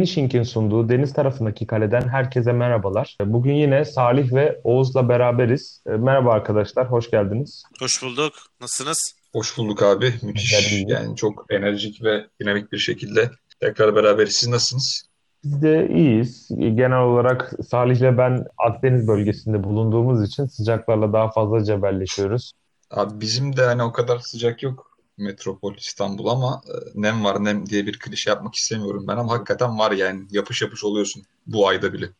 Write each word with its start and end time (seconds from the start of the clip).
Finishing'in 0.00 0.42
sunduğu 0.42 0.88
deniz 0.88 1.12
tarafındaki 1.12 1.66
kaleden 1.66 2.08
herkese 2.08 2.52
merhabalar. 2.52 3.16
Bugün 3.24 3.54
yine 3.54 3.84
Salih 3.84 4.32
ve 4.32 4.60
Oğuz'la 4.64 5.08
beraberiz. 5.08 5.82
E, 5.86 5.90
merhaba 5.90 6.32
arkadaşlar, 6.32 6.90
hoş 6.90 7.10
geldiniz. 7.10 7.62
Hoş 7.80 8.02
bulduk. 8.02 8.32
Nasılsınız? 8.60 9.14
Hoş 9.32 9.58
bulduk 9.58 9.82
abi. 9.82 10.14
Müthiş. 10.22 10.84
Yani 10.86 11.16
çok 11.16 11.46
enerjik 11.50 12.04
ve 12.04 12.26
dinamik 12.40 12.72
bir 12.72 12.78
şekilde 12.78 13.30
tekrar 13.60 13.96
beraberiz. 13.96 14.36
Siz 14.36 14.48
nasılsınız? 14.48 15.02
Biz 15.44 15.62
de 15.62 15.88
iyiyiz. 15.88 16.48
Genel 16.50 17.02
olarak 17.02 17.52
Salih'le 17.68 18.18
ben 18.18 18.44
Akdeniz 18.58 19.08
bölgesinde 19.08 19.64
bulunduğumuz 19.64 20.28
için 20.28 20.46
sıcaklarla 20.46 21.12
daha 21.12 21.30
fazla 21.30 21.64
cebelleşiyoruz. 21.64 22.52
Abi 22.90 23.20
bizim 23.20 23.56
de 23.56 23.64
hani 23.64 23.82
o 23.82 23.92
kadar 23.92 24.18
sıcak 24.18 24.62
yok 24.62 24.89
metropol 25.18 25.74
İstanbul 25.74 26.26
ama 26.26 26.62
e, 26.68 26.72
nem 27.02 27.24
var 27.24 27.44
nem 27.44 27.66
diye 27.66 27.86
bir 27.86 27.98
klişe 27.98 28.30
yapmak 28.30 28.54
istemiyorum 28.54 29.04
ben 29.08 29.16
ama 29.16 29.32
hakikaten 29.32 29.78
var 29.78 29.90
yani 29.92 30.22
yapış 30.30 30.62
yapış 30.62 30.84
oluyorsun 30.84 31.22
bu 31.46 31.68
ayda 31.68 31.92
bile. 31.92 32.10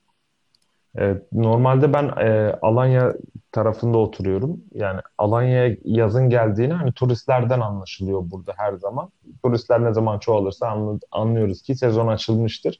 Evet, 0.94 1.32
normalde 1.32 1.92
ben 1.92 2.04
e, 2.04 2.58
Alanya 2.62 3.14
tarafında 3.52 3.98
oturuyorum. 3.98 4.60
Yani 4.74 5.00
Alanya'ya 5.18 5.76
yazın 5.84 6.30
geldiğini 6.30 6.72
hani 6.72 6.92
turistlerden 6.92 7.60
anlaşılıyor 7.60 8.30
burada 8.30 8.52
her 8.56 8.72
zaman. 8.74 9.10
Turistler 9.44 9.84
ne 9.84 9.94
zaman 9.94 10.18
çoğalırsa 10.18 10.68
anlı- 10.68 11.00
anlıyoruz 11.10 11.62
ki 11.62 11.74
sezon 11.76 12.06
açılmıştır. 12.06 12.78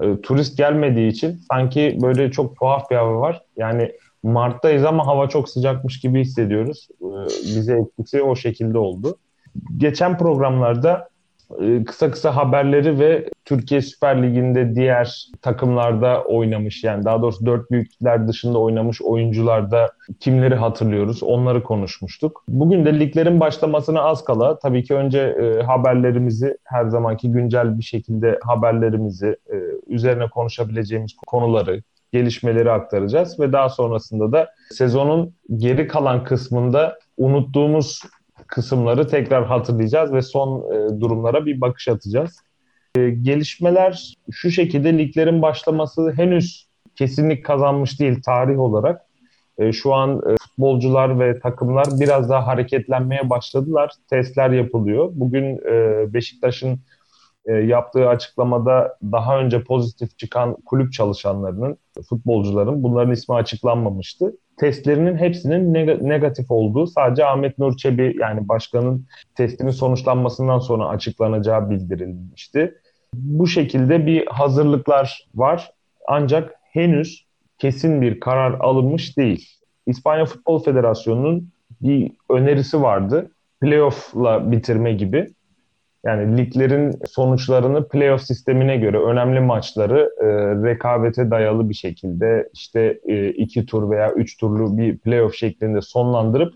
E, 0.00 0.20
turist 0.20 0.56
gelmediği 0.58 1.10
için 1.10 1.40
sanki 1.50 1.98
böyle 2.02 2.30
çok 2.30 2.56
tuhaf 2.56 2.90
bir 2.90 2.96
hava 2.96 3.20
var. 3.20 3.42
Yani 3.56 3.92
Mart'tayız 4.22 4.84
ama 4.84 5.06
hava 5.06 5.28
çok 5.28 5.48
sıcakmış 5.48 6.00
gibi 6.00 6.20
hissediyoruz. 6.20 6.88
E, 7.00 7.06
bize 7.26 7.78
etkisi 7.78 8.22
o 8.22 8.36
şekilde 8.36 8.78
oldu. 8.78 9.16
Geçen 9.78 10.18
programlarda 10.18 11.08
e, 11.60 11.84
kısa 11.84 12.10
kısa 12.10 12.36
haberleri 12.36 12.98
ve 12.98 13.28
Türkiye 13.44 13.82
Süper 13.82 14.22
Ligi'nde 14.22 14.74
diğer 14.74 15.26
takımlarda 15.42 16.24
oynamış 16.24 16.84
yani 16.84 17.04
daha 17.04 17.22
doğrusu 17.22 17.46
dört 17.46 17.70
büyükler 17.70 18.28
dışında 18.28 18.58
oynamış 18.58 19.02
oyuncularda 19.02 19.90
kimleri 20.20 20.54
hatırlıyoruz 20.54 21.22
onları 21.22 21.62
konuşmuştuk. 21.62 22.44
Bugün 22.48 22.84
de 22.84 23.00
liglerin 23.00 23.40
başlamasına 23.40 24.02
az 24.02 24.24
kala 24.24 24.58
tabii 24.58 24.84
ki 24.84 24.94
önce 24.94 25.20
e, 25.20 25.62
haberlerimizi 25.62 26.58
her 26.64 26.86
zamanki 26.86 27.32
güncel 27.32 27.78
bir 27.78 27.84
şekilde 27.84 28.38
haberlerimizi 28.42 29.36
e, 29.52 29.56
üzerine 29.86 30.28
konuşabileceğimiz 30.28 31.16
konuları 31.26 31.82
gelişmeleri 32.12 32.70
aktaracağız 32.70 33.40
ve 33.40 33.52
daha 33.52 33.68
sonrasında 33.68 34.32
da 34.32 34.50
sezonun 34.70 35.34
geri 35.56 35.88
kalan 35.88 36.24
kısmında 36.24 36.98
unuttuğumuz 37.18 38.02
kısımları 38.46 39.08
tekrar 39.08 39.46
hatırlayacağız 39.46 40.12
ve 40.12 40.22
son 40.22 40.72
e, 40.72 41.00
durumlara 41.00 41.46
bir 41.46 41.60
bakış 41.60 41.88
atacağız. 41.88 42.36
E, 42.96 43.10
gelişmeler 43.10 44.14
şu 44.30 44.50
şekilde 44.50 44.98
liglerin 44.98 45.42
başlaması 45.42 46.12
henüz 46.16 46.66
kesinlik 46.96 47.44
kazanmış 47.44 48.00
değil 48.00 48.22
tarih 48.22 48.60
olarak. 48.60 49.00
E, 49.58 49.72
şu 49.72 49.94
an 49.94 50.22
futbolcular 50.42 51.20
ve 51.20 51.40
takımlar 51.40 51.86
biraz 52.00 52.30
daha 52.30 52.46
hareketlenmeye 52.46 53.30
başladılar. 53.30 53.90
Testler 54.10 54.50
yapılıyor. 54.50 55.10
Bugün 55.14 55.58
Beşiktaş'ın 56.14 56.80
e, 57.46 57.52
yaptığı 57.52 58.08
açıklamada 58.08 58.98
daha 59.02 59.38
önce 59.38 59.64
pozitif 59.64 60.18
çıkan 60.18 60.56
kulüp 60.66 60.92
çalışanlarının, 60.92 61.76
futbolcuların 62.08 62.82
bunların 62.82 63.12
ismi 63.12 63.34
açıklanmamıştı. 63.34 64.36
Testlerinin 64.56 65.16
hepsinin 65.16 65.74
neg- 65.74 66.08
negatif 66.08 66.50
olduğu 66.50 66.86
sadece 66.86 67.24
Ahmet 67.24 67.58
Nur 67.58 67.76
Çebi 67.76 68.16
yani 68.20 68.48
başkanın 68.48 69.06
testinin 69.34 69.70
sonuçlanmasından 69.70 70.58
sonra 70.58 70.88
açıklanacağı 70.88 71.70
bildirilmişti. 71.70 72.74
Bu 73.14 73.46
şekilde 73.46 74.06
bir 74.06 74.26
hazırlıklar 74.26 75.28
var 75.34 75.72
ancak 76.08 76.54
henüz 76.62 77.26
kesin 77.58 78.02
bir 78.02 78.20
karar 78.20 78.60
alınmış 78.60 79.16
değil. 79.16 79.48
İspanya 79.86 80.24
Futbol 80.24 80.62
Federasyonu'nun 80.62 81.52
bir 81.80 82.12
önerisi 82.30 82.82
vardı. 82.82 83.30
Playoff'la 83.60 84.52
bitirme 84.52 84.92
gibi. 84.92 85.26
Yani 86.04 86.36
liglerin 86.36 87.00
sonuçlarını 87.10 87.88
playoff 87.88 88.22
sistemine 88.22 88.76
göre 88.76 88.98
önemli 88.98 89.40
maçları 89.40 90.10
e, 90.20 90.26
rekabete 90.68 91.30
dayalı 91.30 91.68
bir 91.68 91.74
şekilde 91.74 92.48
işte 92.54 93.00
e, 93.08 93.28
iki 93.28 93.66
tur 93.66 93.90
veya 93.90 94.12
üç 94.12 94.36
turlu 94.36 94.78
bir 94.78 94.98
playoff 94.98 95.34
şeklinde 95.34 95.80
sonlandırıp 95.80 96.54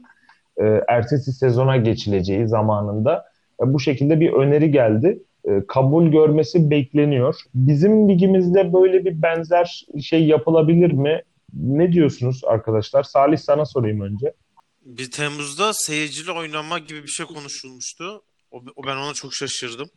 e, 0.57 0.65
ertesi 0.89 1.33
sezona 1.33 1.77
geçileceği 1.77 2.49
zamanında 2.49 3.25
e, 3.63 3.73
bu 3.73 3.81
şekilde 3.81 4.21
bir 4.21 4.33
öneri 4.33 4.71
geldi. 4.71 5.23
E, 5.45 5.67
kabul 5.69 6.07
görmesi 6.07 6.71
bekleniyor. 6.71 7.35
Bizim 7.55 8.09
ligimizde 8.09 8.73
böyle 8.73 9.05
bir 9.05 9.23
benzer 9.23 9.87
şey 10.03 10.27
yapılabilir 10.27 10.93
mi? 10.93 11.23
Ne 11.55 11.93
diyorsunuz 11.93 12.41
arkadaşlar? 12.47 13.03
Salih 13.03 13.39
sana 13.39 13.65
sorayım 13.65 14.01
önce. 14.01 14.33
Bir 14.85 15.11
Temmuz'da 15.11 15.73
seyircili 15.75 16.31
oynama 16.31 16.79
gibi 16.79 17.03
bir 17.03 17.09
şey 17.09 17.27
konuşulmuştu. 17.27 18.23
O, 18.57 18.65
o 18.77 18.87
ben 18.87 18.97
ona 18.97 19.15
çok 19.15 19.35
şaşırdım. 19.35 19.91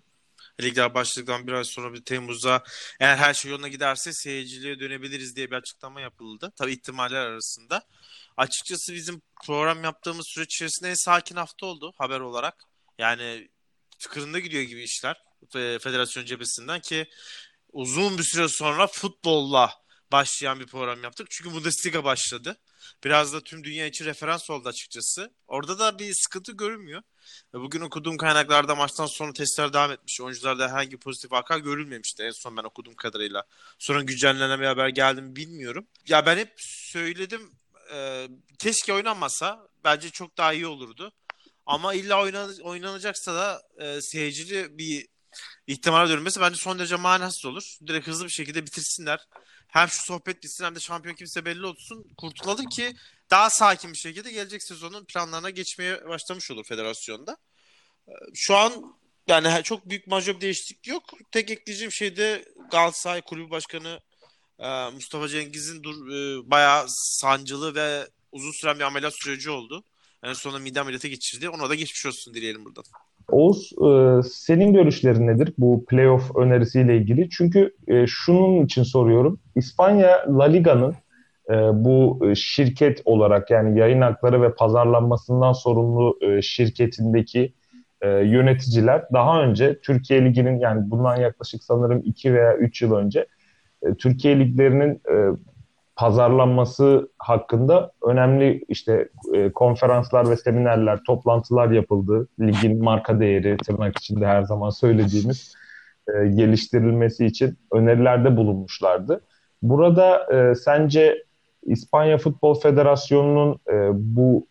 Ligler 0.61 0.93
başladıktan 0.93 1.47
bir 1.47 1.53
ay 1.53 1.63
sonra 1.63 1.93
bir 1.93 2.05
Temmuz'da 2.05 2.63
eğer 2.99 3.17
her 3.17 3.33
şey 3.33 3.51
yoluna 3.51 3.67
giderse 3.67 4.13
seyirciliğe 4.13 4.79
dönebiliriz 4.79 5.35
diye 5.35 5.51
bir 5.51 5.55
açıklama 5.55 6.01
yapıldı. 6.01 6.53
Tabii 6.57 6.71
ihtimaller 6.71 7.25
arasında. 7.25 7.83
Açıkçası 8.37 8.93
bizim 8.93 9.21
program 9.45 9.83
yaptığımız 9.83 10.27
süreç 10.27 10.55
içerisinde 10.55 10.89
en 10.89 11.05
sakin 11.05 11.35
hafta 11.35 11.65
oldu 11.65 11.93
haber 11.97 12.19
olarak. 12.19 12.63
Yani 12.97 13.49
tıkırında 13.99 14.39
gidiyor 14.39 14.63
gibi 14.63 14.83
işler 14.83 15.17
federasyon 15.53 16.25
cephesinden 16.25 16.79
ki 16.79 17.09
uzun 17.71 18.17
bir 18.17 18.23
süre 18.23 18.47
sonra 18.47 18.87
futbolla 18.87 19.73
başlayan 20.11 20.59
bir 20.59 20.65
program 20.65 21.03
yaptık. 21.03 21.27
Çünkü 21.31 21.53
Bundesliga 21.53 22.03
başladı. 22.03 22.57
Biraz 23.03 23.33
da 23.33 23.41
tüm 23.41 23.63
dünya 23.63 23.85
için 23.85 24.05
referans 24.05 24.49
oldu 24.49 24.69
açıkçası. 24.69 25.33
Orada 25.47 25.79
da 25.79 25.99
bir 25.99 26.13
sıkıntı 26.13 26.51
görünmüyor. 26.51 27.01
Bugün 27.53 27.81
okuduğum 27.81 28.17
kaynaklarda 28.17 28.75
maçtan 28.75 29.05
sonra 29.05 29.33
testler 29.33 29.73
devam 29.73 29.91
etmiş. 29.91 30.21
Oyuncularda 30.21 30.69
herhangi 30.69 30.97
pozitif 30.97 31.31
vaka 31.31 31.57
görülmemişti 31.57 32.23
en 32.23 32.31
son 32.31 32.57
ben 32.57 32.63
okuduğum 32.63 32.95
kadarıyla. 32.95 33.43
Sonra 33.79 34.01
güncellenen 34.01 34.61
bir 34.61 34.65
haber 34.65 34.89
geldi 34.89 35.21
mi 35.21 35.35
bilmiyorum. 35.35 35.87
Ya 36.07 36.25
ben 36.25 36.37
hep 36.37 36.53
söyledim 36.91 37.51
e, 37.93 38.27
keşke 38.59 38.93
oynanmasa 38.93 39.67
bence 39.83 40.09
çok 40.09 40.37
daha 40.37 40.53
iyi 40.53 40.67
olurdu. 40.67 41.11
Ama 41.65 41.93
illa 41.93 42.21
oynan, 42.21 42.51
oynanacaksa 42.61 43.35
da 43.35 43.61
e, 43.77 44.01
seyircili 44.01 44.77
bir 44.77 45.07
ihtimale 45.67 46.09
dönmesi 46.09 46.41
bence 46.41 46.55
son 46.55 46.79
derece 46.79 46.95
manasız 46.95 47.45
olur. 47.45 47.77
Direkt 47.87 48.07
hızlı 48.07 48.25
bir 48.25 48.31
şekilde 48.31 48.65
bitirsinler 48.65 49.19
hem 49.69 49.87
şu 49.87 50.03
sohbet 50.03 50.43
bitsin 50.43 50.65
hem 50.65 50.75
de 50.75 50.79
şampiyon 50.79 51.15
kimse 51.15 51.45
belli 51.45 51.65
olsun 51.65 52.05
kurtulalım 52.17 52.65
ki 52.65 52.95
daha 53.29 53.49
sakin 53.49 53.91
bir 53.93 53.97
şekilde 53.97 54.31
gelecek 54.31 54.63
sezonun 54.63 55.05
planlarına 55.05 55.49
geçmeye 55.49 56.07
başlamış 56.07 56.51
olur 56.51 56.65
federasyonda. 56.65 57.37
Ee, 58.07 58.11
şu 58.33 58.55
an 58.55 58.95
yani 59.27 59.63
çok 59.63 59.89
büyük 59.89 60.07
majör 60.07 60.35
bir 60.35 60.41
değişiklik 60.41 60.87
yok. 60.87 61.03
Tek 61.31 61.51
ekleyeceğim 61.51 61.91
şey 61.91 62.17
de 62.17 62.45
Galatasaray 62.71 63.21
Kulübü 63.21 63.49
Başkanı 63.49 63.99
e, 64.59 64.89
Mustafa 64.89 65.27
Cengiz'in 65.27 65.83
dur, 65.83 66.09
e, 66.09 66.51
bayağı 66.51 66.85
sancılı 66.89 67.75
ve 67.75 68.07
uzun 68.31 68.51
süren 68.51 68.79
bir 68.79 68.83
ameliyat 68.83 69.15
süreci 69.15 69.49
oldu. 69.49 69.83
En 70.23 70.33
sonunda 70.33 70.59
mide 70.59 70.81
ameliyatı 70.81 71.07
geçirdi. 71.07 71.49
Ona 71.49 71.69
da 71.69 71.75
geçmiş 71.75 72.05
olsun 72.05 72.33
dileyelim 72.33 72.65
buradan. 72.65 72.83
Oğuz, 73.31 73.71
e, 73.71 74.21
senin 74.29 74.73
görüşlerin 74.73 75.27
nedir 75.27 75.53
bu 75.57 75.85
playoff 75.85 76.35
önerisiyle 76.35 76.97
ilgili? 76.97 77.29
Çünkü 77.29 77.75
e, 77.87 78.07
şunun 78.07 78.65
için 78.65 78.83
soruyorum. 78.83 79.39
İspanya 79.55 80.25
La 80.27 80.43
Liga'nın 80.43 80.95
e, 81.49 81.53
bu 81.73 82.21
şirket 82.35 83.01
olarak 83.05 83.51
yani 83.51 83.79
yayın 83.79 84.01
hakları 84.01 84.41
ve 84.41 84.53
pazarlanmasından 84.53 85.53
sorumlu 85.53 86.19
şirketindeki 86.41 87.53
yöneticiler 88.03 89.03
daha 89.13 89.43
önce 89.43 89.79
Türkiye 89.79 90.25
Ligi'nin 90.25 90.59
yani 90.59 90.91
bundan 90.91 91.15
yaklaşık 91.15 91.63
sanırım 91.63 92.01
2 92.05 92.33
veya 92.33 92.57
3 92.57 92.81
yıl 92.81 92.93
önce 92.95 93.25
Türkiye 93.97 94.39
liglerinin 94.39 95.01
pazarlanması 95.99 97.09
hakkında 97.17 97.91
önemli 98.07 98.63
işte 98.67 99.09
e, 99.33 99.51
konferanslar 99.51 100.29
ve 100.29 100.37
seminerler, 100.37 100.99
toplantılar 101.07 101.71
yapıldı. 101.71 102.27
Ligin 102.39 102.83
marka 102.83 103.19
değeri 103.19 103.57
tırnak 103.57 103.97
içinde 103.97 104.27
her 104.27 104.41
zaman 104.41 104.69
söylediğimiz 104.69 105.55
e, 106.07 106.27
geliştirilmesi 106.27 107.25
için 107.25 107.57
önerilerde 107.73 108.37
bulunmuşlardı. 108.37 109.21
Burada 109.61 110.33
e, 110.33 110.55
sence 110.55 111.23
İspanya 111.63 112.17
Futbol 112.17 112.59
Federasyonu'nun 112.59 113.59
e, 113.71 113.89
bu 113.93 114.47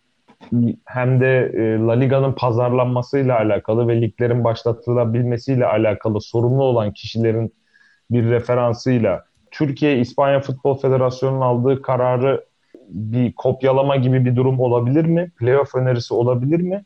hem 0.84 1.20
de 1.20 1.52
e, 1.54 1.78
La 1.78 1.92
Liga'nın 1.92 2.32
pazarlanmasıyla 2.32 3.38
alakalı 3.38 3.88
ve 3.88 4.00
liglerin 4.00 4.44
başlatılabilmesiyle 4.44 5.66
alakalı 5.66 6.20
sorumlu 6.20 6.62
olan 6.62 6.92
kişilerin 6.92 7.54
bir 8.10 8.24
referansıyla 8.30 9.27
Türkiye 9.58 9.98
İspanya 9.98 10.40
Futbol 10.40 10.78
Federasyonu'nun 10.78 11.40
aldığı 11.40 11.82
kararı 11.82 12.44
bir 12.88 13.32
kopyalama 13.32 13.96
gibi 13.96 14.24
bir 14.24 14.36
durum 14.36 14.60
olabilir 14.60 15.04
mi? 15.04 15.32
Playoff 15.38 15.74
önerisi 15.74 16.14
olabilir 16.14 16.60
mi? 16.60 16.84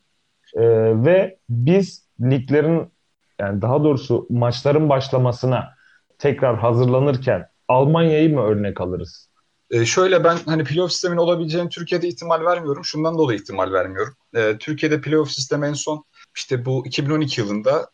Ee, 0.55 0.61
ve 1.05 1.39
biz 1.49 2.09
liglerin 2.21 2.93
yani 3.41 3.63
daha 3.63 3.85
doğrusu 3.85 4.27
maçların 4.31 4.89
başlamasına 4.89 5.75
tekrar 6.19 6.59
hazırlanırken 6.59 7.47
Almanya'yı 7.69 8.35
mı 8.35 8.43
örnek 8.43 8.81
alırız? 8.81 9.29
E, 9.71 9.85
şöyle 9.85 10.25
ben 10.25 10.37
hani 10.47 10.65
playoff 10.65 10.93
sistemin 10.93 11.17
olabileceğini 11.17 11.69
Türkiye'de 11.69 12.09
ihtimal 12.09 12.45
vermiyorum. 12.45 12.85
Şundan 12.85 13.19
dolayı 13.19 13.39
ihtimal 13.39 13.73
vermiyorum. 13.73 14.15
E, 14.35 14.59
Türkiye'de 14.59 15.01
playoff 15.01 15.31
sistemi 15.31 15.67
en 15.67 15.73
son 15.73 16.05
işte 16.37 16.65
bu 16.65 16.87
2012 16.87 17.41
yılında 17.41 17.89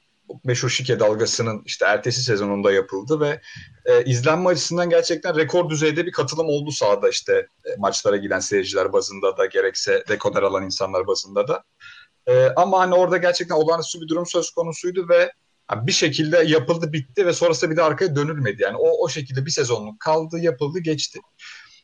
meşhur 0.45 0.69
şike 0.69 1.01
dalgasının 1.01 1.63
işte 1.65 1.85
ertesi 1.85 2.23
sezonunda 2.23 2.73
yapıldı 2.73 3.21
ve 3.21 3.41
e, 3.85 4.05
izlenme 4.05 4.49
açısından 4.49 4.91
gerçekten 4.91 5.37
rekor 5.37 5.71
düzeyde 5.71 6.07
bir 6.07 6.13
katılım 6.13 6.47
oldu 6.47 6.71
sahada 6.71 7.09
işte 7.09 7.47
e, 7.65 7.77
maçlara 7.79 8.17
giden 8.17 8.41
seyirciler 8.41 8.93
bazında 8.93 9.37
da 9.37 9.47
gerekse 9.47 10.05
dekoder 10.09 10.43
alan 10.43 10.65
insanlar 10.65 11.07
bazında 11.07 11.49
da. 11.49 11.65
E, 12.27 12.47
ama 12.57 12.81
hani 12.81 12.95
orada 12.95 13.17
gerçekten 13.17 13.55
olağanüstü 13.55 14.01
bir 14.01 14.09
durum 14.09 14.27
söz 14.27 14.51
konusuydu 14.51 15.09
ve 15.09 15.33
bir 15.73 15.93
şekilde 15.93 16.39
yapıldı 16.39 16.93
bitti 16.93 17.27
ve 17.27 17.33
sonrasında 17.33 17.71
bir 17.71 17.77
de 17.77 17.83
arkaya 17.83 18.17
dönülmedi. 18.17 18.63
Yani 18.63 18.77
o, 18.77 19.05
o 19.05 19.09
şekilde 19.09 19.47
bir 19.47 19.51
sezonluk 19.51 20.01
kaldı 20.01 20.39
yapıldı 20.39 20.79
geçti. 20.79 21.21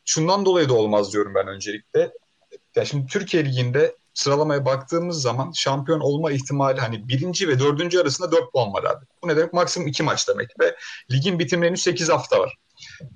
Şundan 0.04 0.44
dolayı 0.44 0.68
da 0.68 0.74
olmaz 0.74 1.12
diyorum 1.12 1.34
ben 1.34 1.48
öncelikle. 1.48 2.12
Ya 2.76 2.84
şimdi 2.84 3.06
Türkiye 3.06 3.44
Ligi'nde 3.44 3.96
sıralamaya 4.14 4.64
baktığımız 4.64 5.22
zaman 5.22 5.52
şampiyon 5.52 6.00
olma 6.00 6.32
ihtimali 6.32 6.80
hani 6.80 7.08
birinci 7.08 7.48
ve 7.48 7.58
dördüncü 7.58 8.00
arasında 8.00 8.32
dört 8.32 8.52
puan 8.52 8.72
var 8.72 8.84
abi. 8.84 9.04
Bu 9.22 9.28
ne 9.28 9.36
demek? 9.36 9.52
Maksimum 9.52 9.88
iki 9.88 10.02
maç 10.02 10.28
demek 10.28 10.60
ve 10.60 10.76
ligin 11.12 11.38
bitimine 11.38 11.66
henüz 11.68 11.82
sekiz 11.82 12.08
hafta 12.08 12.40
var. 12.40 12.58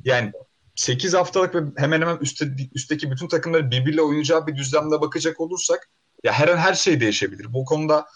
Yani 0.04 0.32
8 0.78 1.14
haftalık 1.14 1.54
ve 1.54 1.60
hemen 1.76 2.00
hemen 2.00 2.16
üstte, 2.16 2.48
üstteki 2.74 3.10
bütün 3.10 3.28
takımları 3.28 3.70
birbiriyle 3.70 4.02
oynayacağı 4.02 4.46
bir 4.46 4.56
düzlemde 4.56 5.00
bakacak 5.00 5.40
olursak 5.40 5.88
ya 6.24 6.32
her 6.32 6.48
an 6.48 6.56
her 6.56 6.74
şey 6.74 7.00
değişebilir. 7.00 7.52
Bu 7.52 7.64
konuda 7.64 8.06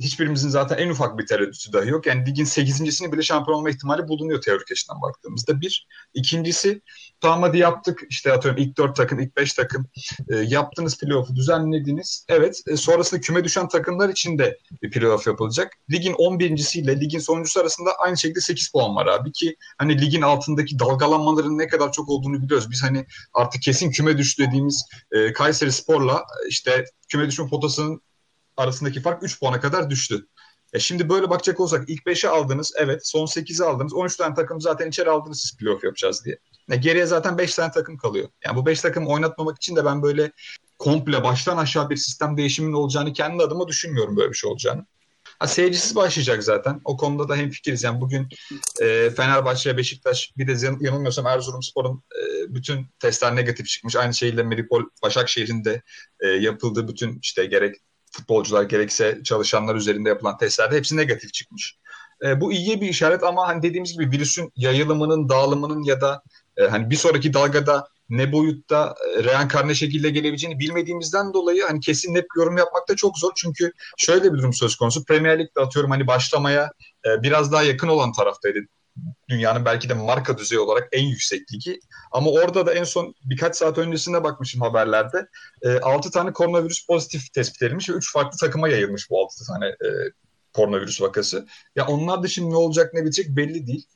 hiçbirimizin 0.00 0.48
zaten 0.48 0.78
en 0.78 0.88
ufak 0.88 1.18
bir 1.18 1.26
tereddütü 1.26 1.72
dahi 1.72 1.88
yok. 1.88 2.06
Yani 2.06 2.26
ligin 2.26 2.44
8.sini 2.44 3.12
bile 3.12 3.22
şampiyon 3.22 3.58
olma 3.58 3.70
ihtimali 3.70 4.08
bulunuyor 4.08 4.40
teorik 4.40 4.72
açıdan 4.72 5.02
baktığımızda. 5.02 5.60
Bir. 5.60 5.86
İkincisi 6.14 6.82
tamam 7.20 7.42
hadi 7.42 7.58
yaptık 7.58 8.02
işte 8.08 8.32
atıyorum 8.32 8.62
ilk 8.62 8.76
4 8.76 8.96
takım, 8.96 9.20
ilk 9.20 9.36
5 9.36 9.52
takım 9.52 9.86
e, 10.28 10.36
yaptınız 10.36 10.98
playoff'u 10.98 11.36
düzenlediniz. 11.36 12.24
Evet 12.28 12.62
e, 12.66 12.76
sonrasında 12.76 13.20
küme 13.20 13.44
düşen 13.44 13.68
takımlar 13.68 14.08
için 14.08 14.38
de 14.38 14.58
bir 14.82 14.90
playoff 14.90 15.26
yapılacak. 15.26 15.72
Ligin 15.90 16.12
11.siyle 16.12 17.00
ligin 17.00 17.18
sonuncusu 17.18 17.60
arasında 17.60 17.90
aynı 17.98 18.16
şekilde 18.16 18.40
8 18.40 18.68
puan 18.68 18.96
var 18.96 19.06
abi 19.06 19.32
ki 19.32 19.56
hani 19.78 20.00
ligin 20.00 20.22
altındaki 20.22 20.78
dalgalanmaların 20.78 21.58
ne 21.58 21.66
kadar 21.66 21.92
çok 21.92 22.08
olduğunu 22.08 22.42
biliyoruz. 22.42 22.70
Biz 22.70 22.82
hani 22.82 23.06
artık 23.34 23.62
kesin 23.62 23.90
küme 23.90 24.18
düştü 24.18 24.46
dediğimiz 24.46 24.84
e, 25.12 25.32
Kayseri 25.32 25.72
Spor'la 25.72 26.24
işte 26.48 26.84
küme 27.08 27.28
düşme 27.28 27.48
potasının 27.48 28.02
arasındaki 28.60 29.00
fark 29.00 29.22
3 29.22 29.40
puana 29.40 29.60
kadar 29.60 29.90
düştü. 29.90 30.26
E 30.72 30.78
şimdi 30.78 31.08
böyle 31.08 31.30
bakacak 31.30 31.60
olsak 31.60 31.88
ilk 31.88 32.02
5'e 32.02 32.28
aldınız 32.28 32.72
evet 32.76 33.06
son 33.06 33.26
8'i 33.26 33.64
aldınız 33.64 33.94
13 33.94 34.16
tane 34.16 34.34
takım 34.34 34.60
zaten 34.60 34.88
içeri 34.88 35.10
aldınız 35.10 35.40
siz 35.40 35.56
playoff 35.56 35.84
yapacağız 35.84 36.24
diye. 36.24 36.38
E 36.70 36.76
geriye 36.76 37.06
zaten 37.06 37.38
5 37.38 37.54
tane 37.54 37.72
takım 37.72 37.96
kalıyor. 37.96 38.28
Yani 38.44 38.56
bu 38.56 38.66
5 38.66 38.80
takım 38.80 39.06
oynatmamak 39.06 39.56
için 39.56 39.76
de 39.76 39.84
ben 39.84 40.02
böyle 40.02 40.32
komple 40.78 41.24
baştan 41.24 41.56
aşağı 41.56 41.90
bir 41.90 41.96
sistem 41.96 42.36
değişiminin 42.36 42.72
olacağını 42.72 43.12
kendi 43.12 43.42
adıma 43.42 43.68
düşünmüyorum 43.68 44.16
böyle 44.16 44.30
bir 44.30 44.36
şey 44.36 44.50
olacağını. 44.50 44.86
Ha, 45.38 45.46
seyircisiz 45.46 45.96
başlayacak 45.96 46.42
zaten. 46.44 46.80
O 46.84 46.96
konuda 46.96 47.28
da 47.28 47.36
hemfikiriz. 47.36 47.82
Yani 47.82 48.00
bugün 48.00 48.28
e, 48.82 49.10
Fenerbahçe, 49.10 49.76
Beşiktaş 49.76 50.32
bir 50.36 50.46
de 50.46 50.66
yanılmıyorsam 50.80 51.26
Erzurumspor'un 51.26 52.02
e, 52.12 52.54
bütün 52.54 52.86
testler 52.98 53.36
negatif 53.36 53.66
çıkmış. 53.66 53.96
Aynı 53.96 54.14
şekilde 54.14 54.42
Medipol 54.42 54.82
Başakşehir'in 55.02 55.64
de 55.64 55.82
e, 56.20 56.26
yapıldığı 56.28 56.88
bütün 56.88 57.18
işte 57.22 57.46
gerek 57.46 57.76
futbolcular 58.10 58.62
gerekse 58.62 59.20
çalışanlar 59.24 59.74
üzerinde 59.74 60.08
yapılan 60.08 60.38
testlerde 60.38 60.76
hepsi 60.76 60.96
negatif 60.96 61.32
çıkmış. 61.32 61.76
E, 62.24 62.40
bu 62.40 62.52
iyi 62.52 62.80
bir 62.80 62.88
işaret 62.88 63.22
ama 63.22 63.48
hani 63.48 63.62
dediğimiz 63.62 63.92
gibi 63.92 64.10
virüsün 64.10 64.52
yayılımının, 64.56 65.28
dağılımının 65.28 65.82
ya 65.82 66.00
da 66.00 66.22
e, 66.56 66.64
hani 66.64 66.90
bir 66.90 66.96
sonraki 66.96 67.34
dalgada 67.34 67.88
ne 68.08 68.32
boyutta 68.32 68.94
e, 69.16 69.24
reenkarne 69.24 69.74
şekilde 69.74 70.10
gelebileceğini 70.10 70.58
bilmediğimizden 70.58 71.34
dolayı 71.34 71.64
hani 71.66 71.80
kesin 71.80 72.14
net 72.14 72.26
yorum 72.36 72.56
yapmak 72.58 72.88
da 72.88 72.96
çok 72.96 73.18
zor. 73.18 73.30
Çünkü 73.36 73.72
şöyle 73.96 74.32
bir 74.32 74.38
durum 74.38 74.52
söz 74.52 74.76
konusu. 74.76 75.04
Premier 75.04 75.38
Lig'de 75.38 75.60
atıyorum 75.60 75.90
hani 75.90 76.06
başlamaya 76.06 76.72
e, 77.06 77.22
biraz 77.22 77.52
daha 77.52 77.62
yakın 77.62 77.88
olan 77.88 78.12
taraftaydı 78.12 78.58
dünyanın 79.28 79.64
belki 79.64 79.88
de 79.88 79.94
marka 79.94 80.38
düzeyi 80.38 80.60
olarak 80.60 80.88
en 80.92 81.02
yüksek 81.02 81.52
ligi. 81.52 81.80
Ama 82.12 82.30
orada 82.30 82.66
da 82.66 82.74
en 82.74 82.84
son 82.84 83.14
birkaç 83.24 83.56
saat 83.56 83.78
öncesinde 83.78 84.24
bakmışım 84.24 84.60
haberlerde. 84.60 85.26
E, 85.62 85.78
6 85.80 86.10
tane 86.10 86.32
koronavirüs 86.32 86.86
pozitif 86.86 87.32
tespit 87.32 87.62
edilmiş 87.62 87.90
ve 87.90 87.92
3 87.92 88.12
farklı 88.12 88.38
takıma 88.38 88.68
yayılmış 88.68 89.10
bu 89.10 89.22
6 89.22 89.46
tane 89.46 89.66
e, 89.66 89.88
koronavirüs 90.52 91.00
vakası. 91.00 91.46
Ya 91.76 91.86
onlar 91.86 92.22
da 92.22 92.28
şimdi 92.28 92.50
ne 92.50 92.56
olacak 92.56 92.94
ne 92.94 93.00
bitecek 93.00 93.36
belli 93.36 93.66
değil. 93.66 93.86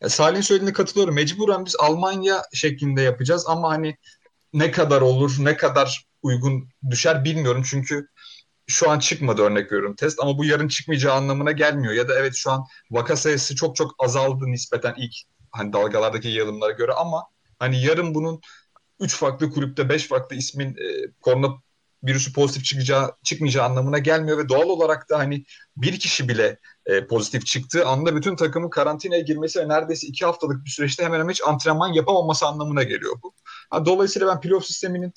Ya 0.00 0.08
Salih'in 0.08 0.42
söylediğine 0.42 0.72
katılıyorum. 0.72 1.14
Mecburen 1.14 1.66
biz 1.66 1.76
Almanya 1.78 2.42
şeklinde 2.52 3.02
yapacağız 3.02 3.44
ama 3.48 3.70
hani 3.70 3.96
ne 4.52 4.70
kadar 4.70 5.00
olur, 5.00 5.36
ne 5.38 5.56
kadar 5.56 6.06
uygun 6.22 6.68
düşer 6.90 7.24
bilmiyorum. 7.24 7.62
Çünkü 7.70 8.08
şu 8.66 8.90
an 8.90 8.98
çıkmadı 8.98 9.42
örnek 9.42 9.72
veriyorum 9.72 9.96
test 9.96 10.20
ama 10.20 10.38
bu 10.38 10.44
yarın 10.44 10.68
çıkmayacağı 10.68 11.14
anlamına 11.14 11.52
gelmiyor. 11.52 11.94
Ya 11.94 12.08
da 12.08 12.18
evet 12.18 12.32
şu 12.36 12.50
an 12.50 12.64
vaka 12.90 13.16
sayısı 13.16 13.54
çok 13.56 13.76
çok 13.76 13.94
azaldı 13.98 14.44
nispeten 14.46 14.94
ilk 14.98 15.12
hani 15.50 15.72
dalgalardaki 15.72 16.28
yayılımlara 16.28 16.72
göre 16.72 16.92
ama 16.92 17.24
hani 17.58 17.82
yarın 17.82 18.14
bunun 18.14 18.40
3 19.00 19.16
farklı 19.16 19.50
kulüpte 19.50 19.88
5 19.88 20.08
farklı 20.08 20.36
ismin 20.36 20.68
e, 20.68 21.12
korona 21.20 21.48
virüsü 22.04 22.32
pozitif 22.32 22.64
çıkacağı 22.64 23.12
çıkmayacağı 23.22 23.64
anlamına 23.64 23.98
gelmiyor 23.98 24.38
ve 24.38 24.48
doğal 24.48 24.68
olarak 24.68 25.10
da 25.10 25.18
hani 25.18 25.44
bir 25.76 25.98
kişi 25.98 26.28
bile 26.28 26.58
e, 26.86 27.06
pozitif 27.06 27.46
çıktığı 27.46 27.86
anda 27.86 28.16
bütün 28.16 28.36
takımın 28.36 28.70
karantinaya 28.70 29.20
girmesi 29.20 29.60
ve 29.60 29.68
neredeyse 29.68 30.06
iki 30.06 30.24
haftalık 30.24 30.64
bir 30.64 30.70
süreçte 30.70 31.04
hemen 31.04 31.20
hemen 31.20 31.30
hiç 31.32 31.42
antrenman 31.46 31.92
yapamaması 31.92 32.46
anlamına 32.46 32.82
geliyor 32.82 33.16
bu. 33.22 33.34
Dolayısıyla 33.86 34.28
ben 34.28 34.40
playoff 34.40 34.66
sisteminin 34.66 35.12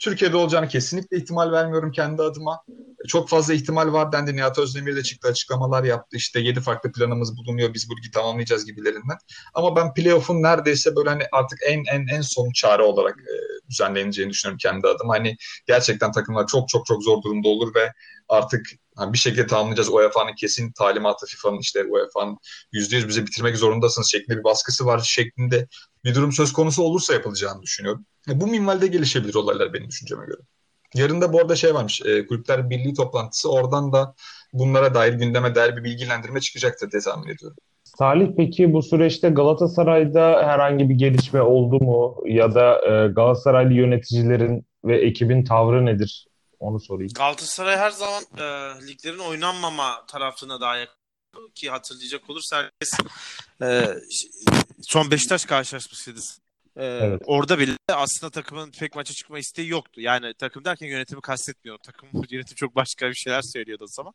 Türkiye'de 0.00 0.36
olacağını 0.36 0.68
kesinlikle 0.68 1.16
ihtimal 1.16 1.52
vermiyorum 1.52 1.92
kendi 1.92 2.22
adıma. 2.22 2.60
Çok 3.08 3.28
fazla 3.28 3.54
ihtimal 3.54 3.92
var 3.92 4.12
dendi. 4.12 4.36
Nihat 4.36 4.58
Özdemir 4.58 4.96
de 4.96 5.02
çıktı 5.02 5.28
açıklamalar 5.28 5.84
yaptı. 5.84 6.16
İşte 6.16 6.40
7 6.40 6.60
farklı 6.60 6.92
planımız 6.92 7.36
bulunuyor. 7.36 7.74
Biz 7.74 7.90
bu 7.90 7.96
ligi 7.96 8.10
tamamlayacağız 8.10 8.66
gibilerinden. 8.66 9.18
Ama 9.54 9.76
ben 9.76 9.94
playoff'un 9.94 10.42
neredeyse 10.42 10.96
böyle 10.96 11.10
hani 11.10 11.22
artık 11.32 11.58
en 11.68 11.84
en 11.92 12.06
en 12.06 12.20
son 12.20 12.50
çare 12.54 12.82
olarak 12.82 13.16
e, 13.18 13.34
düzenleneceğini 13.70 14.30
düşünüyorum 14.30 14.58
kendi 14.62 14.86
adıma. 14.86 15.14
Hani 15.14 15.36
gerçekten 15.66 16.12
takımlar 16.12 16.46
çok 16.46 16.68
çok 16.68 16.86
çok 16.86 17.02
zor 17.02 17.22
durumda 17.22 17.48
olur 17.48 17.74
ve 17.74 17.92
artık 18.30 18.66
hani 18.96 19.12
bir 19.12 19.18
şekilde 19.18 19.46
tamamlayacağız. 19.46 19.88
UEFA'nın 19.88 20.34
kesin 20.34 20.72
talimatı 20.72 21.26
FIFA'nın 21.26 21.58
işte 21.58 21.84
UEFA'nın 21.84 22.38
%100 22.72 23.08
bize 23.08 23.26
bitirmek 23.26 23.56
zorundasınız 23.56 24.10
şeklinde 24.10 24.38
bir 24.38 24.44
baskısı 24.44 24.86
var 24.86 24.98
şeklinde 24.98 25.66
bir 26.04 26.14
durum 26.14 26.32
söz 26.32 26.52
konusu 26.52 26.82
olursa 26.82 27.14
yapılacağını 27.14 27.62
düşünüyorum. 27.62 28.06
Bu 28.28 28.46
minvalde 28.46 28.86
gelişebilir 28.86 29.34
olaylar 29.34 29.72
benim 29.72 29.88
düşünceme 29.88 30.26
göre. 30.26 30.40
Yarın 30.94 31.20
da 31.20 31.32
bu 31.32 31.40
arada 31.40 31.56
şey 31.56 31.74
varmış, 31.74 32.02
e, 32.04 32.26
Kulüpler 32.26 32.70
Birliği 32.70 32.94
toplantısı. 32.94 33.52
Oradan 33.52 33.92
da 33.92 34.14
bunlara 34.52 34.94
dair 34.94 35.12
gündeme 35.12 35.54
dair 35.54 35.76
bir 35.76 35.84
bilgilendirme 35.84 36.40
çıkacaktır 36.40 36.90
diye 36.90 37.02
tahmin 37.02 37.28
ediyorum. 37.28 37.56
Salih 37.84 38.28
peki 38.36 38.72
bu 38.72 38.82
süreçte 38.82 39.28
Galatasaray'da 39.28 40.42
herhangi 40.46 40.88
bir 40.88 40.94
gelişme 40.94 41.42
oldu 41.42 41.84
mu? 41.84 42.16
Ya 42.26 42.54
da 42.54 42.74
e, 42.74 43.08
Galatasaraylı 43.08 43.72
yöneticilerin 43.72 44.66
ve 44.84 45.00
ekibin 45.00 45.44
tavrı 45.44 45.86
nedir? 45.86 46.26
Onu 46.60 46.80
sorayım. 46.80 47.12
Galatasaray 47.12 47.76
her 47.76 47.90
zaman 47.90 48.22
e, 48.38 48.42
liglerin 48.86 49.18
oynanmama 49.18 50.06
tarafına 50.06 50.60
daha 50.60 50.76
yakın 50.76 51.50
ki 51.54 51.70
hatırlayacak 51.70 52.30
olursa 52.30 52.56
herkes 52.56 52.98
e, 53.62 53.98
son 54.82 55.10
Beşiktaş 55.10 55.44
karşılaşmasıydı 55.44 56.20
ee, 56.76 56.84
evet. 56.84 57.22
Orada 57.26 57.58
bile 57.58 57.76
aslında 57.92 58.30
takımın 58.30 58.70
pek 58.70 58.94
maça 58.96 59.14
çıkma 59.14 59.38
isteği 59.38 59.68
yoktu. 59.68 60.00
Yani 60.00 60.34
takım 60.34 60.64
derken 60.64 60.86
yönetimi 60.86 61.20
kastetmiyorum. 61.20 61.80
Takım 61.84 62.08
yönetim 62.30 62.54
çok 62.56 62.76
başka 62.76 63.08
bir 63.08 63.14
şeyler 63.14 63.42
söylüyordu 63.42 63.84
o 63.84 63.86
zaman. 63.86 64.14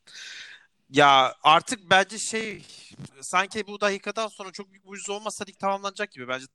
Ya 0.89 1.35
artık 1.43 1.79
bence 1.89 2.17
şey 2.17 2.65
sanki 3.21 3.67
bu 3.67 3.81
dakikadan 3.81 4.27
sonra 4.27 4.51
çok 4.51 4.71
büyük 4.71 4.85
mucize 4.85 5.11
olmasa 5.11 5.45
lig 5.47 5.59
tamamlanacak 5.59 6.11
gibi. 6.11 6.27
Bence 6.27 6.45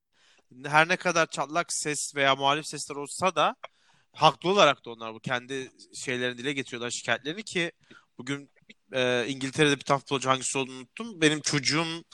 her 0.65 0.89
ne 0.89 0.97
kadar 0.97 1.27
çatlak 1.27 1.73
ses 1.73 2.15
veya 2.17 2.37
muhalif 2.37 2.67
sesler 2.67 2.97
olsa 2.97 3.35
da 3.35 3.57
haklı 4.13 4.51
olarak 4.51 4.85
da 4.85 4.91
onlar 4.91 5.15
bu 5.15 5.21
kendi 5.21 5.71
şeylerini 6.05 6.39
dile 6.39 6.53
getiriyorlar 6.53 6.91
şikayetlerini 6.91 7.43
ki 7.43 7.73
bugün 8.19 8.51
e, 8.93 9.27
İngiltere'de 9.29 9.81
bir 9.81 9.85
futbolcu 9.85 10.31
hangisi 10.31 10.59
olduğunu 10.59 10.77
unuttum. 10.77 11.21
Benim 11.21 11.41
çocuğum 11.41 12.05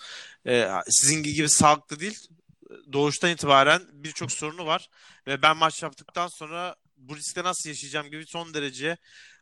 e, 0.46 0.68
sizin 0.88 1.22
gibi 1.22 1.48
sağlıklı 1.48 2.00
değil 2.00 2.28
doğuştan 2.92 3.30
itibaren 3.30 3.82
birçok 3.92 4.32
sorunu 4.32 4.66
var 4.66 4.88
ve 5.26 5.42
ben 5.42 5.56
maç 5.56 5.82
yaptıktan 5.82 6.28
sonra 6.28 6.76
bu 6.96 7.16
riskte 7.16 7.44
nasıl 7.44 7.68
yaşayacağım 7.68 8.10
gibi 8.10 8.26
son 8.26 8.54
derece 8.54 8.96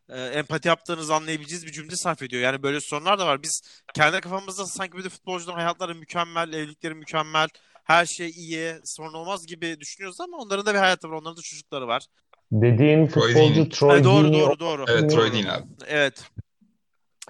e, 0.09 0.21
empati 0.21 0.67
yaptığınızı 0.67 1.15
anlayabileceğiz 1.15 1.65
bir 1.65 1.71
cümle 1.71 1.95
sarf 1.95 2.21
ediyor. 2.21 2.41
Yani 2.41 2.63
böyle 2.63 2.81
sorunlar 2.81 3.19
da 3.19 3.27
var. 3.27 3.43
Biz 3.43 3.61
kendi 3.93 4.21
kafamızda 4.21 4.65
sanki 4.65 4.97
bir 4.97 5.03
de 5.03 5.09
futbolcuların 5.09 5.57
hayatları 5.57 5.95
mükemmel, 5.95 6.53
evlilikleri 6.53 6.93
mükemmel, 6.93 7.47
her 7.83 8.05
şey 8.05 8.29
iyi, 8.29 8.75
sorun 8.83 9.13
olmaz 9.13 9.45
gibi 9.45 9.79
düşünüyoruz 9.79 10.21
ama 10.21 10.37
onların 10.37 10.65
da 10.65 10.73
bir 10.73 10.79
hayatı 10.79 11.09
var, 11.09 11.15
onların 11.15 11.37
da 11.37 11.41
çocukları 11.41 11.87
var. 11.87 12.05
Dediğin 12.51 13.07
futbolcu 13.07 13.69
Troy 13.69 14.03
Deeney. 14.03 14.03
Doğru 14.03 14.33
doğru 14.33 14.59
doğru. 14.59 14.85
Evet 14.87 15.11
Troy 15.11 15.33
Deeney 15.33 15.51
abi. 15.51 15.65
Evet. 15.87 16.23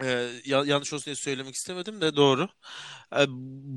Ee, 0.03 0.29
yanlış 0.45 0.93
olsun 0.93 1.05
diye 1.05 1.15
söylemek 1.15 1.55
istemedim 1.55 2.01
de 2.01 2.15
doğru. 2.15 2.49
Ee, 3.17 3.25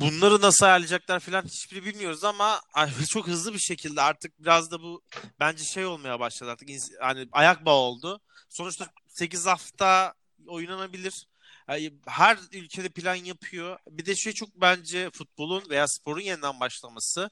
bunları 0.00 0.40
nasıl 0.40 0.66
ayarlayacaklar 0.66 1.20
falan 1.20 1.42
hiçbiri 1.42 1.84
bilmiyoruz 1.84 2.24
ama 2.24 2.60
çok 3.10 3.26
hızlı 3.26 3.54
bir 3.54 3.58
şekilde 3.58 4.02
artık 4.02 4.42
biraz 4.42 4.70
da 4.70 4.82
bu 4.82 5.02
bence 5.40 5.64
şey 5.64 5.86
olmaya 5.86 6.20
başladı 6.20 6.50
artık. 6.50 6.68
Hani 7.00 7.28
ayak 7.32 7.64
bağı 7.64 7.74
oldu. 7.74 8.20
Sonuçta 8.48 8.86
8 9.08 9.46
hafta 9.46 10.14
oynanabilir. 10.46 11.26
Yani 11.68 11.92
her 12.06 12.38
ülkede 12.52 12.88
plan 12.88 13.14
yapıyor. 13.14 13.78
Bir 13.90 14.06
de 14.06 14.16
şey 14.16 14.32
çok 14.32 14.48
bence 14.60 15.10
futbolun 15.10 15.62
veya 15.70 15.88
sporun 15.88 16.20
yeniden 16.20 16.60
başlaması 16.60 17.30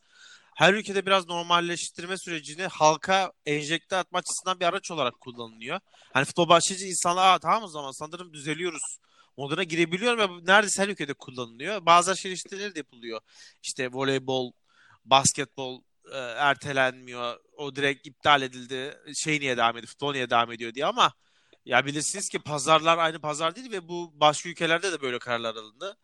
her 0.56 0.74
ülkede 0.74 1.06
biraz 1.06 1.28
normalleştirme 1.28 2.18
sürecini 2.18 2.66
halka 2.66 3.32
enjekte 3.46 3.96
atma 3.96 4.18
açısından 4.18 4.60
bir 4.60 4.64
araç 4.64 4.90
olarak 4.90 5.20
kullanılıyor. 5.20 5.80
Hani 6.12 6.24
futbol 6.24 6.48
başlayınca 6.48 6.86
insanlar 6.86 7.38
tamam 7.38 7.62
o 7.62 7.68
zaman 7.68 7.90
sanırım 7.90 8.32
düzeliyoruz 8.32 8.98
moduna 9.36 9.62
girebiliyor 9.62 10.18
ve 10.18 10.26
neredeyse 10.52 10.82
her 10.82 10.88
ülkede 10.88 11.14
kullanılıyor. 11.14 11.86
Bazı 11.86 12.28
eleştirileri 12.28 12.74
de 12.74 12.78
yapılıyor. 12.78 13.20
İşte 13.62 13.88
voleybol, 13.92 14.52
basketbol 15.04 15.82
e, 16.12 16.18
ertelenmiyor. 16.18 17.40
O 17.56 17.76
direkt 17.76 18.06
iptal 18.06 18.42
edildi. 18.42 18.98
Şey 19.14 19.40
niye 19.40 19.56
devam 19.56 19.76
ediyor? 19.76 19.88
Futbol 19.88 20.12
niye 20.12 20.30
devam 20.30 20.52
ediyor 20.52 20.74
diye 20.74 20.86
ama 20.86 21.12
ya 21.64 21.86
bilirsiniz 21.86 22.28
ki 22.28 22.38
pazarlar 22.38 22.98
aynı 22.98 23.20
pazar 23.20 23.56
değil 23.56 23.72
ve 23.72 23.88
bu 23.88 24.12
başka 24.14 24.48
ülkelerde 24.48 24.92
de 24.92 25.00
böyle 25.00 25.18
kararlar 25.18 25.54
alındı 25.54 25.96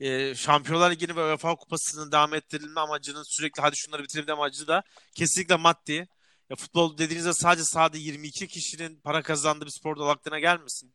e, 0.00 0.34
Şampiyonlar 0.34 0.90
Ligi'ni 0.90 1.16
ve 1.16 1.24
UEFA 1.24 1.56
Kupası'nın 1.56 2.12
devam 2.12 2.34
ettirilme 2.34 2.80
amacının 2.80 3.22
sürekli 3.22 3.60
hadi 3.60 3.76
şunları 3.76 4.02
bitirelim 4.02 4.34
amacı 4.34 4.66
da 4.66 4.82
kesinlikle 5.14 5.56
maddi. 5.56 6.08
Ya 6.50 6.56
futbol 6.56 6.98
dediğinizde 6.98 7.32
sadece 7.32 7.64
sahada 7.64 7.96
22 7.96 8.48
kişinin 8.48 9.00
para 9.00 9.22
kazandığı 9.22 9.66
bir 9.66 9.70
spor 9.70 9.96
dal 9.96 10.08
aklına 10.08 10.38
gelmesin. 10.38 10.94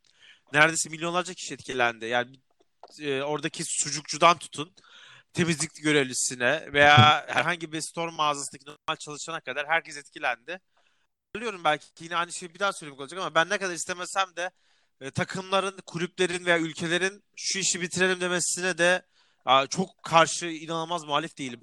Neredeyse 0.53 0.89
milyonlarca 0.89 1.33
kişi 1.33 1.53
etkilendi. 1.53 2.05
Yani 2.05 2.35
e, 2.99 3.21
oradaki 3.21 3.63
sucukçudan 3.63 4.37
tutun 4.37 4.75
temizlik 5.33 5.83
görevlisine 5.83 6.73
veya 6.73 7.25
herhangi 7.27 7.71
bir 7.71 7.81
store 7.81 8.11
mağazasındaki 8.11 8.65
normal 8.65 8.95
çalışana 8.99 9.41
kadar 9.41 9.67
herkes 9.67 9.97
etkilendi. 9.97 10.59
Biliyorum 11.35 11.61
belki 11.63 11.85
yine 11.99 12.15
aynı 12.15 12.31
şeyi 12.31 12.53
bir 12.53 12.59
daha 12.59 12.73
söylemek 12.73 12.99
olacak 12.99 13.19
ama 13.19 13.35
ben 13.35 13.49
ne 13.49 13.57
kadar 13.57 13.73
istemesem 13.73 14.35
de 14.35 14.51
e, 15.01 15.11
takımların, 15.11 15.73
kulüplerin 15.85 16.45
veya 16.45 16.59
ülkelerin 16.59 17.23
şu 17.35 17.59
işi 17.59 17.81
bitirelim 17.81 18.21
demesine 18.21 18.77
de 18.77 19.01
çok 19.69 19.89
karşı 20.03 20.45
inanılmaz 20.45 21.05
muhalif 21.05 21.37
değilim. 21.37 21.59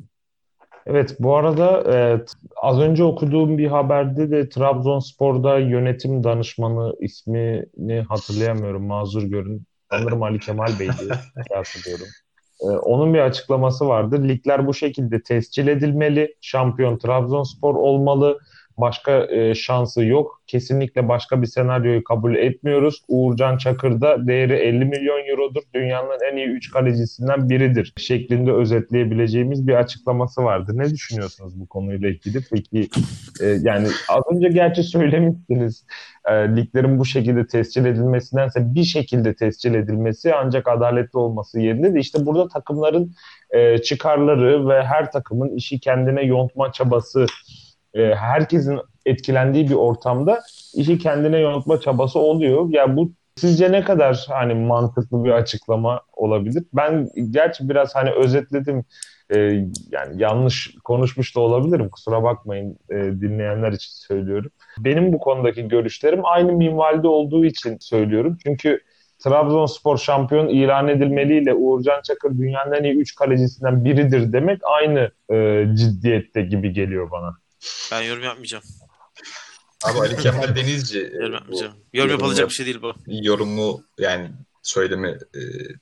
Evet 0.87 1.17
bu 1.19 1.37
arada 1.37 1.95
e, 1.95 2.25
az 2.63 2.81
önce 2.81 3.05
okuduğum 3.05 3.59
bir 3.59 3.67
haberde 3.67 4.31
de 4.31 4.49
Trabzonspor'da 4.49 5.59
yönetim 5.59 6.25
danışmanı 6.25 6.95
ismini 7.01 8.01
hatırlayamıyorum 8.09 8.87
mazur 8.87 9.23
görün. 9.23 9.67
Sanırım 9.91 10.23
Ali 10.23 10.39
Kemal 10.39 10.79
Bey'di 10.81 11.09
hatırlıyorum. 11.55 12.07
E, 12.61 12.67
onun 12.67 13.15
bir 13.15 13.19
açıklaması 13.19 13.87
vardı. 13.89 14.29
Ligler 14.29 14.67
bu 14.67 14.75
şekilde 14.75 15.23
tescil 15.23 15.69
edilmeli. 15.69 16.35
Şampiyon 16.41 16.99
Trabzonspor 16.99 17.75
olmalı. 17.75 18.39
Başka 18.79 19.27
e, 19.27 19.55
şansı 19.55 20.05
yok. 20.05 20.43
Kesinlikle 20.47 21.09
başka 21.09 21.43
bir 21.43 21.47
senaryoyu 21.47 22.05
kabul 22.05 22.35
etmiyoruz. 22.35 23.03
Uğurcan 23.09 23.57
Çakır 23.57 24.00
da 24.00 24.27
değeri 24.27 24.53
50 24.53 24.85
milyon 24.85 25.29
eurodur. 25.29 25.62
Dünyanın 25.75 26.19
en 26.33 26.37
iyi 26.37 26.47
3 26.47 26.71
kalecisinden 26.71 27.49
biridir. 27.49 27.93
Şeklinde 27.97 28.53
özetleyebileceğimiz 28.53 29.67
bir 29.67 29.75
açıklaması 29.75 30.45
vardı. 30.45 30.73
Ne 30.75 30.91
düşünüyorsunuz 30.91 31.61
bu 31.61 31.67
konuyla 31.67 32.09
ilgili? 32.09 32.39
Peki 32.53 32.89
e, 33.43 33.47
yani 33.47 33.89
az 34.09 34.23
önce 34.35 34.49
gerçi 34.49 34.83
söylemiştiniz. 34.83 35.85
E, 36.29 36.33
liglerin 36.33 36.99
bu 36.99 37.05
şekilde 37.05 37.47
tescil 37.47 37.85
edilmesindense 37.85 38.75
bir 38.75 38.85
şekilde 38.85 39.35
tescil 39.35 39.75
edilmesi 39.75 40.35
ancak 40.35 40.69
adaletli 40.69 41.19
olması 41.19 41.61
yerinde 41.61 41.95
de 41.95 42.00
işte 42.00 42.27
burada 42.27 42.49
takımların 42.49 43.15
e, 43.50 43.79
çıkarları 43.79 44.69
ve 44.69 44.83
her 44.83 45.12
takımın 45.12 45.57
işi 45.57 45.81
kendine 45.81 46.23
yontma 46.23 46.73
çabası 46.73 47.27
e, 47.95 48.15
herkesin 48.15 48.79
etkilendiği 49.07 49.69
bir 49.69 49.75
ortamda 49.75 50.41
işi 50.75 50.99
kendine 50.99 51.39
yontma 51.39 51.81
çabası 51.81 52.19
oluyor. 52.19 52.71
Ya 52.71 52.81
yani 52.81 52.97
bu 52.97 53.13
sizce 53.37 53.73
ne 53.73 53.85
kadar 53.85 54.27
hani 54.29 54.55
mantıklı 54.55 55.25
bir 55.25 55.31
açıklama 55.31 56.01
olabilir? 56.13 56.65
Ben 56.73 57.09
gerçi 57.31 57.69
biraz 57.69 57.95
hani 57.95 58.11
özetledim. 58.11 58.85
E, 59.35 59.39
yani 59.91 60.23
yanlış 60.23 60.75
konuşmuş 60.85 61.37
da 61.37 61.41
olabilirim. 61.41 61.89
Kusura 61.89 62.23
bakmayın 62.23 62.79
e, 62.91 62.95
dinleyenler 62.97 63.73
için 63.73 63.93
söylüyorum. 63.93 64.51
Benim 64.79 65.13
bu 65.13 65.19
konudaki 65.19 65.69
görüşlerim 65.69 66.21
aynı 66.25 66.53
minvalde 66.53 67.09
olduğu 67.09 67.45
için 67.45 67.77
söylüyorum. 67.81 68.39
Çünkü 68.43 68.81
Trabzonspor 69.19 69.99
şampiyon 69.99 70.49
ilan 70.49 70.89
edilmeliyle 70.89 71.55
Uğurcan 71.55 72.03
Çakır 72.03 72.39
dünyanın 72.39 72.73
en 72.73 72.85
iyi 72.85 72.95
3 72.95 73.15
kalecisinden 73.15 73.85
biridir 73.85 74.33
demek 74.33 74.61
aynı 74.65 75.11
e, 75.33 75.67
ciddiyette 75.75 76.43
gibi 76.43 76.73
geliyor 76.73 77.11
bana. 77.11 77.37
Ben 77.93 78.02
yorum 78.02 78.23
yapmayacağım. 78.23 78.64
Abi 79.85 79.99
Ali 79.99 80.17
Kemal 80.17 80.55
Denizci. 80.57 81.12
yorum 81.14 81.33
yapmayacağım. 81.33 81.75
Yorum 81.93 82.11
yapılacak 82.11 82.49
bir 82.49 82.55
şey 82.55 82.67
değil 82.67 82.83
bu. 82.83 82.95
Yorumu 83.07 83.85
yani 83.99 84.31
söylemi 84.62 85.09
e, 85.35 85.40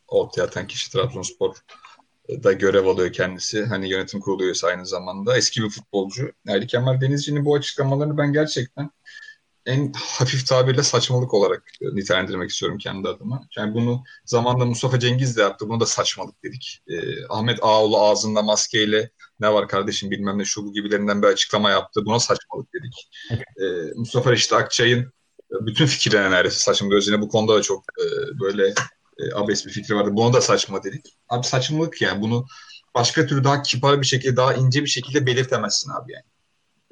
ortaya 0.08 0.42
atan 0.42 0.66
kişi 0.66 0.92
Trabzonspor 0.92 1.54
da 2.28 2.52
görev 2.52 2.87
alıyor 2.87 3.12
kendisi. 3.12 3.64
Hani 3.64 3.90
yönetim 3.90 4.20
kurulu 4.20 4.44
üyesi 4.44 4.66
aynı 4.66 4.87
zamanda. 4.87 5.37
Eski 5.37 5.62
bir 5.62 5.70
futbolcu. 5.70 6.32
Ali 6.49 6.66
Kemal 6.66 7.00
Denizci'nin 7.00 7.44
bu 7.44 7.54
açıklamalarını 7.54 8.18
ben 8.18 8.32
gerçekten 8.32 8.90
en 9.66 9.92
hafif 9.92 10.47
tabirle 10.47 10.82
saçmalık 10.82 11.35
olarak 11.35 11.62
nitelendirmek 11.80 12.50
istiyorum 12.50 12.78
kendi 12.78 13.08
adıma. 13.08 13.49
Yani 13.56 13.75
bunu 13.75 14.04
zamanında 14.25 14.64
Mustafa 14.64 14.99
Cengiz 14.99 15.37
de 15.37 15.42
yaptı. 15.42 15.68
Bunu 15.68 15.80
da 15.80 15.87
saçmalık 15.87 16.44
dedik. 16.44 16.80
Ee, 16.88 17.26
Ahmet 17.28 17.58
Ağoğlu 17.62 18.00
ağzında 18.00 18.42
maskeyle 18.42 19.11
ne 19.40 19.52
var 19.52 19.68
kardeşim 19.68 20.11
bilmem 20.11 20.38
ne 20.38 20.45
şu 20.45 20.66
bu 20.66 20.73
gibilerinden 20.73 21.23
bir 21.23 21.26
açıklama 21.26 21.71
yaptı. 21.71 22.00
Buna 22.04 22.21
saçmalık 22.21 22.68
dedik. 22.75 23.11
Ee, 23.61 23.92
Mustafa 23.97 24.33
Reşit 24.33 24.52
Akçay'ın 24.52 25.12
bütün 25.50 25.87
fikirlerine 25.87 26.30
neredeyse 26.30 26.59
saçma 26.59 26.88
gözüne 26.88 27.21
bu 27.21 27.28
konuda 27.28 27.57
da 27.57 27.62
çok 27.62 27.85
e, 28.00 28.04
böyle 28.40 28.75
e, 29.18 29.35
abes 29.35 29.66
bir 29.66 29.71
fikri 29.71 29.95
vardı. 29.95 30.11
Buna 30.12 30.33
da 30.33 30.40
saçma 30.40 30.85
dedik. 30.85 31.16
Abi 31.28 31.47
saçmalık 31.47 32.02
yani 32.02 32.23
bunu 32.23 32.47
başka 32.95 33.26
türlü 33.26 33.45
daha 33.45 33.62
kibar 33.62 34.00
bir 34.00 34.07
şekilde 34.07 34.37
daha 34.37 34.54
ince 34.54 34.83
bir 34.83 34.88
şekilde 34.88 35.26
belirtemezsin 35.26 35.90
abi 35.90 36.12
yani. 36.12 36.25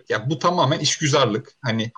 Ya 0.09 0.31
bu 0.31 0.39
tamamen 0.39 0.79
işgüzarlık. 0.79 1.53
Hani 1.63 1.93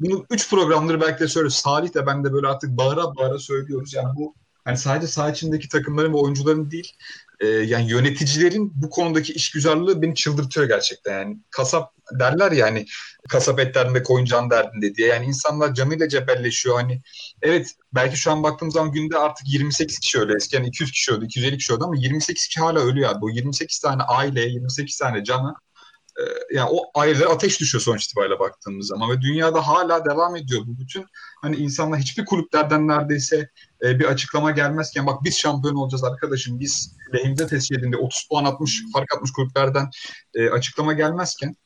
bunu 0.00 0.26
üç 0.30 0.50
programları 0.50 1.00
belki 1.00 1.20
de 1.20 1.28
söylüyoruz. 1.28 1.56
Salih 1.56 1.94
de 1.94 2.06
ben 2.06 2.24
de 2.24 2.32
böyle 2.32 2.46
artık 2.46 2.70
bağıra 2.70 3.16
bağıra 3.16 3.38
söylüyoruz. 3.38 3.94
Yani 3.94 4.08
bu 4.16 4.34
hani 4.64 4.76
sadece 4.76 5.06
saha 5.06 5.30
içindeki 5.30 5.68
takımların 5.68 6.12
ve 6.12 6.16
oyuncuların 6.16 6.70
değil 6.70 6.92
e, 7.40 7.46
yani 7.46 7.90
yöneticilerin 7.90 8.72
bu 8.74 8.90
konudaki 8.90 9.32
işgüzarlığı 9.32 10.02
beni 10.02 10.14
çıldırtıyor 10.14 10.68
gerçekten. 10.68 11.18
Yani 11.18 11.38
kasap 11.50 11.92
derler 12.18 12.52
ya 12.52 12.66
hani 12.66 12.86
kasap 13.28 13.60
et 13.60 13.74
derdinde 13.74 14.02
koyun 14.02 14.24
can 14.24 14.50
derdinde 14.50 14.94
diye. 14.94 15.08
Yani 15.08 15.26
insanlar 15.26 15.74
canıyla 15.74 16.08
cebelleşiyor. 16.08 16.76
Hani 16.76 17.02
evet 17.42 17.74
belki 17.92 18.16
şu 18.16 18.30
an 18.30 18.42
baktığım 18.42 18.70
zaman 18.70 18.92
günde 18.92 19.18
artık 19.18 19.48
28 19.48 19.98
kişi 19.98 20.18
ölüyor. 20.18 20.36
Eskiden 20.36 20.64
200 20.64 20.92
kişi 20.92 21.12
öldü, 21.12 21.24
250 21.24 21.58
kişi 21.58 21.72
öldü 21.72 21.84
ama 21.84 21.96
28 21.96 22.46
kişi 22.46 22.60
hala 22.60 22.80
ölüyor 22.80 23.10
abi. 23.10 23.20
Bu 23.20 23.30
28 23.30 23.78
tane 23.78 24.02
aile, 24.02 24.40
28 24.40 24.98
tane 24.98 25.24
cana 25.24 25.54
e, 26.18 26.22
yani 26.54 26.68
o 26.72 27.00
ailelere 27.00 27.28
ateş 27.28 27.60
düşüyor 27.60 27.82
sonuç 27.82 28.04
itibariyle 28.04 28.38
baktığımız 28.38 28.86
zaman 28.86 29.10
ve 29.10 29.20
dünyada 29.20 29.66
hala 29.66 30.04
devam 30.04 30.36
ediyor 30.36 30.62
bu 30.66 30.78
bütün 30.78 31.06
hani 31.42 31.56
insanlar 31.56 32.00
hiçbir 32.00 32.24
kulüplerden 32.24 32.88
neredeyse 32.88 33.48
e, 33.82 33.98
bir 33.98 34.04
açıklama 34.04 34.50
gelmezken 34.50 35.06
bak 35.06 35.24
biz 35.24 35.38
şampiyon 35.38 35.74
olacağız 35.74 36.04
arkadaşım 36.04 36.60
biz 36.60 36.96
lehimize 37.14 37.46
tescil 37.46 37.78
edildi 37.78 37.96
30 37.96 38.28
puan 38.30 38.44
atmış 38.44 38.82
fark 38.92 39.14
atmış 39.14 39.32
kulüplerden 39.32 39.90
e, 40.34 40.50
açıklama 40.50 40.92
gelmezken 40.92 41.56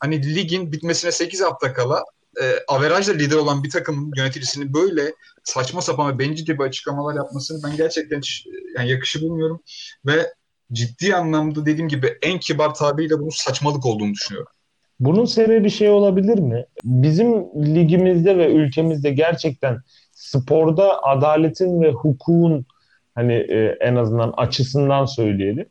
hani 0.00 0.34
ligin 0.34 0.72
bitmesine 0.72 1.12
8 1.12 1.40
hafta 1.40 1.72
kala 1.72 2.04
e, 2.42 2.54
averajla 2.68 3.14
lider 3.14 3.36
olan 3.36 3.64
bir 3.64 3.70
takımın 3.70 4.12
yöneticisinin 4.16 4.74
böyle 4.74 5.14
saçma 5.44 5.82
sapan 5.82 6.14
ve 6.14 6.18
bencilce 6.18 6.58
bir 6.58 6.64
açıklamalar 6.64 7.14
yapmasını 7.14 7.70
ben 7.70 7.76
gerçekten 7.76 8.18
hiç, 8.18 8.46
yani 8.76 8.90
yakışı 8.90 9.22
bulmuyorum 9.22 9.62
ve 10.06 10.32
ciddi 10.72 11.16
anlamda 11.16 11.66
dediğim 11.66 11.88
gibi 11.88 12.18
en 12.22 12.40
kibar 12.40 12.74
tabiriyle 12.74 13.18
bunun 13.18 13.30
saçmalık 13.30 13.86
olduğunu 13.86 14.12
düşünüyorum. 14.12 14.52
Bunun 15.00 15.24
sebebi 15.24 15.70
şey 15.70 15.90
olabilir 15.90 16.38
mi? 16.38 16.66
Bizim 16.84 17.32
ligimizde 17.74 18.38
ve 18.38 18.52
ülkemizde 18.52 19.10
gerçekten 19.10 19.78
sporda 20.12 21.02
adaletin 21.02 21.82
ve 21.82 21.90
hukukun 21.90 22.66
hani 23.14 23.32
e, 23.34 23.76
en 23.80 23.96
azından 23.96 24.34
açısından 24.36 25.04
söyleyelim 25.04 25.66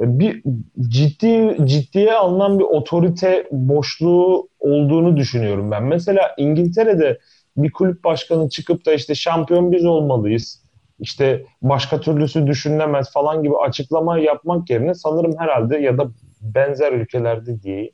e, 0.00 0.18
bir 0.18 0.42
ciddi 0.88 1.56
ciddiye 1.64 2.12
alınan 2.14 2.58
bir 2.58 2.64
otorite 2.64 3.48
boşluğu 3.50 4.48
olduğunu 4.60 5.16
düşünüyorum 5.16 5.70
ben. 5.70 5.84
Mesela 5.84 6.34
İngiltere'de 6.38 7.18
bir 7.56 7.72
kulüp 7.72 8.04
başkanı 8.04 8.48
çıkıp 8.48 8.86
da 8.86 8.92
işte 8.92 9.14
şampiyon 9.14 9.72
biz 9.72 9.84
olmalıyız 9.84 10.62
işte 10.98 11.44
başka 11.62 12.00
türlüsü 12.00 12.46
düşünülemez 12.46 13.12
falan 13.12 13.42
gibi 13.42 13.56
açıklama 13.56 14.18
yapmak 14.18 14.70
yerine 14.70 14.94
sanırım 14.94 15.38
herhalde 15.38 15.78
ya 15.78 15.98
da 15.98 16.06
benzer 16.40 16.92
ülkelerde 16.92 17.62
diye 17.62 17.90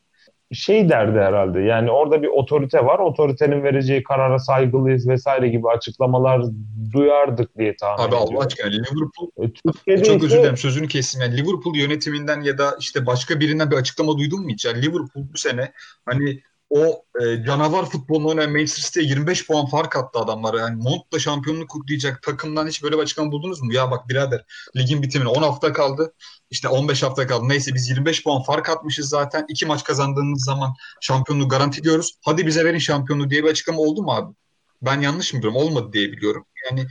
şey 0.52 0.88
derdi 0.88 1.18
herhalde. 1.18 1.60
Yani 1.60 1.90
orada 1.90 2.22
bir 2.22 2.28
otorite 2.28 2.84
var. 2.84 2.98
Otoritenin 2.98 3.62
vereceği 3.62 4.02
karara 4.02 4.38
saygılıyız 4.38 5.08
vesaire 5.08 5.48
gibi 5.48 5.68
açıklamalar 5.68 6.42
duyardık 6.92 7.58
diye 7.58 7.76
tahmin 7.76 8.02
Abi 8.04 8.08
ediyorum. 8.08 8.36
Allah 8.36 8.44
aşkına 8.46 8.66
Liverpool 8.70 9.30
E, 9.38 9.52
Türkiye'de 9.52 10.02
çok 10.04 10.16
ise- 10.16 10.26
özür 10.26 10.38
dilerim 10.38 10.56
sözünü 10.56 10.88
kestim. 10.88 11.20
Yani 11.20 11.36
Liverpool 11.36 11.76
yönetiminden 11.76 12.40
ya 12.40 12.58
da 12.58 12.76
işte 12.80 13.06
başka 13.06 13.40
birinden 13.40 13.70
bir 13.70 13.76
açıklama 13.76 14.18
duydun 14.18 14.42
mu 14.42 14.48
hiç? 14.50 14.64
Yani 14.64 14.82
Liverpool 14.82 15.24
bu 15.32 15.38
sene 15.38 15.72
hani 16.06 16.40
o 16.70 17.02
e, 17.20 17.44
canavar 17.44 17.84
futbolunu 17.90 18.28
oynayan 18.28 18.52
Manchester 18.52 18.82
City'ye 18.82 19.06
25 19.06 19.46
puan 19.46 19.66
fark 19.66 19.96
attı 19.96 20.18
adamlara. 20.18 20.60
Yani 20.60 20.82
Mont'la 20.82 21.18
şampiyonluk 21.18 21.70
kutlayacak 21.70 22.22
takımdan 22.22 22.66
hiç 22.66 22.82
böyle 22.82 22.96
bir 22.96 23.02
açıklama 23.02 23.32
buldunuz 23.32 23.62
mu? 23.62 23.72
Ya 23.72 23.90
bak 23.90 24.08
birader 24.08 24.44
ligin 24.76 25.02
bitimine 25.02 25.28
10 25.28 25.42
hafta 25.42 25.72
kaldı. 25.72 26.12
İşte 26.50 26.68
15 26.68 27.02
hafta 27.02 27.26
kaldı. 27.26 27.48
Neyse 27.48 27.74
biz 27.74 27.88
25 27.88 28.24
puan 28.24 28.42
fark 28.42 28.68
atmışız 28.68 29.08
zaten. 29.08 29.46
İki 29.48 29.66
maç 29.66 29.84
kazandığımız 29.84 30.44
zaman 30.44 30.74
şampiyonluğu 31.00 31.48
garanti 31.48 31.82
diyoruz. 31.82 32.14
Hadi 32.24 32.46
bize 32.46 32.64
verin 32.64 32.78
şampiyonluğu 32.78 33.30
diye 33.30 33.44
bir 33.44 33.50
açıklama 33.50 33.80
oldu 33.80 34.02
mu 34.02 34.12
abi? 34.12 34.34
Ben 34.82 35.00
yanlış 35.00 35.32
mı 35.34 35.38
biliyorum? 35.38 35.60
Olmadı 35.62 35.92
diye 35.92 36.12
biliyorum. 36.12 36.44
Yani 36.70 36.86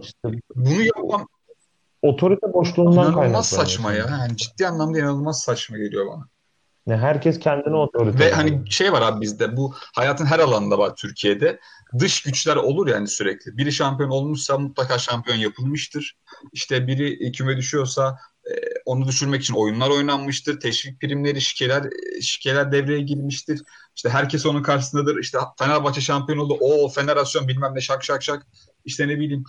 işte 0.00 0.28
bunu 0.54 0.82
yapan 0.82 1.26
otorite 2.02 2.52
boşluğundan 2.52 2.92
İnanılmaz 2.92 3.14
kaynaklanıyor. 3.14 3.42
saçma 3.44 3.92
ya. 3.92 4.06
Yani 4.10 4.36
ciddi 4.36 4.66
anlamda 4.66 4.98
inanılmaz 4.98 5.42
saçma 5.42 5.78
geliyor 5.78 6.06
bana. 6.06 6.28
Yani 6.86 7.00
herkes 7.00 7.38
kendine 7.38 7.76
otorite. 7.76 8.18
Ve 8.18 8.32
hani 8.32 8.70
şey 8.70 8.92
var 8.92 9.02
abi 9.02 9.20
bizde 9.20 9.56
bu 9.56 9.74
hayatın 9.94 10.26
her 10.26 10.38
alanında 10.38 10.78
var 10.78 10.96
Türkiye'de. 10.96 11.60
Dış 11.98 12.22
güçler 12.22 12.56
olur 12.56 12.88
yani 12.88 13.08
sürekli. 13.08 13.56
Biri 13.56 13.72
şampiyon 13.72 14.10
olmuşsa 14.10 14.58
mutlaka 14.58 14.98
şampiyon 14.98 15.36
yapılmıştır. 15.36 16.16
İşte 16.52 16.86
biri 16.86 17.32
küme 17.32 17.56
düşüyorsa 17.56 18.18
e, 18.50 18.54
onu 18.84 19.08
düşürmek 19.08 19.42
için 19.42 19.54
oyunlar 19.54 19.90
oynanmıştır. 19.90 20.60
Teşvik 20.60 21.00
primleri, 21.00 21.40
şikeler 21.40 21.82
e, 21.84 22.20
şikeler 22.20 22.72
devreye 22.72 23.00
girmiştir. 23.00 23.62
İşte 23.96 24.08
herkes 24.08 24.46
onun 24.46 24.62
karşısındadır. 24.62 25.18
İşte 25.18 25.38
Fenerbahçe 25.58 26.00
şampiyon 26.00 26.38
oldu. 26.38 26.56
O 26.60 26.88
Fenerasyon 26.88 27.48
bilmem 27.48 27.74
ne 27.74 27.80
şak 27.80 28.04
şak 28.04 28.22
şak. 28.22 28.46
İşte 28.86 29.08
ne 29.08 29.18
bileyim 29.18 29.44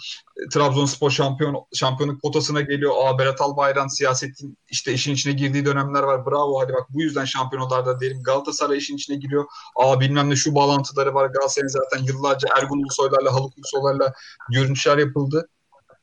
Trabzonspor 0.51 1.11
şampiyon 1.11 1.55
şampiyonluk 1.73 2.21
potasına 2.21 2.61
geliyor. 2.61 2.93
Aa 2.97 3.19
Berat 3.19 3.41
Albayrak 3.41 3.93
siyasetin 3.93 4.57
işte 4.69 4.93
işin 4.93 5.13
içine 5.13 5.33
girdiği 5.33 5.65
dönemler 5.65 6.03
var. 6.03 6.25
Bravo 6.25 6.59
hadi 6.61 6.73
bak 6.73 6.87
bu 6.89 7.01
yüzden 7.01 7.25
şampiyonlarda 7.25 7.99
diyelim. 7.99 8.23
Galatasaray 8.23 8.77
işin 8.77 8.95
içine 8.95 9.17
giriyor. 9.17 9.45
Aa 9.75 9.99
bilmem 9.99 10.29
ne 10.29 10.35
şu 10.35 10.55
bağlantıları 10.55 11.13
var. 11.13 11.25
Galatasaray'ın 11.25 11.67
zaten 11.67 12.03
yıllarca 12.03 12.47
Ergun 12.57 12.83
Ulusoylarla, 12.83 13.33
Haluk 13.33 13.57
Ulusoylarla 13.57 14.13
görünüşler 14.49 14.97
yapıldı. 14.97 15.49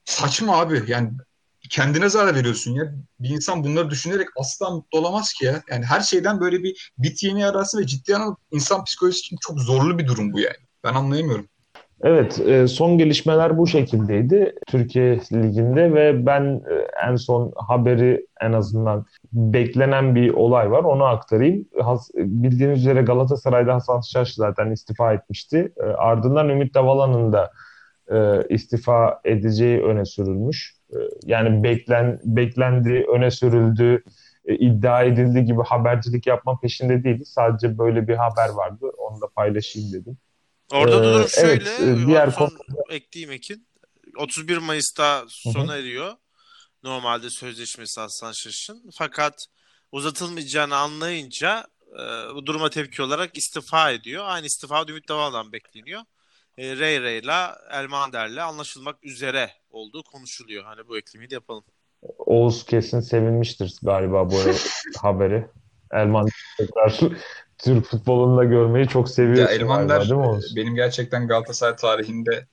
Saçma 0.05 0.61
abi. 0.61 0.83
Yani 0.87 1.11
kendine 1.71 2.09
zarar 2.09 2.35
veriyorsun 2.35 2.73
ya. 2.73 2.95
Bir 3.21 3.29
insan 3.29 3.65
bunları 3.65 3.91
düşünerek 3.91 4.29
asla 4.37 4.71
mutlu 4.71 4.99
olamaz 4.99 5.33
ki 5.33 5.45
ya. 5.45 5.63
Yani 5.71 5.85
her 5.85 6.01
şeyden 6.01 6.41
böyle 6.41 6.63
bir 6.63 6.93
bit 6.99 7.23
yeni 7.23 7.47
arası 7.47 7.79
ve 7.79 7.87
ciddi 7.87 8.17
anlamda 8.17 8.37
insan 8.51 8.85
psikolojisi 8.85 9.21
için 9.21 9.37
çok 9.41 9.61
zorlu 9.61 9.99
bir 9.99 10.07
durum 10.07 10.33
bu 10.33 10.41
yani. 10.41 10.57
Ben 10.85 10.95
anlayamıyorum. 10.95 11.49
Evet, 12.05 12.41
e, 12.41 12.69
son 12.69 12.99
gelişmeler 12.99 13.59
bu 13.59 13.67
şekildeydi 13.67 14.55
Türkiye 14.67 15.21
Ligi'nde 15.33 15.95
ve 15.95 16.27
ben 16.27 16.43
e, 16.43 16.75
en 17.09 17.17
son 17.17 17.53
haberi 17.57 18.27
en 18.41 18.53
azından 18.53 19.07
beklenen 19.33 20.15
bir 20.15 20.35
olay 20.35 20.71
var. 20.71 20.85
Onu 20.85 21.05
aktarayım. 21.05 21.65
Bildiğiniz 22.15 22.79
üzere 22.79 23.03
Galatasaray'da 23.03 23.75
Hasan 23.75 24.01
Şaş 24.01 24.35
zaten 24.35 24.71
istifa 24.71 25.13
etmişti. 25.13 25.73
E, 25.77 25.83
ardından 25.83 26.49
Ümit 26.49 26.75
Davala'nın 26.75 27.33
da 27.33 27.51
istifa 28.49 29.21
edeceği 29.25 29.83
öne 29.83 30.05
sürülmüş. 30.05 30.75
Yani 31.25 31.63
beklen 31.63 32.21
beklendi, 32.25 33.07
öne 33.15 33.31
sürüldü, 33.31 34.03
iddia 34.49 35.03
edildi 35.03 35.45
gibi 35.45 35.63
habercilik 35.63 36.27
yapma 36.27 36.59
peşinde 36.63 37.05
değiliz. 37.05 37.29
Sadece 37.29 37.79
böyle 37.79 38.09
bir 38.09 38.17
haber 38.17 38.49
vardı. 38.49 38.91
Onu 38.99 39.21
da 39.21 39.27
paylaşayım 39.37 39.93
dedim. 39.93 40.17
Orada 40.73 41.03
da 41.03 41.07
Ee, 41.11 41.15
durum 41.15 41.29
şöyle. 41.29 41.71
evet, 41.71 42.07
diğer 42.07 42.31
son 42.31 42.51
ekleyeyim 42.91 43.33
Ekin. 43.33 43.67
31 44.17 44.59
Mayıs'ta 44.59 45.25
sona 45.29 45.77
eriyor. 45.77 46.13
Normalde 46.83 47.31
sözleşmesi 47.31 48.01
Hasan 48.01 48.33
Şaş'ın. 48.33 48.91
Fakat 48.99 49.47
uzatılmayacağını 49.93 50.77
anlayınca 50.77 51.67
e, 51.93 52.35
bu 52.35 52.47
duruma 52.47 52.71
tepki 52.71 53.03
olarak 53.03 53.39
istifa 53.39 53.91
ediyor. 53.91 54.25
Aynı 54.27 54.47
istifa 54.47 54.85
Ümit 54.89 55.09
Davala'dan 55.09 55.53
bekleniyor. 55.53 56.01
E, 56.59 56.79
Ray 56.79 57.03
Ray'la 57.03 57.59
Elmander'le 57.71 58.37
anlaşılmak 58.43 59.05
üzere 59.05 59.51
olduğu 59.71 60.03
konuşuluyor. 60.03 60.65
Hani 60.65 60.89
bu 60.89 60.99
eklemeyi 60.99 61.31
de 61.31 61.35
yapalım. 61.35 61.65
Oğuz 62.19 62.65
kesin 62.67 63.01
sevinmiştir 63.01 63.77
galiba 63.83 64.31
bu 64.31 64.37
haberi. 65.03 65.47
Elman 65.95 66.29
tekrar 66.59 67.01
Türk 67.59 67.87
futbolunda 67.87 68.45
görmeyi 68.45 68.89
çok 68.89 69.09
seviyor. 69.09 69.37
Ya 69.37 69.55
Elmander 69.55 70.11
Oğuz? 70.11 70.57
benim 70.57 70.75
gerçekten 70.75 71.29
Galatasaray 71.29 71.77
tarihinde 71.77 72.47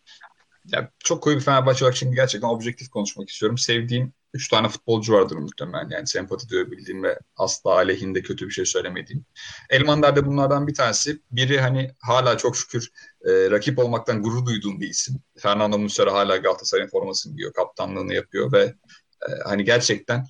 ya 0.65 0.91
çok 0.99 1.23
koyu 1.23 1.35
bir 1.37 1.41
Fenerbahçe 1.41 1.85
olarak 1.85 1.97
şimdi 1.97 2.15
gerçekten 2.15 2.47
objektif 2.47 2.89
konuşmak 2.89 3.29
istiyorum. 3.29 3.57
Sevdiğim 3.57 4.13
3 4.33 4.47
tane 4.47 4.69
futbolcu 4.69 5.13
vardır 5.13 5.35
muhtemelen. 5.35 5.89
Yani 5.89 6.07
sempati 6.07 6.49
duyabildiğim 6.49 7.03
ve 7.03 7.19
asla 7.37 7.71
aleyhinde 7.71 8.21
kötü 8.21 8.47
bir 8.47 8.51
şey 8.51 8.65
söylemediğim. 8.65 9.25
Elmander 9.69 10.15
de 10.15 10.25
bunlardan 10.25 10.67
bir 10.67 10.73
tanesi. 10.73 11.21
Biri 11.31 11.61
hani 11.61 11.91
hala 11.99 12.37
çok 12.37 12.57
şükür 12.57 12.91
e, 13.25 13.51
rakip 13.51 13.79
olmaktan 13.79 14.23
gurur 14.23 14.45
duyduğum 14.45 14.79
bir 14.79 14.89
isim. 14.89 15.15
Fernando 15.37 15.77
Muslera 15.77 16.13
hala 16.13 16.37
Galatasaray'ın 16.37 16.89
formasını 16.89 17.35
giyiyor. 17.35 17.53
Kaptanlığını 17.53 18.13
yapıyor 18.13 18.51
ve 18.51 18.63
e, 19.29 19.31
hani 19.45 19.63
gerçekten 19.63 20.27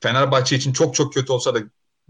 Fenerbahçe 0.00 0.56
için 0.56 0.72
çok 0.72 0.94
çok 0.94 1.14
kötü 1.14 1.32
olsa 1.32 1.54
da 1.54 1.58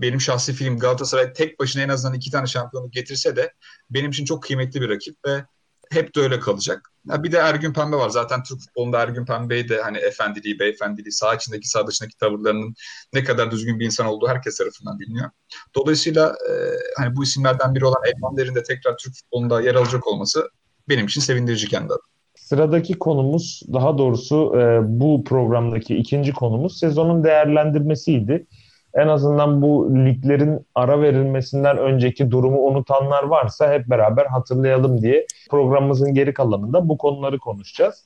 benim 0.03 0.21
şahsi 0.21 0.53
film 0.53 0.79
Galatasaray 0.79 1.33
tek 1.33 1.61
başına 1.61 1.83
en 1.83 1.88
azından 1.88 2.15
iki 2.15 2.31
tane 2.31 2.47
şampiyonluk 2.47 2.93
getirse 2.93 3.37
de 3.37 3.53
benim 3.91 4.11
için 4.11 4.25
çok 4.25 4.43
kıymetli 4.43 4.81
bir 4.81 4.88
rakip 4.88 5.17
ve 5.27 5.45
hep 5.91 6.15
de 6.15 6.21
öyle 6.21 6.41
kalacak. 6.41 6.93
Ya 7.09 7.23
bir 7.23 7.33
de 7.33 7.37
Ergün 7.37 7.73
Pembe 7.73 7.97
var. 7.97 8.09
Zaten 8.09 8.43
Türk 8.43 8.61
futbolunda 8.61 9.03
Ergün 9.03 9.25
Pembe'yi 9.25 9.69
de 9.69 9.83
hani 9.83 9.99
efendiliği, 9.99 10.59
beyefendiliği, 10.59 11.12
sağ 11.12 11.35
içindeki, 11.35 11.69
sağ 11.69 11.87
dışındaki 11.87 12.17
tavırlarının 12.17 12.75
ne 13.12 13.25
kadar 13.25 13.51
düzgün 13.51 13.79
bir 13.79 13.87
insan 13.87 14.07
olduğu 14.07 14.29
herkes 14.29 14.59
tarafından 14.59 14.99
biliniyor. 14.99 15.31
Dolayısıyla 15.75 16.29
e, 16.29 16.53
hani 16.97 17.17
bu 17.17 17.23
isimlerden 17.23 17.75
biri 17.75 17.85
olan 17.85 18.03
Elmander'in 18.07 18.55
de 18.55 18.62
tekrar 18.62 18.97
Türk 18.97 19.15
futbolunda 19.15 19.61
yer 19.61 19.75
alacak 19.75 20.07
olması 20.07 20.49
benim 20.88 21.07
için 21.07 21.21
sevindirici 21.21 21.69
kendi 21.69 21.93
adım. 21.93 22.07
Sıradaki 22.37 22.99
konumuz, 22.99 23.62
daha 23.73 23.99
doğrusu 23.99 24.53
e, 24.57 24.81
bu 25.01 25.25
programdaki 25.25 25.97
ikinci 25.97 26.33
konumuz 26.33 26.79
sezonun 26.79 27.25
değerlendirmesiydi. 27.25 28.47
En 28.94 29.09
azından 29.09 29.62
bu 29.62 29.96
liglerin 29.96 30.66
ara 30.74 31.02
verilmesinden 31.02 31.78
önceki 31.78 32.31
durumu 32.31 32.66
unutanlar 32.66 33.22
varsa 33.22 33.72
hep 33.72 33.90
beraber 33.90 34.26
hatırlayalım 34.26 35.02
diye 35.02 35.26
programımızın 35.50 36.14
geri 36.14 36.35
kalanında 36.35 36.88
bu 36.88 36.98
konuları 36.98 37.38
konuşacağız. 37.38 38.05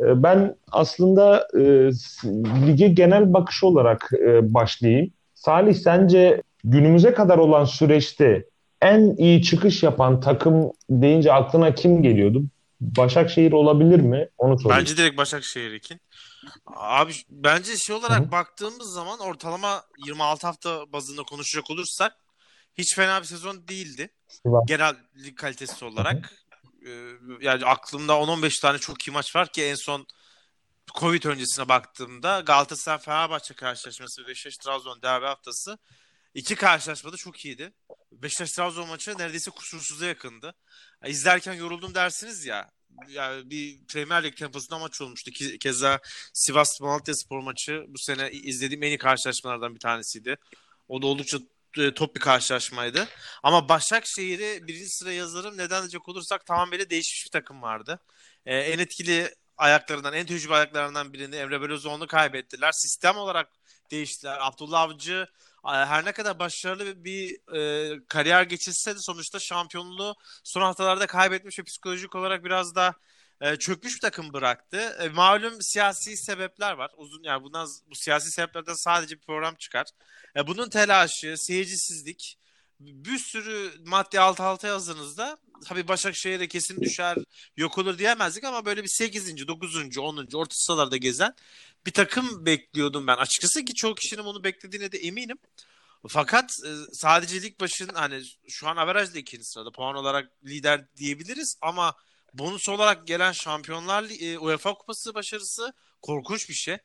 E, 0.00 0.22
ben 0.22 0.56
aslında 0.72 1.48
e, 1.54 1.90
lige 2.66 2.88
genel 2.88 3.32
bakış 3.32 3.64
olarak 3.64 4.10
e, 4.26 4.54
başlayayım. 4.54 5.10
Salih 5.34 5.74
sence 5.74 6.42
günümüze 6.64 7.14
kadar 7.14 7.38
olan 7.38 7.64
süreçte 7.64 8.44
en 8.82 9.14
iyi 9.18 9.42
çıkış 9.42 9.82
yapan 9.82 10.20
takım 10.20 10.72
deyince 10.90 11.32
aklına 11.32 11.74
kim 11.74 12.02
geliyordu? 12.02 12.42
Başakşehir 12.80 13.52
olabilir 13.52 14.00
mi? 14.00 14.28
Onu 14.38 14.58
sorayım. 14.58 14.80
Bence 14.80 14.96
direkt 14.96 15.16
Başakşehir 15.16 15.72
Ekin. 15.72 16.00
Abi 16.66 17.14
bence 17.30 17.76
şey 17.76 17.96
olarak 17.96 18.20
Hı-hı. 18.20 18.32
baktığımız 18.32 18.92
zaman 18.92 19.18
ortalama 19.18 19.84
26 20.06 20.46
hafta 20.46 20.92
bazında 20.92 21.22
konuşacak 21.22 21.70
olursak 21.70 22.16
hiç 22.74 22.96
fena 22.96 23.20
bir 23.20 23.26
sezon 23.26 23.68
değildi. 23.68 24.10
Hı-hı. 24.46 24.66
Genel 24.66 24.96
lig 25.24 25.36
kalitesi 25.36 25.84
olarak. 25.84 26.32
Ee, 26.86 27.12
yani 27.40 27.64
aklımda 27.64 28.12
10-15 28.12 28.60
tane 28.60 28.78
çok 28.78 29.08
iyi 29.08 29.10
maç 29.10 29.36
var 29.36 29.52
ki 29.52 29.64
en 29.64 29.74
son 29.74 30.06
Covid 30.94 31.24
öncesine 31.24 31.68
baktığımda 31.68 32.40
Galatasaray 32.40 32.98
Fenerbahçe 32.98 33.54
karşılaşması 33.54 34.22
ve 34.22 34.26
Beşiktaş 34.26 34.56
Trabzon 34.56 35.02
derbi 35.02 35.26
haftası 35.26 35.78
iki 36.34 36.54
karşılaşmada 36.54 37.16
çok 37.16 37.44
iyiydi. 37.44 37.72
Beşiktaş 38.12 38.50
Trabzon 38.50 38.88
maçı 38.88 39.18
neredeyse 39.18 39.50
kusursuza 39.50 40.06
yakındı. 40.06 40.54
İzlerken 41.06 41.52
yoruldum 41.52 41.94
dersiniz 41.94 42.46
ya 42.46 42.70
yani 43.08 43.50
bir 43.50 43.78
Premier 43.84 44.24
Lig 44.24 44.36
temposunda 44.36 44.78
maç 44.78 45.00
olmuştu. 45.00 45.30
Keza 45.60 46.00
Sivas 46.32 46.80
Malatya 46.80 47.14
Spor 47.14 47.40
maçı 47.40 47.84
bu 47.88 47.98
sene 47.98 48.30
izlediğim 48.30 48.82
en 48.82 48.88
iyi 48.88 48.98
karşılaşmalardan 48.98 49.74
bir 49.74 49.80
tanesiydi. 49.80 50.36
O 50.88 51.02
da 51.02 51.06
oldukça 51.06 51.38
top 51.94 52.16
bir 52.16 52.20
karşılaşmaydı. 52.20 53.08
Ama 53.42 53.68
Başakşehir'i 53.68 54.66
birinci 54.66 54.90
sıra 54.90 55.12
yazarım. 55.12 55.58
Neden 55.58 55.80
diyecek 55.82 56.08
olursak 56.08 56.46
tamamıyla 56.46 56.90
değişmiş 56.90 57.24
bir 57.26 57.30
takım 57.30 57.62
vardı. 57.62 58.00
Ee, 58.46 58.56
en 58.56 58.78
etkili 58.78 59.34
ayaklarından, 59.56 60.12
en 60.12 60.26
tecrübe 60.26 60.54
ayaklarından 60.54 61.12
birini 61.12 61.36
Emre 61.36 61.60
Belözoğlu'nu 61.60 62.06
kaybettiler. 62.06 62.72
Sistem 62.72 63.16
olarak 63.16 63.48
değiştiler. 63.90 64.38
Abdullah 64.40 64.80
Avcı 64.80 65.26
her 65.62 66.04
ne 66.04 66.12
kadar 66.12 66.38
başarılı 66.38 67.04
bir 67.04 67.54
e, 67.56 68.06
kariyer 68.08 68.42
geçirse 68.42 68.94
de 68.94 68.98
sonuçta 68.98 69.38
şampiyonluğu 69.38 70.14
son 70.44 70.60
haftalarda 70.62 71.06
kaybetmiş 71.06 71.58
ve 71.58 71.62
psikolojik 71.62 72.14
olarak 72.14 72.44
biraz 72.44 72.74
da 72.74 72.94
e, 73.40 73.56
çökmüş 73.56 73.94
bir 73.94 74.00
takım 74.00 74.32
bıraktı. 74.32 74.96
E, 75.00 75.08
malum 75.08 75.62
siyasi 75.62 76.16
sebepler 76.16 76.72
var. 76.72 76.90
Uzun 76.96 77.22
yani 77.22 77.42
bundan 77.44 77.68
bu 77.90 77.94
siyasi 77.94 78.30
sebeplerden 78.30 78.74
sadece 78.74 79.16
bir 79.16 79.20
program 79.20 79.54
çıkar. 79.54 79.86
E, 80.36 80.46
bunun 80.46 80.68
telaşı, 80.68 81.34
seyircisizlik 81.36 82.38
bir 82.86 83.18
sürü 83.18 83.72
maddi 83.86 84.20
altı 84.20 84.42
altı 84.42 84.66
yazdığınızda 84.66 85.38
tabii 85.64 85.88
Başakşehir'e 85.88 86.48
kesin 86.48 86.80
düşer 86.80 87.18
yok 87.56 87.78
olur 87.78 87.98
diyemezdik 87.98 88.44
ama 88.44 88.64
böyle 88.64 88.82
bir 88.82 88.88
8. 88.88 89.48
9. 89.48 89.98
10. 89.98 90.26
orta 90.34 90.54
sıralarda 90.54 90.96
gezen 90.96 91.34
bir 91.86 91.92
takım 91.92 92.46
bekliyordum 92.46 93.06
ben 93.06 93.16
açıkçası 93.16 93.64
ki 93.64 93.74
çoğu 93.74 93.94
kişinin 93.94 94.24
bunu 94.24 94.44
beklediğine 94.44 94.92
de 94.92 94.98
eminim. 94.98 95.38
Fakat 96.08 96.50
e, 96.66 96.70
sadece 96.92 97.42
lig 97.42 97.60
başın 97.60 97.88
hani 97.88 98.22
şu 98.48 98.68
an 98.68 98.76
averajda 98.76 99.18
ikinci 99.18 99.44
sırada 99.44 99.70
puan 99.70 99.96
olarak 99.96 100.30
lider 100.44 100.96
diyebiliriz 100.96 101.56
ama 101.62 101.94
bonus 102.34 102.68
olarak 102.68 103.06
gelen 103.06 103.32
Şampiyonlar 103.32 104.04
e, 104.20 104.38
UEFA 104.38 104.74
Kupası 104.74 105.14
başarısı 105.14 105.72
korkunç 106.02 106.48
bir 106.48 106.54
şey. 106.54 106.78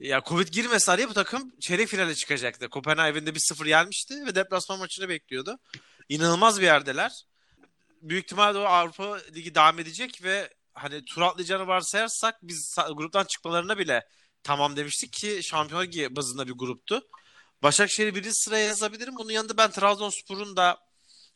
Ya 0.00 0.22
Covid 0.26 0.48
girmese 0.48 0.92
araya 0.92 1.08
bu 1.08 1.14
takım 1.14 1.52
çeyrek 1.60 1.88
finale 1.88 2.14
çıkacaktı. 2.14 2.68
Kopenhag 2.68 3.10
evinde 3.10 3.34
bir 3.34 3.40
sıfır 3.40 3.66
gelmişti 3.66 4.26
ve 4.26 4.34
deplasman 4.34 4.78
maçını 4.78 5.08
bekliyordu. 5.08 5.58
İnanılmaz 6.08 6.60
bir 6.60 6.64
yerdeler. 6.64 7.12
Büyük 8.02 8.24
ihtimalle 8.24 8.58
o 8.58 8.62
Avrupa 8.62 9.18
Ligi 9.34 9.54
devam 9.54 9.78
edecek 9.78 10.22
ve 10.22 10.54
hani 10.74 11.04
tur 11.04 11.22
atlayacağını 11.22 11.66
varsayarsak 11.66 12.38
biz 12.42 12.76
gruptan 12.94 13.24
çıkmalarına 13.24 13.78
bile 13.78 14.08
tamam 14.42 14.76
demiştik 14.76 15.12
ki 15.12 15.40
Şampiyonlar 15.42 15.86
Ligi 15.86 16.16
bazında 16.16 16.46
bir 16.46 16.52
gruptu. 16.52 17.02
Başakşehir'i 17.62 18.14
birinci 18.14 18.34
sıraya 18.34 18.66
yazabilirim. 18.66 19.16
Bunun 19.16 19.32
yanında 19.32 19.56
ben 19.56 19.70
Trabzonspor'un 19.70 20.56
da 20.56 20.78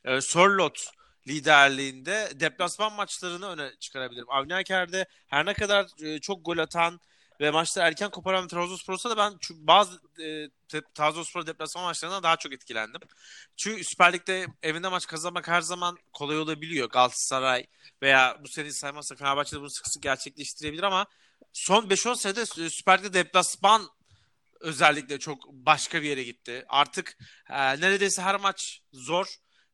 e, 0.05 0.21
Sörlot 0.21 0.87
liderliğinde 1.29 2.31
deplasman 2.35 2.93
maçlarını 2.93 3.49
öne 3.49 3.73
çıkarabilirim. 3.81 4.31
Avni 4.31 4.55
Aker'de 4.55 5.07
her 5.27 5.47
ne 5.47 5.55
kadar 5.55 5.87
e, 6.05 6.19
çok 6.19 6.45
gol 6.45 6.59
atan 6.59 7.01
ve 7.41 7.51
maçta 7.51 7.87
erken 7.87 8.11
koparan 8.11 8.49
Trabzonspor 8.49 8.95
olsa 8.95 9.11
da 9.11 9.17
ben 9.17 9.39
bazı 9.53 10.01
e, 10.23 10.51
Trabzonspor 10.95 11.47
deplasman 11.47 11.85
maçlarından 11.85 12.23
daha 12.23 12.37
çok 12.37 12.53
etkilendim. 12.53 13.01
Çünkü 13.57 13.85
Süper 13.85 14.13
Lig'de 14.13 14.47
evinde 14.63 14.89
maç 14.89 15.07
kazanmak 15.07 15.49
her 15.49 15.61
zaman 15.61 15.99
kolay 16.13 16.39
olabiliyor. 16.39 16.89
Galatasaray 16.89 17.67
veya 18.03 18.39
bu 18.43 18.49
sene 18.49 18.73
saymazsak 18.73 19.19
Fenerbahçe 19.19 19.57
de 19.57 19.61
bunu 19.61 19.71
sık 19.71 19.87
sık 19.87 20.03
gerçekleştirebilir 20.03 20.83
ama 20.83 21.07
son 21.53 21.89
5-10 21.89 22.17
senede 22.17 22.71
Süper 22.71 22.99
Lig'de 22.99 23.13
deplasman 23.13 23.89
özellikle 24.61 25.19
çok 25.19 25.47
başka 25.53 26.03
bir 26.03 26.09
yere 26.09 26.23
gitti. 26.23 26.65
Artık 26.69 27.19
e, 27.51 27.81
neredeyse 27.81 28.23
her 28.23 28.41
maç 28.41 28.81
zor 28.93 29.27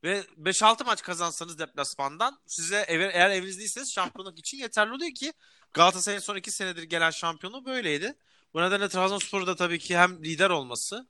ve 0.03 0.21
5-6 0.39 0.85
maç 0.85 1.03
kazansanız 1.03 1.59
deplasmandan 1.59 2.41
size 2.47 2.85
eğer 2.89 3.31
evinizdeyseniz 3.31 3.93
şampiyonluk 3.95 4.39
için 4.39 4.59
yeterli 4.59 4.93
oluyor 4.93 5.15
ki 5.15 5.33
Galatasaray'ın 5.77 6.21
son 6.21 6.37
2 6.37 6.51
senedir 6.51 6.83
gelen 6.83 7.11
şampiyonu 7.11 7.65
böyleydi. 7.65 8.15
Bu 8.55 8.63
nedenle 8.63 8.89
Trabzonspor'da 8.89 9.57
tabii 9.57 9.79
ki 9.79 9.99
hem 9.99 10.25
lider 10.25 10.51
olması 10.51 11.09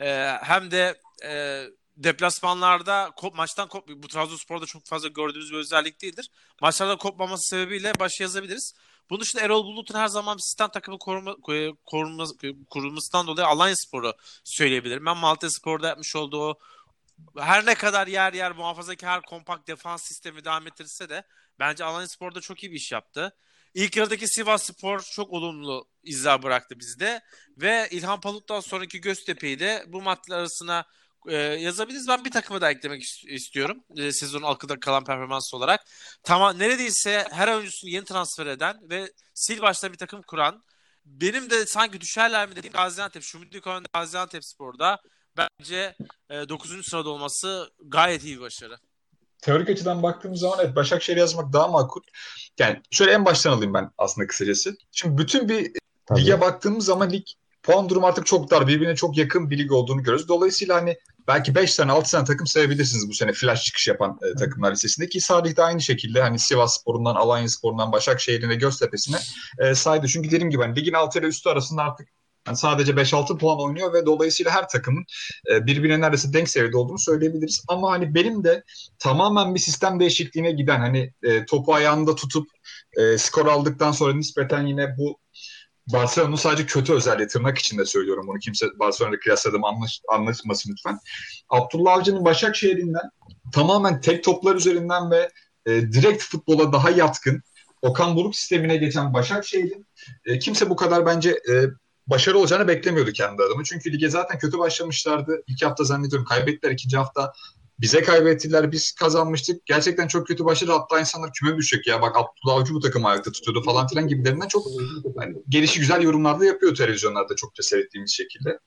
e, 0.00 0.36
hem 0.42 0.70
de 0.70 1.00
e, 1.24 1.64
deplasmanlarda 1.96 3.10
kop, 3.16 3.34
maçtan 3.34 3.68
kop, 3.68 3.88
bu 3.88 4.08
Trabzonspor'da 4.08 4.66
çok 4.66 4.86
fazla 4.86 5.08
gördüğümüz 5.08 5.52
bir 5.52 5.56
özellik 5.56 6.02
değildir. 6.02 6.30
Maçlarda 6.60 6.96
kopmaması 6.96 7.48
sebebiyle 7.48 7.92
baş 8.00 8.20
yazabiliriz. 8.20 8.74
Bunun 9.10 9.20
dışında 9.20 9.42
Erol 9.42 9.64
Bulut'un 9.64 9.98
her 9.98 10.08
zaman 10.08 10.36
sistem 10.36 10.68
takımı 10.68 10.98
koruma, 10.98 11.36
korunma, 11.86 12.24
kurulmasından 12.70 13.26
dolayı 13.26 13.46
Alanya 13.46 13.76
Spor'u 13.76 14.12
söyleyebilirim. 14.44 15.06
Ben 15.06 15.16
Malatya 15.16 15.50
Spor'da 15.50 15.88
yapmış 15.88 16.16
olduğu 16.16 16.58
her 17.38 17.66
ne 17.66 17.74
kadar 17.74 18.06
yer 18.06 18.32
yer 18.32 18.52
muhafazakar 18.52 19.22
kompakt 19.22 19.68
defans 19.68 20.02
sistemi 20.02 20.44
devam 20.44 20.66
ettirse 20.66 21.08
de 21.08 21.24
bence 21.58 21.84
Alanya 21.84 22.08
Spor'da 22.08 22.40
çok 22.40 22.62
iyi 22.62 22.70
bir 22.70 22.76
iş 22.76 22.92
yaptı. 22.92 23.36
İlk 23.74 23.96
yarıdaki 23.96 24.28
Sivas 24.28 24.62
Spor 24.62 25.00
çok 25.00 25.32
olumlu 25.32 25.88
izler 26.02 26.42
bıraktı 26.42 26.78
bizde 26.78 27.20
ve 27.56 27.88
İlhan 27.90 28.20
Palut'tan 28.20 28.60
sonraki 28.60 29.00
Göztepe'yi 29.00 29.58
de 29.60 29.84
bu 29.88 30.02
maçlar 30.02 30.38
arasına 30.38 30.84
e, 31.28 31.36
yazabiliriz. 31.36 32.08
Ben 32.08 32.24
bir 32.24 32.30
takımı 32.30 32.60
da 32.60 32.70
eklemek 32.70 33.02
istiyorum. 33.28 33.84
E, 33.96 34.12
sezonun 34.12 34.42
alkıda 34.42 34.80
kalan 34.80 35.04
performans 35.04 35.54
olarak. 35.54 35.80
Tamam 36.22 36.58
neredeyse 36.58 37.26
her 37.30 37.48
oyuncusunu 37.48 37.90
yeni 37.90 38.04
transfer 38.04 38.46
eden 38.46 38.90
ve 38.90 39.12
sil 39.42 39.58
başta 39.62 39.92
bir 39.92 39.98
takım 39.98 40.22
kuran 40.22 40.64
benim 41.04 41.50
de 41.50 41.66
sanki 41.66 42.00
düşerler 42.00 42.48
mi 42.48 42.56
dediğim 42.56 42.72
Gaziantep, 42.72 43.22
Şumidiko'nun 43.22 43.84
Gaziantep 43.94 44.44
Spor'da 44.44 44.98
bence 45.36 45.96
e, 46.30 46.48
9. 46.48 46.86
sırada 46.86 47.10
olması 47.10 47.70
gayet 47.84 48.24
iyi 48.24 48.36
bir 48.36 48.40
başarı. 48.40 48.78
Teorik 49.44 49.70
açıdan 49.70 50.02
baktığımız 50.02 50.40
zaman 50.40 50.58
evet 50.62 50.76
Başakşehir 50.76 51.16
yazmak 51.16 51.52
daha 51.52 51.68
makul. 51.68 52.00
Yani 52.58 52.80
şöyle 52.90 53.12
en 53.12 53.24
baştan 53.24 53.52
alayım 53.52 53.74
ben 53.74 53.90
aslında 53.98 54.26
kısacası. 54.26 54.76
Şimdi 54.92 55.18
bütün 55.18 55.48
bir 55.48 55.72
Tabii. 56.06 56.20
lige 56.20 56.40
baktığımız 56.40 56.84
zaman 56.84 57.10
lig 57.10 57.24
puan 57.62 57.88
durumu 57.88 58.06
artık 58.06 58.26
çok 58.26 58.50
dar. 58.50 58.66
Birbirine 58.66 58.96
çok 58.96 59.16
yakın 59.16 59.50
bir 59.50 59.58
lig 59.58 59.72
olduğunu 59.72 60.02
görüyoruz. 60.02 60.28
Dolayısıyla 60.28 60.76
hani 60.76 60.96
belki 61.28 61.54
5 61.54 61.76
tane 61.76 61.92
6 61.92 62.10
tane 62.10 62.24
takım 62.24 62.46
sayabilirsiniz 62.46 63.08
bu 63.08 63.14
sene 63.14 63.32
flash 63.32 63.62
çıkış 63.62 63.88
yapan 63.88 64.18
e, 64.22 64.38
takımlar 64.38 64.72
listesinde 64.72 65.08
ki 65.08 65.20
Salih 65.20 65.56
de 65.56 65.62
aynı 65.62 65.80
şekilde 65.80 66.22
hani 66.22 66.38
Sivas 66.38 66.80
Spor'undan, 66.80 67.14
Alanya 67.14 67.48
Spor'undan, 67.48 67.92
Başakşehir'in 67.92 68.48
ve 68.48 68.54
Göztepe'sine 68.54 69.16
e, 69.58 69.74
saydı. 69.74 70.06
Çünkü 70.08 70.30
dediğim 70.30 70.50
gibi 70.50 70.62
hani 70.62 70.76
ligin 70.76 70.92
altı 70.92 71.18
ile 71.18 71.26
üstü 71.26 71.48
arasında 71.48 71.82
artık 71.82 72.08
yani 72.46 72.56
sadece 72.56 72.92
5-6 72.92 73.38
puan 73.38 73.60
oynuyor 73.60 73.92
ve 73.92 74.06
dolayısıyla 74.06 74.52
her 74.52 74.68
takımın 74.68 75.04
e, 75.50 75.66
birbirine 75.66 76.00
neredeyse 76.00 76.32
denk 76.32 76.48
seviyede 76.48 76.76
olduğunu 76.76 76.98
söyleyebiliriz. 76.98 77.64
Ama 77.68 77.90
hani 77.90 78.14
benim 78.14 78.44
de 78.44 78.64
tamamen 78.98 79.54
bir 79.54 79.60
sistem 79.60 80.00
değişikliğine 80.00 80.52
giden 80.52 80.80
hani 80.80 81.12
e, 81.22 81.46
topu 81.46 81.74
ayağında 81.74 82.14
tutup 82.14 82.48
e, 82.96 83.18
skor 83.18 83.46
aldıktan 83.46 83.92
sonra 83.92 84.14
nispeten 84.14 84.66
yine 84.66 84.96
bu 84.98 85.18
Barcelona'nın 85.92 86.36
sadece 86.36 86.66
kötü 86.66 86.92
özelliği 86.92 87.28
tırnak 87.28 87.58
içinde 87.58 87.84
söylüyorum 87.84 88.26
bunu. 88.28 88.38
Kimse 88.38 88.66
Barcelona'da 88.78 89.18
kıyasladım 89.18 89.64
anlaş, 89.64 90.00
anlaşmasın 90.08 90.70
lütfen. 90.72 90.98
Abdullah 91.48 91.92
Avcı'nın 91.92 92.24
Başakşehir'inden 92.24 93.10
tamamen 93.52 94.00
tek 94.00 94.24
toplar 94.24 94.56
üzerinden 94.56 95.10
ve 95.10 95.30
e, 95.66 95.72
direkt 95.92 96.22
futbola 96.22 96.72
daha 96.72 96.90
yatkın 96.90 97.42
Okan 97.82 98.16
Buruk 98.16 98.36
sistemine 98.36 98.76
geçen 98.76 99.14
Başakşehir'in 99.14 99.86
e, 100.26 100.38
kimse 100.38 100.70
bu 100.70 100.76
kadar 100.76 101.06
bence 101.06 101.30
e, 101.30 101.52
başarı 102.06 102.38
olacağını 102.38 102.68
beklemiyordu 102.68 103.12
kendi 103.12 103.42
adamı. 103.42 103.64
Çünkü 103.64 103.92
lige 103.92 104.08
zaten 104.08 104.38
kötü 104.38 104.58
başlamışlardı. 104.58 105.42
İlk 105.46 105.62
hafta 105.62 105.84
zannediyorum 105.84 106.26
kaybettiler. 106.26 106.72
ikinci 106.72 106.96
hafta 106.96 107.32
bize 107.80 108.02
kaybettiler. 108.02 108.72
Biz 108.72 108.92
kazanmıştık. 108.92 109.66
Gerçekten 109.66 110.08
çok 110.08 110.26
kötü 110.26 110.44
başladı. 110.44 110.72
Hatta 110.72 111.00
insanlar 111.00 111.30
küme 111.32 111.56
düşecek 111.56 111.86
ya. 111.86 112.02
Bak 112.02 112.16
Abdullah 112.16 112.60
Avcı 112.60 112.74
bu 112.74 112.80
takımı 112.80 113.08
ayakta 113.08 113.32
tutuyordu 113.32 113.62
falan 113.62 113.86
filan 113.86 114.08
gibilerinden 114.08 114.48
çok 114.48 114.66
yani, 115.20 115.36
gelişi 115.48 115.80
güzel 115.80 116.02
yorumlarda 116.02 116.44
yapıyor 116.44 116.74
televizyonlarda 116.74 117.36
çokça 117.36 117.62
seyrettiğimiz 117.62 118.12
şekilde. 118.12 118.58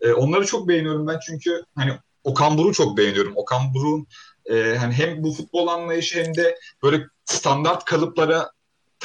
Ee, 0.00 0.12
onları 0.12 0.46
çok 0.46 0.68
beğeniyorum 0.68 1.06
ben 1.06 1.18
çünkü 1.26 1.62
hani 1.74 1.92
Okan 2.24 2.58
Buruk'u 2.58 2.74
çok 2.74 2.96
beğeniyorum. 2.96 3.32
Okan 3.36 3.74
Buruk'un 3.74 4.06
e, 4.46 4.76
hani 4.76 4.94
hem 4.94 5.22
bu 5.22 5.32
futbol 5.32 5.68
anlayışı 5.68 6.24
hem 6.24 6.34
de 6.34 6.58
böyle 6.82 7.06
standart 7.24 7.84
kalıplara 7.84 8.50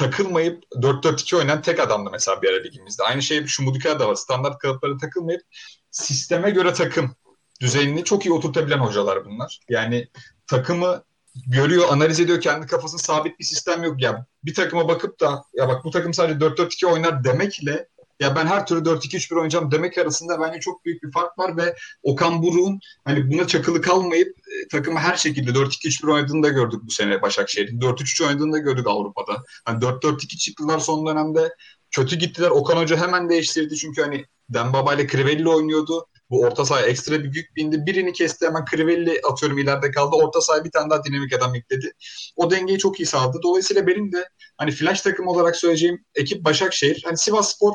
takılmayıp 0.00 0.64
4-4-2 0.72 1.36
oynayan 1.36 1.62
tek 1.62 1.80
adamdı 1.80 2.10
mesela 2.12 2.42
bir 2.42 2.48
ara 2.48 2.62
ligimizde. 2.62 3.02
Aynı 3.02 3.22
şey 3.22 3.46
şu 3.46 3.62
Mudika 3.62 4.00
da 4.00 4.08
var. 4.08 4.14
Standart 4.14 4.58
kalıplara 4.58 4.96
takılmayıp 4.96 5.42
sisteme 5.90 6.50
göre 6.50 6.72
takım 6.72 7.16
düzenini 7.60 8.04
çok 8.04 8.26
iyi 8.26 8.32
oturtabilen 8.32 8.78
hocalar 8.78 9.24
bunlar. 9.24 9.60
Yani 9.68 10.08
takımı 10.46 11.04
görüyor, 11.46 11.88
analiz 11.90 12.20
ediyor, 12.20 12.40
kendi 12.40 12.66
kafasında 12.66 13.02
sabit 13.02 13.38
bir 13.38 13.44
sistem 13.44 13.82
yok. 13.82 14.02
Ya 14.02 14.26
bir 14.44 14.54
takıma 14.54 14.88
bakıp 14.88 15.20
da 15.20 15.44
ya 15.54 15.68
bak 15.68 15.84
bu 15.84 15.90
takım 15.90 16.14
sadece 16.14 16.38
4-4-2 16.38 16.86
oynar 16.86 17.24
demekle 17.24 17.88
ya 18.20 18.36
ben 18.36 18.46
her 18.46 18.66
türlü 18.66 18.80
4-2-3-1 18.80 19.34
oynayacağım 19.34 19.70
demek 19.70 19.98
arasında 19.98 20.40
bence 20.40 20.60
çok 20.60 20.84
büyük 20.84 21.02
bir 21.02 21.12
fark 21.12 21.38
var 21.38 21.56
ve 21.56 21.76
Okan 22.02 22.42
Buruk'un 22.42 22.80
hani 23.04 23.30
buna 23.30 23.46
çakılı 23.46 23.80
kalmayıp 23.80 24.28
e, 24.28 24.68
takımı 24.68 24.98
her 24.98 25.16
şekilde 25.16 25.50
4-2-3-1 25.50 26.12
oynadığını 26.12 26.42
da 26.42 26.48
gördük 26.48 26.80
bu 26.82 26.90
sene 26.90 27.22
Başakşehir'in. 27.22 27.80
4-3-3 27.80 28.26
oynadığını 28.26 28.52
da 28.52 28.58
gördük 28.58 28.86
Avrupa'da. 28.86 29.42
Hani 29.64 29.78
4-4-2 29.84 30.26
çıktılar 30.36 30.78
son 30.78 31.06
dönemde. 31.06 31.54
Kötü 31.90 32.16
gittiler. 32.16 32.50
Okan 32.50 32.76
Hoca 32.76 32.96
hemen 32.96 33.30
değiştirdi 33.30 33.76
çünkü 33.76 34.02
hani 34.02 34.24
Dembaba 34.48 34.94
ile 34.94 35.08
Crivelli 35.08 35.48
oynuyordu. 35.48 36.06
Bu 36.30 36.40
orta 36.40 36.64
saha 36.64 36.82
ekstra 36.82 37.24
bir 37.24 37.34
yük 37.34 37.56
bindi. 37.56 37.86
Birini 37.86 38.12
kesti 38.12 38.46
hemen 38.46 38.64
Crivelli 38.70 39.20
atıyorum 39.30 39.58
ileride 39.58 39.90
kaldı. 39.90 40.16
Orta 40.16 40.40
saha 40.40 40.64
bir 40.64 40.70
tane 40.70 40.90
daha 40.90 41.04
dinamik 41.04 41.32
adam 41.32 41.54
ekledi. 41.54 41.92
O 42.36 42.50
dengeyi 42.50 42.78
çok 42.78 43.00
iyi 43.00 43.06
sağladı. 43.06 43.38
Dolayısıyla 43.42 43.86
benim 43.86 44.12
de 44.12 44.28
hani 44.56 44.70
flash 44.70 45.00
takım 45.00 45.28
olarak 45.28 45.56
söyleyeceğim 45.56 46.04
ekip 46.14 46.44
Başakşehir. 46.44 47.02
Hani 47.04 47.18
Sivas 47.18 47.54
Spor 47.54 47.72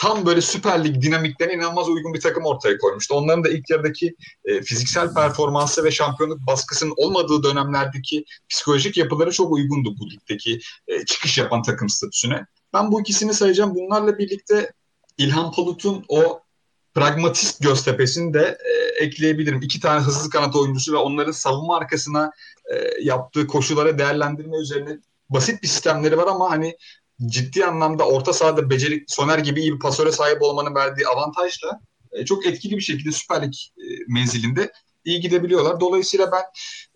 tam 0.00 0.26
böyle 0.26 0.40
Süper 0.40 0.84
Lig 0.84 1.02
dinamiklerine 1.02 1.54
inanılmaz 1.54 1.88
uygun 1.88 2.14
bir 2.14 2.20
takım 2.20 2.44
ortaya 2.44 2.78
koymuştu. 2.78 3.14
Onların 3.14 3.44
da 3.44 3.48
ilk 3.48 3.70
yarıdaki 3.70 4.14
e, 4.44 4.62
fiziksel 4.62 5.14
performansı 5.14 5.84
ve 5.84 5.90
şampiyonluk 5.90 6.46
baskısının 6.46 6.94
olmadığı 6.96 7.42
dönemlerdeki 7.42 8.24
psikolojik 8.48 8.96
yapıları 8.96 9.32
çok 9.32 9.52
uygundu 9.52 9.94
bu 10.00 10.10
ligdeki 10.10 10.60
e, 10.88 11.04
çıkış 11.04 11.38
yapan 11.38 11.62
takım 11.62 11.88
statüsüne. 11.88 12.46
Ben 12.74 12.92
bu 12.92 13.00
ikisini 13.00 13.34
sayacağım. 13.34 13.74
Bunlarla 13.74 14.18
birlikte 14.18 14.72
İlhan 15.18 15.52
Palut'un 15.52 16.04
o 16.08 16.40
pragmatist 16.94 17.62
Göztepe'sini 17.62 18.34
de 18.34 18.58
e, 18.64 19.04
ekleyebilirim. 19.04 19.62
İki 19.62 19.80
tane 19.80 20.00
hızlı 20.00 20.30
kanat 20.30 20.56
oyuncusu 20.56 20.92
ve 20.92 20.96
onların 20.96 21.32
savunma 21.32 21.76
arkasına 21.76 22.30
e, 22.74 23.02
yaptığı 23.02 23.46
koşulara 23.46 23.98
değerlendirme 23.98 24.56
üzerine 24.56 24.98
basit 25.30 25.62
bir 25.62 25.68
sistemleri 25.68 26.16
var 26.16 26.26
ama 26.26 26.50
hani 26.50 26.76
ciddi 27.26 27.64
anlamda 27.64 28.08
orta 28.08 28.32
sahada 28.32 28.70
becerikli 28.70 29.04
Soner 29.08 29.38
gibi 29.38 29.60
iyi 29.60 29.74
bir 29.74 29.78
pasöre 29.78 30.12
sahip 30.12 30.42
olmanın 30.42 30.74
verdiği 30.74 31.06
avantajla 31.06 31.80
e, 32.12 32.24
çok 32.24 32.46
etkili 32.46 32.76
bir 32.76 32.82
şekilde 32.82 33.12
Süper 33.12 33.42
Lig 33.42 33.54
e, 33.78 33.84
menzilinde 34.08 34.72
iyi 35.04 35.20
gidebiliyorlar. 35.20 35.80
Dolayısıyla 35.80 36.32
ben 36.32 36.42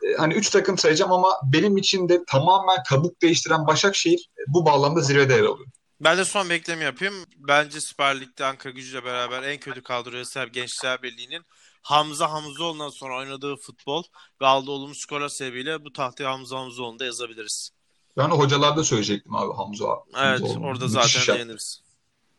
e, 0.09 0.15
hani 0.17 0.35
3 0.35 0.51
takım 0.51 0.79
sayacağım 0.79 1.13
ama 1.13 1.29
benim 1.53 1.77
için 1.77 2.09
de 2.09 2.25
tamamen 2.27 2.83
kabuk 2.89 3.23
değiştiren 3.23 3.67
Başakşehir 3.67 4.31
e, 4.39 4.43
bu 4.49 4.67
bağlamda 4.67 5.01
zirvede 5.01 5.33
yer 5.33 5.45
alıyor. 5.45 5.67
Ben 6.01 6.19
de 6.19 6.25
son 6.25 6.51
bekleme 6.51 6.85
yapayım. 6.85 7.15
Bence 7.37 7.81
Süper 7.81 8.21
Lig'de 8.21 8.45
Ankara 8.45 8.73
gücüyle 8.73 9.05
beraber 9.05 9.43
en 9.43 9.59
kötü 9.59 9.83
kadroya 9.83 10.25
sahip 10.25 10.55
Gençler 10.55 11.03
Birliği'nin 11.03 11.43
Hamza 11.83 12.33
Hamzoğlu'ndan 12.33 12.89
sonra 12.89 13.19
oynadığı 13.19 13.57
futbol 13.57 14.03
ve 14.41 14.47
aldığı 14.47 14.71
olumlu 14.71 14.95
skorlar 14.95 15.29
sebebiyle 15.29 15.85
bu 15.85 15.93
tahtaya 15.93 16.33
Hamza 16.33 16.59
Hamzoğlu'nu 16.59 16.99
da 16.99 17.05
yazabiliriz. 17.05 17.71
Ben 18.16 18.29
hocalarda 18.29 18.85
söyleyecektim 18.85 19.35
abi 19.35 19.53
Hamza. 19.53 19.85
Evet 20.24 20.40
Hamzoğlu. 20.40 20.66
orada 20.66 20.85
Müthiş 20.85 21.12
zaten 21.12 21.33
ya. 21.33 21.38
değiniriz. 21.38 21.81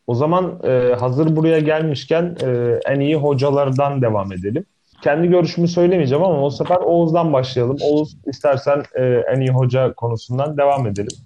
O 0.07 0.15
zaman 0.15 0.59
e, 0.63 0.95
hazır 0.99 1.35
buraya 1.35 1.59
gelmişken 1.59 2.37
e, 2.43 2.79
en 2.85 2.99
iyi 2.99 3.15
hocalardan 3.15 4.01
devam 4.01 4.31
edelim. 4.33 4.65
Kendi 5.03 5.27
görüşümü 5.27 5.67
söylemeyeceğim 5.67 6.23
ama 6.23 6.41
o 6.41 6.49
sefer 6.49 6.75
Oğuz'dan 6.77 7.33
başlayalım. 7.33 7.77
Oğuz 7.81 8.17
istersen 8.27 8.83
e, 8.95 9.03
en 9.03 9.41
iyi 9.41 9.49
hoca 9.49 9.93
konusundan 9.93 10.57
devam 10.57 10.87
edelim. 10.87 11.17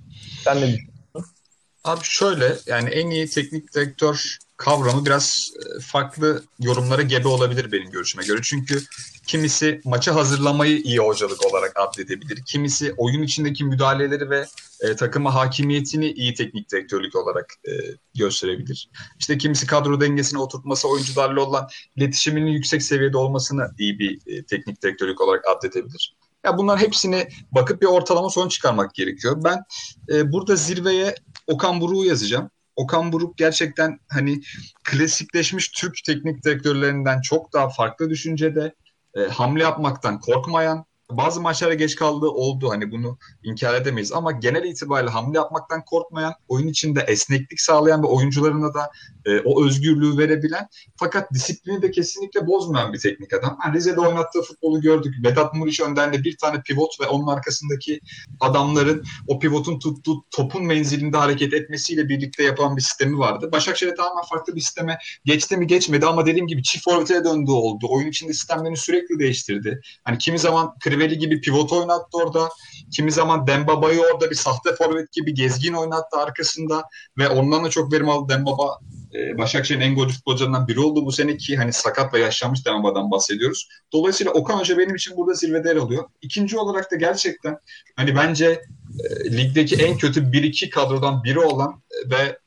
Sen 0.43 0.57
ne 0.57 0.67
düşünüyorsun? 0.67 1.33
Abi 1.83 1.99
şöyle 2.03 2.55
yani 2.67 2.89
en 2.89 3.09
iyi 3.09 3.27
teknik 3.29 3.75
direktör 3.75 4.38
kavramı 4.60 5.06
biraz 5.06 5.52
e, 5.58 5.80
farklı 5.80 6.43
yorumlara 6.60 7.02
gebe 7.02 7.28
olabilir 7.28 7.72
benim 7.72 7.91
görüşüme 7.91 8.24
göre. 8.26 8.39
Çünkü 8.43 8.82
kimisi 9.28 9.82
maça 9.86 10.15
hazırlamayı 10.15 10.78
iyi 10.78 11.00
hocalık 11.00 11.45
olarak 11.45 11.80
addedebilir. 11.80 12.43
Kimisi 12.45 12.93
oyun 12.98 13.24
içindeki 13.24 13.63
müdahaleleri 13.63 14.30
ve 14.30 14.45
e, 14.82 14.95
takıma 14.95 15.36
hakimiyetini 15.36 16.12
iyi 16.12 16.34
teknik 16.34 16.72
direktörlük 16.72 17.15
olarak 17.15 17.54
e, 17.67 17.72
gösterebilir. 18.15 18.89
İşte 19.19 19.38
kimisi 19.38 19.67
kadro 19.67 20.02
dengesini 20.02 20.39
oturtması, 20.39 20.88
oyuncularla 20.88 21.41
olan 21.41 21.67
iletişiminin 21.95 22.52
yüksek 22.52 22.84
seviyede 22.84 23.17
olmasını 23.17 23.72
iyi 23.78 24.00
bir 24.00 24.19
e, 24.28 24.43
teknik 24.45 24.82
direktörlük 24.84 25.22
olarak 25.22 25.45
addedebilir. 25.48 26.15
Ya 26.45 26.58
bunların 26.58 26.82
hepsini 26.82 27.28
bakıp 27.52 27.82
bir 27.82 27.88
ortalama 27.88 28.30
sonuç 28.30 28.52
çıkarmak 28.52 28.93
gerekiyor. 28.93 29.43
Ben 29.43 29.63
e, 30.10 30.32
burada 30.32 30.56
zirveye 30.56 31.15
Okan 31.48 31.82
Buruk'u 31.82 32.06
yazacağım. 32.06 32.50
Okan 32.80 33.12
Buruk 33.12 33.38
gerçekten 33.38 34.00
hani 34.10 34.42
klasikleşmiş 34.84 35.70
Türk 35.70 35.96
teknik 36.06 36.46
direktörlerinden 36.46 37.22
çok 37.22 37.54
daha 37.54 37.70
farklı 37.70 38.10
düşüncede, 38.10 38.76
e, 39.15 39.22
hamle 39.22 39.63
yapmaktan 39.63 40.20
korkmayan, 40.20 40.86
bazı 41.12 41.41
maçlara 41.41 41.74
geç 41.74 41.95
kaldığı 41.95 42.28
oldu 42.28 42.69
hani 42.69 42.91
bunu 42.91 43.17
inkar 43.43 43.74
edemeyiz 43.82 44.12
ama 44.12 44.32
genel 44.32 44.63
itibariyle 44.63 45.12
hamle 45.12 45.38
yapmaktan 45.38 45.86
korkmayan, 45.86 46.34
oyun 46.48 46.67
içinde 46.67 47.06
esneklik 47.08 47.62
sağlayan 47.62 48.04
ve 48.04 48.08
oyuncularına 48.08 48.74
da 48.74 48.91
e, 49.26 49.39
o 49.39 49.65
özgürlüğü 49.65 50.17
verebilen 50.17 50.67
fakat 50.95 51.34
disiplini 51.34 51.82
de 51.82 51.91
kesinlikle 51.91 52.48
bozmayan 52.48 52.93
bir 52.93 53.00
teknik 53.00 53.34
adam. 53.34 53.58
Yani 53.65 53.78
Rize'de 53.78 54.00
oynattığı 54.00 54.41
futbolu 54.41 54.82
gördük. 54.82 55.15
Vedat 55.24 55.54
Muriç 55.54 55.80
önderinde 55.82 56.24
bir 56.24 56.38
tane 56.38 56.62
pivot 56.62 57.02
ve 57.02 57.06
onun 57.06 57.28
arkasındaki 57.28 58.00
adamların 58.39 59.04
o 59.28 59.39
pivotun 59.39 59.80
tuttuğu 59.80 60.26
topun 60.32 60.65
menzilinde 60.65 61.17
hareket 61.17 61.54
etmesiyle 61.54 62.10
birlikte 62.10 62.43
yapan 62.43 62.78
bir 62.78 62.82
sistemi 62.82 63.17
vardı. 63.17 63.50
Başakşehir'e 63.52 63.95
tamamen 63.95 64.24
farklı 64.30 64.56
bir 64.56 64.62
sisteme 64.62 64.98
geçti 65.26 65.58
mi 65.58 65.67
geçmedi 65.67 66.06
ama 66.06 66.26
dediğim 66.26 66.48
gibi 66.48 66.63
çift 66.63 66.84
forvete 66.84 67.24
döndüğü 67.24 67.52
oldu. 67.52 67.86
Oyun 67.89 68.08
içinde 68.08 68.34
sistemlerini 68.34 68.78
sürekli 68.78 69.19
değiştirdi. 69.19 69.82
Hani 70.04 70.17
kimi 70.17 70.39
zaman 70.39 70.76
Kriveli 70.99 71.17
gibi 71.17 71.41
pivot 71.41 71.73
oynattı 71.73 72.17
orada. 72.17 72.49
Kimi 72.91 73.12
zaman 73.12 73.47
Dembaba'yı 73.47 74.01
orada 74.01 74.29
bir 74.29 74.35
sahte 74.35 74.75
forvet 74.75 75.12
gibi 75.12 75.33
gezgin 75.33 75.73
oynattı 75.73 76.17
arkasında 76.17 76.83
ve 77.17 77.29
ondan 77.29 77.63
da 77.63 77.69
çok 77.69 77.93
verim 77.93 78.09
aldı 78.09 78.33
Dembaba. 78.33 78.79
e, 79.13 79.38
Başakşehir'in 79.38 79.83
en 79.83 79.95
golcü 79.95 80.15
futbolcularından 80.15 80.67
biri 80.67 80.79
oldu 80.79 81.05
bu 81.05 81.12
sene 81.12 81.38
ki 81.38 81.57
hani 81.57 81.73
sakat 81.73 82.13
ve 82.13 82.19
yaşlanmış 82.19 82.65
Dembaba'dan 82.65 83.12
bahsediyoruz. 83.12 83.67
Dolayısıyla 83.93 84.31
Okan 84.31 84.59
Hoca 84.59 84.77
benim 84.77 84.95
için 84.95 85.17
burada 85.17 85.33
zirvede 85.33 85.69
yer 85.69 85.75
alıyor. 85.75 86.03
İkinci 86.21 86.57
olarak 86.57 86.91
da 86.91 86.95
gerçekten 86.95 87.57
hani 87.95 88.15
bence 88.15 88.62
e, 88.99 89.38
ligdeki 89.38 89.75
en 89.75 89.97
kötü 89.97 90.21
1-2 90.21 90.69
kadrodan 90.69 91.23
biri 91.23 91.39
olan 91.39 91.81
e, 91.91 92.09
ve 92.09 92.38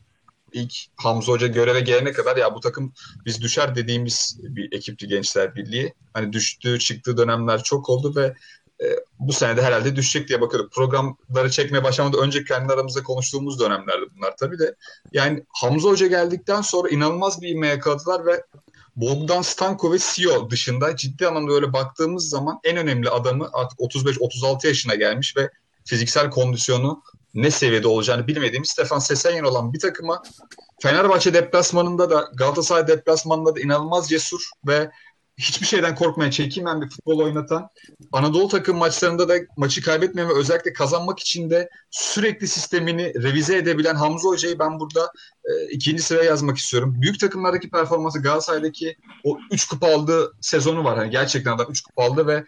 ilk 0.53 0.75
Hamza 0.97 1.33
Hoca 1.33 1.47
göreve 1.47 1.81
gelene 1.81 2.13
kadar 2.13 2.37
ya 2.37 2.55
bu 2.55 2.61
takım 2.61 2.93
biz 3.27 3.43
düşer 3.43 3.75
dediğimiz 3.75 4.41
bir 4.43 4.73
ekipti 4.73 5.09
Gençler 5.09 5.55
Birliği. 5.55 5.95
Hani 6.15 6.33
düştüğü 6.33 6.79
çıktığı 6.79 7.17
dönemler 7.17 7.63
çok 7.63 7.89
oldu 7.89 8.17
ve 8.17 8.35
e, 8.83 8.87
bu 9.19 9.33
sene 9.33 9.57
de 9.57 9.63
herhalde 9.63 9.97
düşecek 9.97 10.29
diye 10.29 10.41
bakıyorduk. 10.41 10.73
Programları 10.73 11.51
çekmeye 11.51 11.85
başlamadan 11.85 12.21
önce 12.21 12.45
kendi 12.45 12.73
aramızda 12.73 13.03
konuştuğumuz 13.03 13.61
dönemlerdi 13.61 14.07
bunlar 14.17 14.37
tabii 14.37 14.59
de. 14.59 14.75
Yani 15.13 15.45
Hamza 15.49 15.89
Hoca 15.89 16.07
geldikten 16.07 16.61
sonra 16.61 16.89
inanılmaz 16.89 17.43
bir 17.43 17.49
ivme 17.49 17.67
yakaladılar 17.67 18.27
ve 18.27 18.43
Bogdan 18.97 19.43
Stanko 19.43 19.93
ve 19.93 19.99
Sio 19.99 20.51
dışında 20.51 20.97
ciddi 20.97 21.27
anlamda 21.27 21.53
öyle 21.53 21.73
baktığımız 21.73 22.29
zaman 22.29 22.61
en 22.65 22.77
önemli 22.77 23.11
adamı 23.11 23.49
artık 23.53 23.79
35-36 23.79 24.67
yaşına 24.67 24.95
gelmiş 24.95 25.37
ve 25.37 25.51
fiziksel 25.85 26.31
kondisyonu 26.31 27.03
ne 27.35 27.51
seviyede 27.51 27.89
olacağını 27.89 28.27
bilmediğimiz 28.27 28.71
Stefan 28.71 28.99
Sesenyen 28.99 29.45
olan 29.45 29.73
bir 29.73 29.79
takıma 29.79 30.23
Fenerbahçe 30.83 31.35
deplasmanında 31.35 32.11
da 32.11 32.31
Galatasaray 32.35 32.89
deplasmanında 32.89 33.57
da 33.57 33.61
inanılmaz 33.61 34.09
cesur 34.09 34.51
ve 34.67 34.91
hiçbir 35.39 35.67
şeyden 35.67 35.95
korkmayan, 35.95 36.31
çekinmeyen 36.31 36.81
bir 36.81 36.89
futbol 36.89 37.19
oynatan, 37.19 37.69
Anadolu 38.13 38.49
takım 38.49 38.77
maçlarında 38.77 39.29
da 39.29 39.35
maçı 39.57 39.83
kaybetmeyen 39.83 40.31
ve 40.31 40.35
özellikle 40.35 40.73
kazanmak 40.73 41.19
için 41.19 41.51
de 41.51 41.69
sürekli 41.91 42.49
sistemini 42.49 43.23
revize 43.23 43.57
edebilen 43.57 43.95
Hamza 43.95 44.29
Hoca'yı 44.29 44.59
ben 44.59 44.81
burada 44.81 45.13
e, 45.45 45.71
ikinci 45.71 46.03
sıraya 46.03 46.25
yazmak 46.25 46.59
istiyorum. 46.59 46.97
Büyük 47.01 47.21
takımlardaki 47.21 47.71
performansı 47.71 48.23
Galatasaray'daki 48.23 48.97
o 49.25 49.39
3 49.51 49.69
kupa 49.69 49.87
aldığı 49.87 50.33
sezonu 50.41 50.85
var. 50.85 50.99
Hani 50.99 51.11
gerçekten 51.11 51.53
adam 51.53 51.71
3 51.71 51.81
kupa 51.83 52.03
aldı 52.03 52.27
ve 52.27 52.45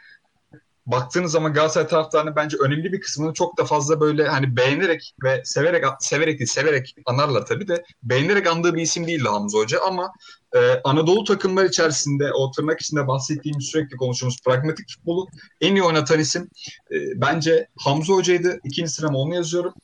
baktığınız 0.86 1.32
zaman 1.32 1.52
Galatasaray 1.52 1.88
taraftarının 1.88 2.36
bence 2.36 2.56
önemli 2.56 2.92
bir 2.92 3.00
kısmını 3.00 3.34
çok 3.34 3.58
da 3.58 3.64
fazla 3.64 4.00
böyle 4.00 4.26
hani 4.26 4.56
beğenerek 4.56 5.14
ve 5.24 5.42
severek 5.44 5.84
severek 6.00 6.38
değil 6.38 6.50
severek 6.50 6.94
anarlar 7.06 7.46
tabii 7.46 7.68
de 7.68 7.84
beğenerek 8.02 8.46
andığı 8.46 8.74
bir 8.74 8.82
isim 8.82 9.06
değildi 9.06 9.28
Hamza 9.28 9.58
Hoca 9.58 9.78
ama 9.88 10.12
e, 10.54 10.80
Anadolu 10.84 11.24
takımlar 11.24 11.64
içerisinde 11.64 12.32
o 12.32 12.50
tırnak 12.50 12.80
içinde 12.80 13.06
bahsettiğimiz 13.06 13.66
sürekli 13.66 13.96
konuştuğumuz 13.96 14.42
pragmatik 14.42 14.90
futbolu 14.90 15.28
en 15.60 15.74
iyi 15.74 15.82
oynatan 15.82 16.18
isim 16.18 16.42
e, 16.90 16.96
bence 17.16 17.68
Hamza 17.78 18.12
Hoca'ydı. 18.12 18.60
İkinci 18.64 18.90
sırama 18.90 19.18
onu 19.18 19.34
yazıyorum 19.34 19.74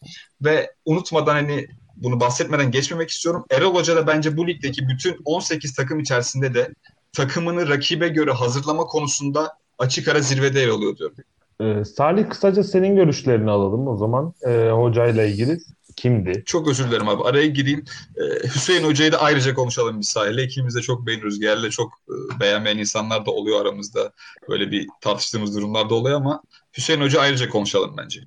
ve 0.45 0.75
unutmadan 0.85 1.35
hani 1.35 1.67
bunu 1.97 2.21
bahsetmeden 2.21 2.71
geçmemek 2.71 3.11
istiyorum. 3.11 3.45
Erol 3.51 3.75
Hoca 3.75 3.97
da 3.97 4.07
bence 4.07 4.37
bu 4.37 4.47
ligdeki 4.47 4.89
bütün 4.89 5.17
18 5.25 5.75
takım 5.75 6.01
içerisinde 6.01 6.55
de 6.55 6.75
takımını 7.13 7.69
rakibe 7.69 8.09
göre 8.09 8.31
hazırlama 8.31 8.85
konusunda 8.85 9.61
açık 9.81 10.09
ara 10.09 10.21
zirvede 10.21 10.61
yer 10.61 10.69
alıyor 10.69 10.97
diyorum. 10.97 11.17
Ee, 11.61 11.85
Salih 11.85 12.29
kısaca 12.29 12.65
senin 12.65 12.97
görüşlerini 12.97 13.51
alalım 13.51 13.89
o 13.89 13.97
zaman 13.97 14.35
e, 14.47 14.71
hocayla 14.71 15.25
ilgili. 15.25 15.59
Kimdi? 15.97 16.43
Çok 16.47 16.69
özür 16.69 16.89
dilerim 16.91 17.09
abi. 17.09 17.23
Araya 17.23 17.47
gireyim. 17.47 17.85
Ee, 18.17 18.49
Hüseyin 18.49 18.85
Hoca'yı 18.85 19.13
da 19.13 19.21
ayrıca 19.23 19.55
konuşalım 19.55 19.99
bir 19.99 20.05
sahile. 20.05 20.43
İkimiz 20.45 20.77
de 20.77 20.81
çok 20.81 21.07
beğeniyoruz. 21.07 21.43
Yerle 21.43 21.71
çok 21.71 21.93
e, 22.09 22.41
beğenmeyen 22.41 22.79
insanlar 22.79 23.27
da 23.27 23.31
oluyor 23.31 23.61
aramızda. 23.61 24.13
Böyle 24.49 24.71
bir 24.71 24.87
tartıştığımız 25.01 25.57
durumlar 25.57 25.91
da 25.91 25.95
oluyor 25.95 26.17
ama 26.17 26.43
Hüseyin 26.77 27.01
Hoca 27.01 27.21
ayrıca 27.21 27.49
konuşalım 27.49 27.95
bence. 27.99 28.21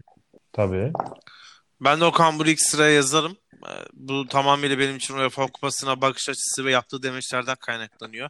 Tabii. 0.53 0.93
Ben 1.81 1.99
de 2.01 2.05
Okan 2.05 2.39
Buruk 2.39 2.59
sıraya 2.59 2.91
yazarım. 2.91 3.37
Ee, 3.53 3.69
Bu 3.93 4.27
tamamıyla 4.27 4.79
benim 4.79 4.95
için 4.95 5.13
UEFA 5.13 5.47
Kupası'na 5.47 6.01
bakış 6.01 6.29
açısı 6.29 6.65
ve 6.65 6.71
yaptığı 6.71 7.03
demeçlerden 7.03 7.55
kaynaklanıyor. 7.59 8.29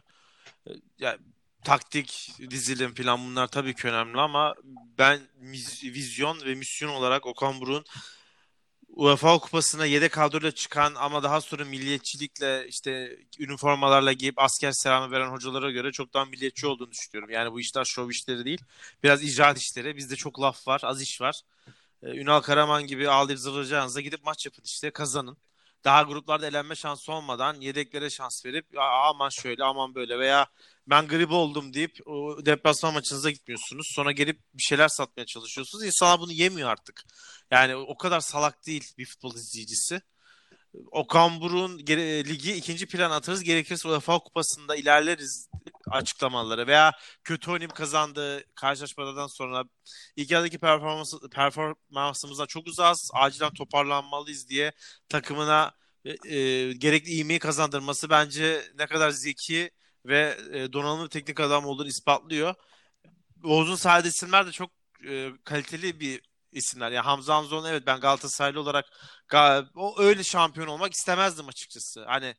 Ee, 0.68 0.70
Yani 0.98 1.18
taktik, 1.64 2.30
dizilim 2.50 2.94
falan 2.94 3.26
bunlar 3.26 3.46
tabii 3.46 3.74
ki 3.74 3.88
önemli 3.88 4.20
ama 4.20 4.54
ben 4.98 5.20
vizyon 5.82 6.40
ve 6.44 6.54
misyon 6.54 6.88
olarak 6.90 7.26
Okan 7.26 7.60
Buruk'un 7.60 7.84
UEFA 8.88 9.38
Kupası'na 9.38 9.86
yedek 9.86 10.12
kadroyla 10.12 10.52
çıkan 10.52 10.94
ama 10.94 11.22
daha 11.22 11.40
sonra 11.40 11.64
milliyetçilikle 11.64 12.68
işte 12.68 13.18
üniformalarla 13.38 14.12
giyip 14.12 14.38
asker 14.38 14.72
selamı 14.72 15.10
veren 15.12 15.28
hocalara 15.30 15.70
göre 15.70 15.92
çok 15.92 16.14
daha 16.14 16.24
milliyetçi 16.24 16.66
olduğunu 16.66 16.90
düşünüyorum. 16.90 17.30
Yani 17.30 17.52
bu 17.52 17.60
işler 17.60 17.84
şov 17.84 18.10
işleri 18.10 18.44
değil. 18.44 18.60
Biraz 19.02 19.22
icraat 19.22 19.58
işleri. 19.58 19.96
Bizde 19.96 20.16
çok 20.16 20.40
laf 20.40 20.68
var, 20.68 20.80
az 20.84 21.02
iş 21.02 21.20
var. 21.20 21.40
Ee, 22.02 22.10
Ünal 22.10 22.40
Karaman 22.40 22.86
gibi 22.86 23.08
ağlayıp 23.10 23.40
zırlayacağınıza 23.40 24.00
gidip 24.00 24.24
maç 24.24 24.46
yapın 24.46 24.62
işte 24.64 24.90
kazanın. 24.90 25.36
Daha 25.84 26.02
gruplarda 26.02 26.46
elenme 26.46 26.74
şansı 26.74 27.12
olmadan 27.12 27.60
yedeklere 27.60 28.10
şans 28.10 28.44
verip 28.46 28.78
"Aa, 28.78 29.08
aman 29.08 29.28
şöyle 29.28 29.64
aman 29.64 29.94
böyle 29.94 30.18
veya 30.18 30.46
ben 30.86 31.08
grip 31.08 31.30
oldum 31.30 31.74
deyip 31.74 31.98
o 32.06 32.46
deplasman 32.46 32.94
maçınıza 32.94 33.30
gitmiyorsunuz. 33.30 33.86
Sonra 33.94 34.12
gelip 34.12 34.40
bir 34.54 34.62
şeyler 34.62 34.88
satmaya 34.88 35.26
çalışıyorsunuz. 35.26 35.84
İnsanlar 35.84 36.20
bunu 36.20 36.32
yemiyor 36.32 36.68
artık. 36.70 37.02
Yani 37.50 37.76
o 37.76 37.96
kadar 37.96 38.20
salak 38.20 38.66
değil 38.66 38.92
bir 38.98 39.06
futbol 39.06 39.34
izleyicisi. 39.34 40.00
Okan 40.90 41.40
Buruk'un 41.40 41.84
gere- 41.84 42.24
ligi 42.24 42.52
ikinci 42.52 42.86
plan 42.86 43.10
atarız. 43.10 43.42
Gerekirse 43.42 43.88
UEFA 43.88 44.18
Kupası'nda 44.18 44.76
ilerleriz 44.76 45.48
açıklamaları 45.90 46.66
veya 46.66 46.92
kötü 47.24 47.50
oynayıp 47.50 47.74
kazandığı 47.74 48.44
karşılaşmalardan 48.54 49.26
sonra 49.26 49.64
ilk 50.16 50.30
yarıdaki 50.30 50.58
performans, 50.58 51.14
performansımızdan 51.32 52.46
çok 52.46 52.66
uzağız. 52.66 53.10
Acilen 53.14 53.54
toparlanmalıyız 53.54 54.48
diye 54.48 54.72
takımına 55.08 55.72
e, 56.04 56.36
e, 56.36 56.72
gerekli 56.72 57.10
ivmeyi 57.10 57.38
kazandırması 57.38 58.10
bence 58.10 58.62
ne 58.78 58.86
kadar 58.86 59.10
zeki 59.10 59.70
ve 60.06 60.38
e, 60.52 60.72
donanımlı 60.72 61.08
teknik 61.08 61.40
adam 61.40 61.66
olduğunu 61.66 61.88
ispatlıyor. 61.88 62.54
Oğuz'un 63.44 63.76
saydığı 63.76 64.08
isimler 64.08 64.46
de 64.46 64.52
çok 64.52 64.70
e, 65.08 65.30
kaliteli 65.44 66.00
bir 66.00 66.20
isimler. 66.52 66.90
Yani 66.90 67.04
Hamza 67.04 67.36
Hamzoğlu 67.36 67.68
evet 67.68 67.82
ben 67.86 68.00
Galatasaraylı 68.00 68.60
olarak 68.60 68.86
o 69.74 69.94
öyle 69.98 70.24
şampiyon 70.24 70.66
olmak 70.66 70.92
istemezdim 70.92 71.48
açıkçası. 71.48 72.04
Hani 72.04 72.34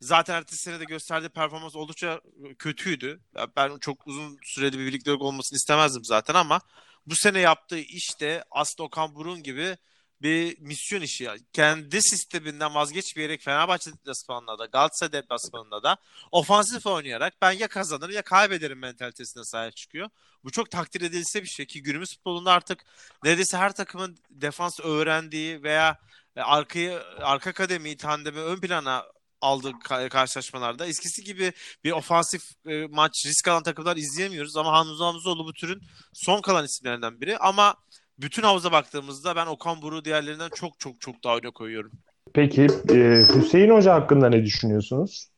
zaten 0.00 0.34
ertesi 0.34 0.62
sene 0.62 0.80
de 0.80 0.84
gösterdiği 0.84 1.28
performans 1.28 1.76
oldukça 1.76 2.20
kötüydü. 2.58 3.20
Ben 3.56 3.78
çok 3.78 4.06
uzun 4.06 4.38
süreli 4.42 4.78
bir 4.78 4.86
birliktelik 4.86 5.22
olmasını 5.22 5.56
istemezdim 5.56 6.04
zaten 6.04 6.34
ama 6.34 6.60
bu 7.06 7.16
sene 7.16 7.40
yaptığı 7.40 7.78
iş 7.78 8.20
de 8.20 8.44
aslında 8.50 8.86
Okan 8.86 9.14
Burun 9.14 9.42
gibi 9.42 9.76
bir 10.22 10.60
misyon 10.60 11.00
işi. 11.00 11.28
Kendi 11.52 12.02
sisteminden 12.02 12.74
vazgeçmeyerek 12.74 13.42
Fenerbahçe 13.42 13.92
deplasmanında 13.92 14.58
da 14.58 14.66
Galatasaray 14.66 15.12
deplasmanında 15.12 15.82
da 15.82 15.96
ofansif 16.32 16.86
oynayarak 16.86 17.34
ben 17.42 17.52
ya 17.52 17.68
kazanır 17.68 18.10
ya 18.10 18.22
kaybederim 18.22 18.78
mentalitesine 18.78 19.44
sahip 19.44 19.76
çıkıyor. 19.76 20.08
Bu 20.44 20.50
çok 20.50 20.70
takdir 20.70 21.00
edilse 21.00 21.42
bir 21.42 21.48
şey 21.48 21.66
ki 21.66 21.82
günümüz 21.82 22.14
futbolunda 22.14 22.52
artık 22.52 22.84
neredeyse 23.24 23.56
her 23.56 23.72
takımın 23.72 24.18
defans 24.30 24.80
öğrendiği 24.80 25.62
veya 25.62 25.98
e, 26.36 26.40
arkayı 26.40 27.02
arka 27.20 27.52
kademi 27.52 27.96
tandemi 27.96 28.40
ön 28.40 28.60
plana 28.60 29.04
aldığı 29.40 29.72
karşılaşmalarda 30.10 30.86
eskisi 30.86 31.24
gibi 31.24 31.52
bir 31.84 31.92
ofansif 31.92 32.42
e, 32.66 32.86
maç 32.86 33.12
risk 33.26 33.48
alan 33.48 33.62
takımlar 33.62 33.96
izleyemiyoruz 33.96 34.56
ama 34.56 34.72
Hamza 34.72 35.06
Hamzoğlu 35.06 35.44
bu 35.44 35.52
türün 35.52 35.82
son 36.12 36.40
kalan 36.40 36.64
isimlerinden 36.64 37.20
biri 37.20 37.38
ama 37.38 37.76
bütün 38.18 38.42
havuza 38.42 38.72
baktığımızda 38.72 39.36
ben 39.36 39.46
Okan 39.46 39.82
Buruk'u 39.82 40.04
diğerlerinden 40.04 40.50
çok 40.54 40.80
çok 40.80 41.00
çok 41.00 41.24
daha 41.24 41.36
öne 41.36 41.50
koyuyorum. 41.50 41.92
Peki 42.34 42.66
e, 42.90 43.24
Hüseyin 43.34 43.70
Hoca 43.70 43.94
hakkında 43.94 44.28
ne 44.28 44.44
düşünüyorsunuz? 44.44 45.28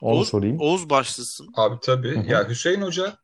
Onu 0.00 0.16
Oğuz, 0.16 0.28
sorayım. 0.28 0.60
Oğuz 0.60 0.90
başlasın. 0.90 1.48
Abi 1.56 1.76
tabii. 1.82 2.16
Hı-hı. 2.16 2.30
Ya 2.30 2.48
Hüseyin 2.48 2.82
Hoca 2.82 3.16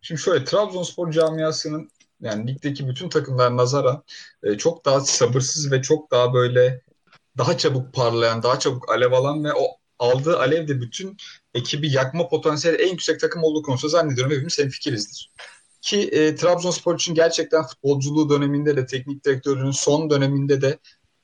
şimdi 0.00 0.20
şöyle 0.20 0.44
Trabzonspor 0.44 1.12
camiasının 1.12 1.90
yani 2.20 2.46
ligdeki 2.46 2.88
bütün 2.88 3.08
takımlar 3.08 3.56
nazara 3.56 4.02
e, 4.42 4.58
çok 4.58 4.84
daha 4.84 5.00
sabırsız 5.00 5.72
ve 5.72 5.82
çok 5.82 6.10
daha 6.10 6.34
böyle 6.34 6.80
daha 7.38 7.58
çabuk 7.58 7.94
parlayan, 7.94 8.42
daha 8.42 8.58
çabuk 8.58 8.90
alev 8.90 9.12
alan 9.12 9.44
ve 9.44 9.52
o 9.52 9.66
aldığı 9.98 10.38
alev 10.38 10.68
de 10.68 10.80
bütün 10.80 11.16
ekibi 11.54 11.92
yakma 11.92 12.28
potansiyeli 12.28 12.82
en 12.82 12.90
yüksek 12.90 13.20
takım 13.20 13.42
olduğu 13.42 13.62
konusunda 13.62 13.90
zannediyorum 13.90 14.32
hepimiz 14.32 14.58
hemfikirizdir. 14.58 15.30
Ki 15.84 16.00
e, 16.00 16.34
Trabzonspor 16.34 16.94
için 16.94 17.14
gerçekten 17.14 17.62
futbolculuğu 17.62 18.30
döneminde 18.30 18.76
de 18.76 18.86
teknik 18.86 19.24
direktörünün 19.24 19.70
son 19.70 20.10
döneminde 20.10 20.62
de 20.62 20.78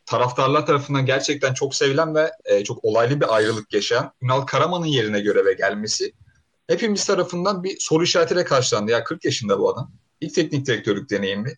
taraftarlar 0.06 0.66
tarafından 0.66 1.06
gerçekten 1.06 1.54
çok 1.54 1.74
sevilen 1.74 2.14
ve 2.14 2.32
e, 2.44 2.64
çok 2.64 2.84
olaylı 2.84 3.20
bir 3.20 3.34
ayrılık 3.34 3.72
yaşayan 3.74 4.12
Ünal 4.22 4.40
Karaman'ın 4.40 4.86
yerine 4.86 5.20
göreve 5.20 5.52
gelmesi 5.52 6.12
hepimiz 6.66 7.06
tarafından 7.06 7.64
bir 7.64 7.76
soru 7.80 8.04
işaretiyle 8.04 8.44
karşılandı. 8.44 8.90
Ya 8.90 9.04
40 9.04 9.24
yaşında 9.24 9.58
bu 9.58 9.70
adam. 9.70 9.92
İlk 10.20 10.34
teknik 10.34 10.66
direktörlük 10.66 11.10
deneyimi. 11.10 11.54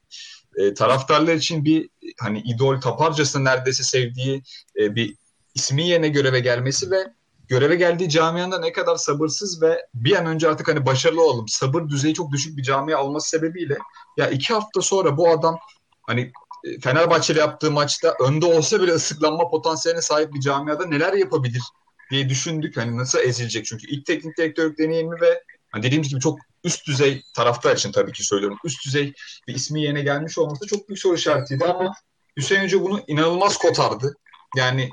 E, 0.57 0.75
taraftarlar 0.75 1.35
için 1.35 1.65
bir 1.65 1.89
hani 2.21 2.41
idol 2.41 2.81
taparcasına 2.81 3.43
neredeyse 3.43 3.83
sevdiği 3.83 4.43
e, 4.81 4.95
bir 4.95 5.15
ismi 5.55 5.89
yerine 5.89 6.09
göreve 6.09 6.41
gelmesi 6.41 6.91
ve 6.91 7.07
göreve 7.53 7.77
geldiği 7.77 8.09
camianda 8.09 8.59
ne 8.59 8.73
kadar 8.73 8.97
sabırsız 8.97 9.63
ve 9.63 9.87
bir 9.95 10.17
an 10.17 10.27
önce 10.27 10.49
artık 10.49 10.69
hani 10.69 10.87
başarılı 10.87 11.23
olalım. 11.25 11.49
Sabır 11.49 11.89
düzeyi 11.89 12.15
çok 12.15 12.33
düşük 12.33 12.57
bir 12.57 12.63
camia 12.63 13.05
olması 13.05 13.29
sebebiyle 13.29 13.79
ya 14.17 14.31
iki 14.31 14.55
hafta 14.55 14.81
sonra 14.81 15.17
bu 15.17 15.31
adam 15.31 15.59
hani 16.03 16.33
e, 16.65 16.81
Fenerbahçe'yle 16.81 17.41
yaptığı 17.41 17.71
maçta 17.71 18.15
önde 18.21 18.47
olsa 18.47 18.83
bile 18.83 18.93
ıslıklanma 18.93 19.49
potansiyeline 19.49 20.03
sahip 20.03 20.35
bir 20.35 20.41
camiada 20.41 20.87
neler 20.87 21.13
yapabilir 21.13 21.63
diye 22.11 22.29
düşündük. 22.29 22.77
Hani 22.77 22.97
nasıl 22.97 23.19
ezilecek 23.19 23.67
çünkü 23.67 23.87
ilk 23.87 24.07
teknik 24.07 24.39
direktörlük 24.39 24.79
deneyimi 24.79 25.21
ve 25.21 25.43
hani 25.71 25.83
dediğimiz 25.83 26.09
gibi 26.09 26.21
çok 26.21 26.39
üst 26.65 26.87
düzey 26.87 27.23
taraftar 27.35 27.77
için 27.77 27.93
tabii 27.93 28.13
ki 28.13 28.25
söylüyorum. 28.25 28.59
Üst 28.65 28.87
düzey 28.87 29.13
bir 29.49 29.55
ismi 29.55 29.83
yerine 29.83 30.03
gelmiş 30.03 30.39
olması 30.39 30.67
çok 30.67 30.89
büyük 30.89 30.99
soru 30.99 31.15
işaretiydi 31.15 31.65
ama 31.65 31.95
Hüseyin 32.37 32.63
Hoca 32.63 32.81
bunu 32.81 33.01
inanılmaz 33.07 33.57
kotardı. 33.57 34.15
Yani 34.57 34.91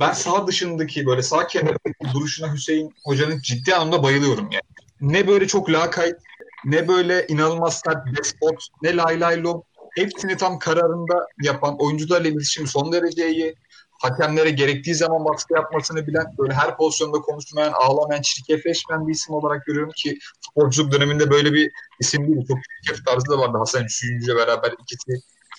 ben 0.00 0.12
sağ 0.12 0.46
dışındaki 0.46 1.06
böyle 1.06 1.22
sağ 1.22 1.46
kenardaki 1.46 2.14
duruşuna 2.14 2.52
Hüseyin 2.52 2.94
Hoca'nın 3.04 3.40
ciddi 3.40 3.74
anlamda 3.74 4.02
bayılıyorum 4.02 4.48
yani. 4.50 4.62
Ne 5.00 5.28
böyle 5.28 5.46
çok 5.46 5.70
lakayt, 5.70 6.16
ne 6.64 6.88
böyle 6.88 7.26
inanılmaz 7.26 7.80
sert 7.84 8.18
despot, 8.18 8.68
ne 8.82 8.96
lay 8.96 9.20
lay 9.20 9.42
lom. 9.42 9.62
Hepsini 9.96 10.36
tam 10.36 10.58
kararında 10.58 11.26
yapan, 11.42 11.76
oyuncularla 11.78 12.28
iletişim 12.28 12.66
son 12.66 12.92
derece 12.92 13.30
iyi. 13.30 13.54
Hakemlere 14.02 14.50
gerektiği 14.50 14.94
zaman 14.94 15.24
baskı 15.24 15.54
yapmasını 15.54 16.06
bilen, 16.06 16.24
böyle 16.38 16.54
her 16.54 16.76
pozisyonda 16.76 17.18
konuşmayan, 17.18 17.72
ağlamayan, 17.72 18.22
çirkefleşmeyen 18.22 19.08
bir 19.08 19.12
isim 19.12 19.34
olarak 19.34 19.66
görüyorum 19.66 19.92
ki 19.96 20.18
sporculuk 20.40 20.92
döneminde 20.92 21.30
böyle 21.30 21.52
bir 21.52 21.70
isim 22.00 22.26
değil. 22.26 22.46
Çok 22.48 22.58
çirkef 22.84 23.06
tarzı 23.06 23.26
da 23.30 23.38
vardı 23.38 23.58
Hasan 23.58 23.84
Üçüncü'yle 23.84 24.36
beraber 24.36 24.72
ikisi 24.82 25.12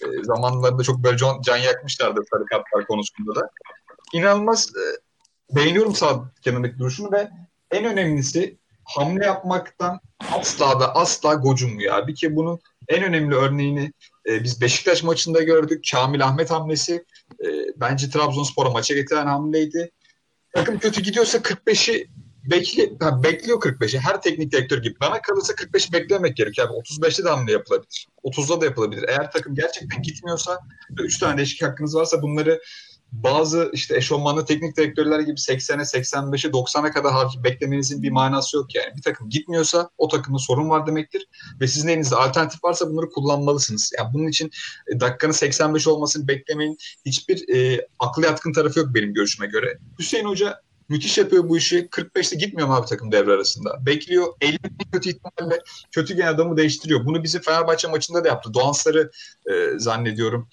e, 0.04 0.24
zamanlarında 0.24 0.84
çok 0.84 0.98
böyle 0.98 1.18
can, 1.18 1.42
can 1.42 1.58
yakmışlardı 1.58 2.22
sarı 2.32 2.46
kartlar 2.46 2.88
konusunda 2.88 3.36
da 3.36 3.50
inanılmaz 4.14 4.70
e, 4.70 4.84
beğeniyorum 5.56 5.96
sağ 5.96 6.32
kenardaki 6.42 6.80
duruşunu 6.80 7.12
ve 7.12 7.30
en 7.72 7.86
önemlisi 7.86 8.58
hamle 8.84 9.26
yapmaktan 9.26 10.00
asla 10.32 10.80
da 10.80 10.96
asla 10.96 11.34
gocunmuyor 11.34 11.96
abi 11.96 12.14
ki 12.14 12.36
bunun 12.36 12.60
en 12.88 13.04
önemli 13.04 13.36
örneğini 13.36 13.92
e, 14.26 14.44
biz 14.44 14.62
Beşiktaş 14.62 15.04
maçında 15.04 15.42
gördük. 15.42 15.86
Kamil 15.92 16.26
Ahmet 16.26 16.52
hamlesi 16.52 17.06
e, 17.44 17.48
bence 17.76 18.10
Trabzonspor'a 18.10 18.70
maça 18.70 18.94
getiren 18.94 19.28
hamleydi. 19.28 19.92
Takım 20.56 20.80
kötü 20.80 21.02
gidiyorsa 21.02 21.38
45'i 21.38 22.08
bekli, 22.52 22.98
ha, 23.00 23.24
bekliyor 23.24 23.62
45'i. 23.62 24.00
Her 24.00 24.22
teknik 24.22 24.52
direktör 24.52 24.84
gibi. 24.84 25.00
Bana 25.00 25.22
kalırsa 25.22 25.54
45'i 25.54 25.94
beklemek 25.94 26.38
gerekiyor. 26.38 26.70
Yani 26.70 26.80
35'te 26.80 27.24
de 27.24 27.30
hamle 27.30 27.52
yapılabilir. 27.52 28.08
30'da 28.24 28.62
da 28.62 28.66
yapılabilir. 28.66 29.06
Eğer 29.08 29.32
takım 29.32 29.56
gerçekten 29.56 30.02
gitmiyorsa 30.02 30.60
3 31.00 31.20
tane 31.20 31.38
değişik 31.38 31.64
hakkınız 31.64 31.96
varsa 31.96 32.22
bunları 32.22 32.62
bazı 33.12 33.70
işte 33.74 33.98
eşofmanlı 33.98 34.46
teknik 34.46 34.78
direktörler 34.78 35.20
gibi 35.20 35.36
80'e, 35.36 36.02
85'e, 36.02 36.52
90'a 36.52 36.92
kadar 36.92 37.28
beklemenizin 37.44 38.04
bir 38.04 38.12
manası 38.12 38.58
yok 38.58 38.76
yani. 38.76 38.96
Bir 38.98 39.02
takım 39.02 39.30
gitmiyorsa 39.30 39.90
o 39.98 40.08
takımda 40.08 40.40
sorun 40.40 40.70
var 40.70 40.88
demektir 40.88 41.28
ve 41.62 41.68
sizin 41.68 41.88
elinizde 41.88 42.16
alternatif 42.16 42.64
varsa 42.64 42.90
bunları 42.90 43.10
kullanmalısınız. 43.10 43.92
Yani 43.98 44.14
bunun 44.14 44.28
için 44.28 44.52
e, 44.88 45.00
dakikanın 45.00 45.32
85 45.32 45.88
olmasını 45.88 46.28
beklemeyin. 46.28 46.78
Hiçbir 47.06 47.56
e, 47.56 47.88
aklı 48.00 48.26
yatkın 48.26 48.54
tarafı 48.54 48.80
yok 48.80 48.88
benim 48.94 49.14
görüşüme 49.14 49.48
göre. 49.48 49.78
Hüseyin 50.00 50.26
Hoca 50.26 50.62
müthiş 50.92 51.18
yapıyor 51.18 51.50
bu 51.50 51.58
işi. 51.58 51.88
45'te 51.88 52.36
gitmiyor 52.36 52.68
mu 52.68 52.76
abi 52.76 52.88
takım 52.88 53.12
devre 53.12 53.32
arasında? 53.32 53.86
Bekliyor. 53.86 54.28
50 54.42 54.58
kötü 54.92 55.10
ihtimalle 55.10 55.62
kötü 55.92 56.16
gen 56.16 56.28
adamı 56.28 56.58
değiştiriyor. 56.58 57.06
Bunu 57.06 57.24
bizim 57.24 57.42
Fenerbahçe 57.42 57.88
maçında 57.88 58.24
da 58.24 58.28
yaptı. 58.28 58.54
Doğan 58.54 58.72
Sarı 58.72 59.12
e, 59.52 59.80
zannediyorum 59.80 60.50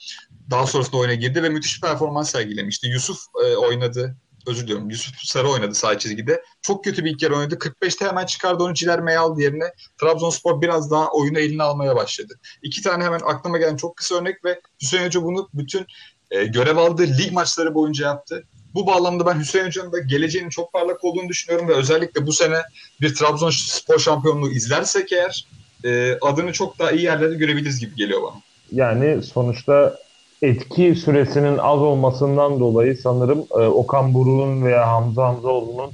daha 0.50 0.66
sonrasında 0.66 0.96
oyuna 0.96 1.14
girdi 1.14 1.42
ve 1.42 1.48
müthiş 1.48 1.80
performans 1.80 2.30
sergilemişti. 2.30 2.88
Yusuf 2.88 3.18
e, 3.44 3.56
oynadı. 3.56 4.16
Özür 4.46 4.62
diliyorum. 4.62 4.90
Yusuf 4.90 5.14
Sarı 5.22 5.48
oynadı 5.48 5.74
sağ 5.74 5.98
çizgide. 5.98 6.42
Çok 6.62 6.84
kötü 6.84 7.04
bir 7.04 7.10
ilk 7.10 7.22
yarı 7.22 7.36
oynadı. 7.36 7.54
45'te 7.54 8.06
hemen 8.06 8.26
çıkardı 8.26 8.62
onu 8.62 8.74
Ciler 8.74 9.00
Meyal 9.00 9.38
yerine. 9.38 9.64
Trabzonspor 10.00 10.62
biraz 10.62 10.90
daha 10.90 11.10
oyunu 11.10 11.38
eline 11.38 11.62
almaya 11.62 11.96
başladı. 11.96 12.34
İki 12.62 12.82
tane 12.82 13.04
hemen 13.04 13.20
aklıma 13.24 13.58
gelen 13.58 13.76
çok 13.76 13.96
kısa 13.96 14.14
örnek 14.14 14.44
ve 14.44 14.60
Hüseyin 14.82 15.04
Hoca 15.04 15.22
bunu 15.22 15.48
bütün 15.54 15.86
e, 16.30 16.44
görev 16.44 16.76
aldığı 16.76 17.06
lig 17.06 17.32
maçları 17.32 17.74
boyunca 17.74 18.06
yaptı. 18.06 18.44
Bu 18.74 18.86
bağlamda 18.86 19.26
ben 19.26 19.40
Hüseyin 19.40 19.66
Hoca'nın 19.66 19.92
da 19.92 19.98
geleceğinin 19.98 20.50
çok 20.50 20.72
parlak 20.72 21.04
olduğunu 21.04 21.28
düşünüyorum 21.28 21.68
ve 21.68 21.74
özellikle 21.74 22.26
bu 22.26 22.32
sene 22.32 22.62
bir 23.00 23.14
Trabzonspor 23.14 23.98
şampiyonluğu 23.98 24.50
izlersek 24.50 25.12
eğer 25.12 25.46
e, 25.84 26.18
adını 26.20 26.52
çok 26.52 26.78
daha 26.78 26.90
iyi 26.90 27.02
yerlerde 27.02 27.34
görebiliriz 27.34 27.80
gibi 27.80 27.94
geliyor 27.94 28.22
bana. 28.22 28.42
Yani 28.72 29.22
sonuçta 29.22 29.98
etki 30.42 30.94
süresinin 30.94 31.58
az 31.58 31.80
olmasından 31.80 32.60
dolayı 32.60 32.96
sanırım 32.96 33.38
e, 33.50 33.66
Okan 33.66 34.14
Buruk'un 34.14 34.64
veya 34.64 34.88
Hamza 34.88 35.28
Hamzaoğlu'nun 35.28 35.90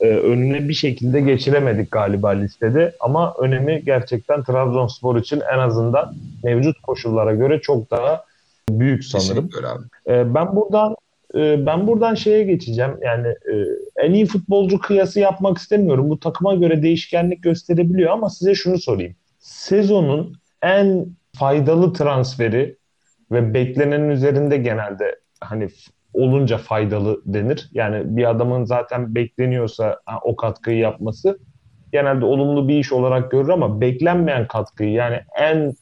e, 0.00 0.06
önüne 0.06 0.68
bir 0.68 0.74
şekilde 0.74 1.20
geçiremedik 1.20 1.90
galiba 1.90 2.28
listede. 2.28 2.96
Ama 3.00 3.34
önemi 3.38 3.82
gerçekten 3.84 4.44
Trabzonspor 4.44 5.16
için 5.16 5.42
en 5.54 5.58
azından 5.58 6.14
mevcut 6.44 6.80
koşullara 6.82 7.34
göre 7.34 7.60
çok 7.60 7.90
daha 7.90 8.24
büyük 8.70 9.04
sanırım. 9.04 9.50
E, 10.08 10.34
ben 10.34 10.56
buradan 10.56 10.96
e, 11.34 11.66
ben 11.66 11.86
buradan 11.86 12.14
şeye 12.14 12.44
geçeceğim. 12.44 12.92
Yani 13.04 13.28
e, 13.28 13.54
en 13.96 14.12
iyi 14.12 14.26
futbolcu 14.26 14.78
kıyası 14.78 15.20
yapmak 15.20 15.58
istemiyorum. 15.58 16.10
Bu 16.10 16.20
takıma 16.20 16.54
göre 16.54 16.82
değişkenlik 16.82 17.42
gösterebiliyor 17.42 18.10
ama 18.10 18.30
size 18.30 18.54
şunu 18.54 18.78
sorayım. 18.78 19.14
Sezonun 19.38 20.36
en 20.62 21.06
faydalı 21.38 21.92
transferi 21.92 22.76
ve 23.30 23.54
beklenenin 23.54 24.08
üzerinde 24.08 24.56
genelde 24.56 25.20
hani 25.40 25.68
olunca 26.14 26.58
faydalı 26.58 27.22
denir. 27.24 27.70
Yani 27.72 28.16
bir 28.16 28.30
adamın 28.30 28.64
zaten 28.64 29.14
bekleniyorsa 29.14 30.00
o 30.22 30.36
katkıyı 30.36 30.78
yapması 30.78 31.38
genelde 31.92 32.24
olumlu 32.24 32.68
bir 32.68 32.78
iş 32.78 32.92
olarak 32.92 33.30
görür 33.30 33.48
ama 33.48 33.80
beklenmeyen 33.80 34.48
katkıyı 34.48 34.90
yani 34.90 35.20
en 35.38 35.74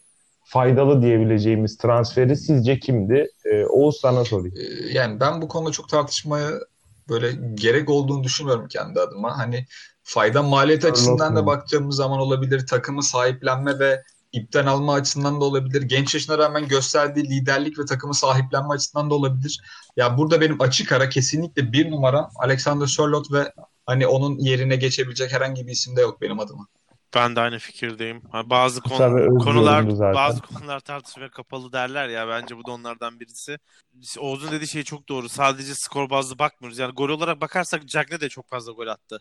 faydalı 0.44 1.02
diyebileceğimiz 1.02 1.76
transferi 1.76 2.36
sizce 2.36 2.78
kimdi? 2.78 3.28
Ee, 3.44 3.64
Oğuz 3.64 3.96
sana 4.00 4.24
sorayım. 4.24 4.54
Ee, 4.56 4.92
yani 4.92 5.20
ben 5.20 5.42
bu 5.42 5.48
konuda 5.48 5.70
çok 5.70 5.88
tartışmaya 5.88 6.50
böyle 7.08 7.28
gerek 7.54 7.90
olduğunu 7.90 8.24
düşünmüyorum 8.24 8.68
kendi 8.68 9.00
adıma. 9.00 9.38
Hani 9.38 9.66
fayda 10.02 10.42
maliyet 10.42 10.84
açısından 10.84 11.36
da 11.36 11.46
baktığımız 11.46 11.96
zaman 11.96 12.18
olabilir. 12.18 12.66
Takımı 12.66 13.02
sahiplenme 13.02 13.78
ve 13.78 14.02
ipten 14.34 14.66
alma 14.66 14.94
açısından 14.94 15.40
da 15.40 15.44
olabilir. 15.44 15.82
Genç 15.82 16.14
yaşına 16.14 16.38
rağmen 16.38 16.68
gösterdiği 16.68 17.24
liderlik 17.24 17.78
ve 17.78 17.84
takımı 17.84 18.14
sahiplenme 18.14 18.74
açısından 18.74 19.10
da 19.10 19.14
olabilir. 19.14 19.60
Ya 19.96 20.18
burada 20.18 20.40
benim 20.40 20.60
açık 20.60 20.92
ara 20.92 21.08
kesinlikle 21.08 21.72
bir 21.72 21.90
numaram 21.90 22.30
Alexander 22.36 22.86
Sörloth 22.86 23.32
ve 23.32 23.52
hani 23.86 24.06
onun 24.06 24.38
yerine 24.38 24.76
geçebilecek 24.76 25.32
herhangi 25.32 25.66
bir 25.66 25.72
isim 25.72 25.96
de 25.96 26.00
yok 26.00 26.20
benim 26.20 26.40
adıma. 26.40 26.66
Ben 27.14 27.36
de 27.36 27.40
aynı 27.40 27.58
fikirdeyim. 27.58 28.22
bazı 28.44 28.80
konu, 28.80 29.38
konular 29.38 29.98
bazı 30.14 30.40
konular 30.40 30.80
tartışmaya 30.80 31.30
kapalı 31.30 31.72
derler 31.72 32.08
ya 32.08 32.28
bence 32.28 32.56
bu 32.56 32.66
da 32.66 32.72
onlardan 32.72 33.20
birisi. 33.20 33.58
Oğuz'un 34.18 34.52
dediği 34.52 34.68
şey 34.68 34.82
çok 34.82 35.08
doğru. 35.08 35.28
Sadece 35.28 35.74
skor 35.74 36.10
bazlı 36.10 36.38
bakmıyoruz. 36.38 36.78
Yani 36.78 36.92
gol 36.92 37.08
olarak 37.08 37.40
bakarsak 37.40 37.88
Cagne 37.88 38.20
de 38.20 38.28
çok 38.28 38.48
fazla 38.48 38.72
gol 38.72 38.86
attı. 38.86 39.20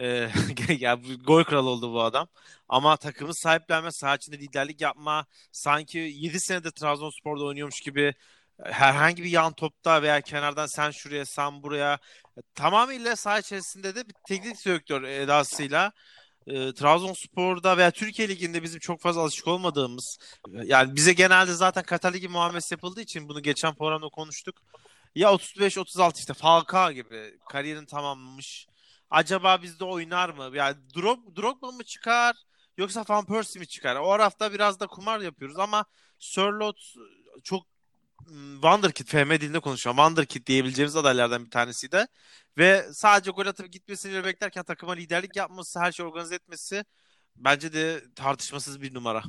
Ee, 0.00 0.30
ya 0.78 0.98
gol 1.26 1.44
kralı 1.44 1.68
oldu 1.70 1.92
bu 1.92 2.02
adam. 2.02 2.28
Ama 2.68 2.96
takımı 2.96 3.34
sahiplenme, 3.34 3.92
saha 3.92 4.16
içinde 4.16 4.38
liderlik 4.38 4.80
yapma, 4.80 5.26
sanki 5.52 5.98
7 5.98 6.40
senede 6.40 6.70
Trabzonspor'da 6.70 7.44
oynuyormuş 7.44 7.80
gibi 7.80 8.14
herhangi 8.64 9.22
bir 9.24 9.30
yan 9.30 9.52
topta 9.52 10.02
veya 10.02 10.20
kenardan 10.20 10.66
sen 10.66 10.90
şuraya 10.90 11.24
sen 11.26 11.62
buraya 11.62 11.98
tamamıyla 12.54 13.16
saha 13.16 13.38
içerisinde 13.38 13.94
de 13.94 14.08
bir 14.08 14.14
teknik 14.28 14.64
direktör 14.64 15.02
edasıyla 15.02 15.92
e, 16.46 16.74
Trabzonspor'da 16.74 17.76
veya 17.76 17.90
Türkiye 17.90 18.28
Ligi'nde 18.28 18.62
bizim 18.62 18.80
çok 18.80 19.00
fazla 19.00 19.20
alışık 19.20 19.48
olmadığımız 19.48 20.18
yani 20.64 20.96
bize 20.96 21.12
genelde 21.12 21.52
zaten 21.54 21.82
Katar 21.82 22.12
Ligi 22.14 22.28
muamelesi 22.28 22.74
yapıldığı 22.74 23.00
için 23.00 23.28
bunu 23.28 23.42
geçen 23.42 23.74
programda 23.74 24.08
konuştuk. 24.08 24.62
Ya 25.14 25.32
35-36 25.34 26.18
işte 26.18 26.34
Falcao 26.34 26.92
gibi 26.92 27.38
kariyerini 27.50 27.86
tamamlamış. 27.86 28.66
Acaba 29.12 29.62
bizde 29.62 29.84
oynar 29.84 30.28
mı? 30.28 30.50
Yani 30.56 30.76
Drog, 30.96 31.18
Drogba 31.36 31.70
mı 31.70 31.84
çıkar 31.84 32.36
yoksa 32.78 33.04
Van 33.08 33.24
Persie 33.24 33.60
mi 33.60 33.66
çıkar? 33.66 33.96
O 33.96 34.10
arafta 34.10 34.52
biraz 34.52 34.80
da 34.80 34.86
kumar 34.86 35.20
yapıyoruz 35.20 35.58
ama 35.58 35.84
Sörlot 36.18 36.76
çok 37.42 37.62
Wonderkid, 38.52 39.06
FM 39.06 39.30
dilinde 39.30 39.60
konuşuyor. 39.60 39.96
Wonderkid 39.96 40.46
diyebileceğimiz 40.46 40.96
adaylardan 40.96 41.44
bir 41.44 41.50
tanesi 41.50 41.92
de. 41.92 42.06
Ve 42.58 42.82
sadece 42.92 43.30
gol 43.30 43.46
atıp 43.46 43.72
gitmesini 43.72 44.24
beklerken 44.24 44.64
takıma 44.64 44.92
liderlik 44.92 45.36
yapması, 45.36 45.80
her 45.80 45.92
şeyi 45.92 46.06
organize 46.06 46.34
etmesi 46.34 46.84
bence 47.36 47.72
de 47.72 48.00
tartışmasız 48.14 48.82
bir 48.82 48.94
numara. 48.94 49.22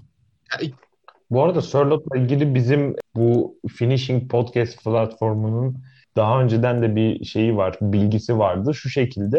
Bu 1.30 1.44
arada 1.44 1.62
Sörlot'la 1.62 2.18
ilgili 2.18 2.56
bizim 2.56 2.96
bu 3.16 3.60
Finishing 3.78 4.32
Podcast 4.32 4.84
platformunun 4.84 5.84
daha 6.16 6.42
önceden 6.42 6.82
de 6.82 6.96
bir 6.96 7.26
şeyi 7.26 7.56
var, 7.58 7.78
bilgisi 7.82 8.38
vardı. 8.38 8.74
Şu 8.74 8.90
şekilde 8.90 9.38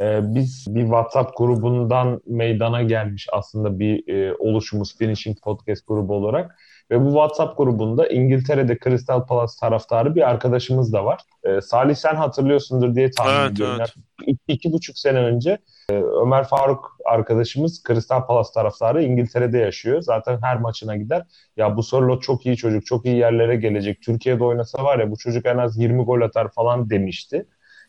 e, 0.00 0.34
biz 0.34 0.66
bir 0.68 0.82
WhatsApp 0.82 1.38
grubundan 1.38 2.20
meydana 2.26 2.82
gelmiş 2.82 3.26
aslında 3.32 3.78
bir 3.78 4.08
e, 4.08 4.34
oluşumuz 4.38 4.98
Finishing 4.98 5.40
Podcast 5.42 5.86
grubu 5.86 6.14
olarak. 6.14 6.56
Ve 6.90 7.04
bu 7.04 7.08
WhatsApp 7.08 7.58
grubunda 7.58 8.06
İngiltere'de 8.06 8.78
Crystal 8.84 9.26
Palace 9.26 9.52
taraftarı 9.60 10.14
bir 10.14 10.28
arkadaşımız 10.30 10.92
da 10.92 11.04
var. 11.04 11.20
Ee, 11.44 11.60
Salih 11.60 11.94
sen 11.94 12.14
hatırlıyorsundur 12.14 12.94
diye 12.94 13.10
tahmin 13.10 13.40
evet, 13.40 13.52
ediyorum. 13.52 13.76
Evet. 13.80 13.94
İki, 14.26 14.40
iki 14.48 14.72
buçuk 14.72 14.98
sene 14.98 15.18
önce 15.18 15.58
e, 15.90 15.94
Ömer 15.94 16.44
Faruk 16.44 16.98
arkadaşımız 17.04 17.82
Crystal 17.86 18.26
Palace 18.26 18.48
taraftarı 18.54 19.02
İngiltere'de 19.02 19.58
yaşıyor. 19.58 20.00
Zaten 20.00 20.38
her 20.42 20.56
maçına 20.56 20.96
gider. 20.96 21.26
Ya 21.56 21.76
bu 21.76 21.82
Sörloth 21.82 22.22
çok 22.22 22.46
iyi 22.46 22.56
çocuk, 22.56 22.86
çok 22.86 23.06
iyi 23.06 23.16
yerlere 23.16 23.56
gelecek. 23.56 24.02
Türkiye'de 24.02 24.44
oynasa 24.44 24.84
var 24.84 24.98
ya 24.98 25.10
bu 25.10 25.16
çocuk 25.16 25.46
en 25.46 25.58
az 25.58 25.78
20 25.78 26.04
gol 26.04 26.20
atar 26.20 26.48
falan 26.52 26.90
demişti. 26.90 27.46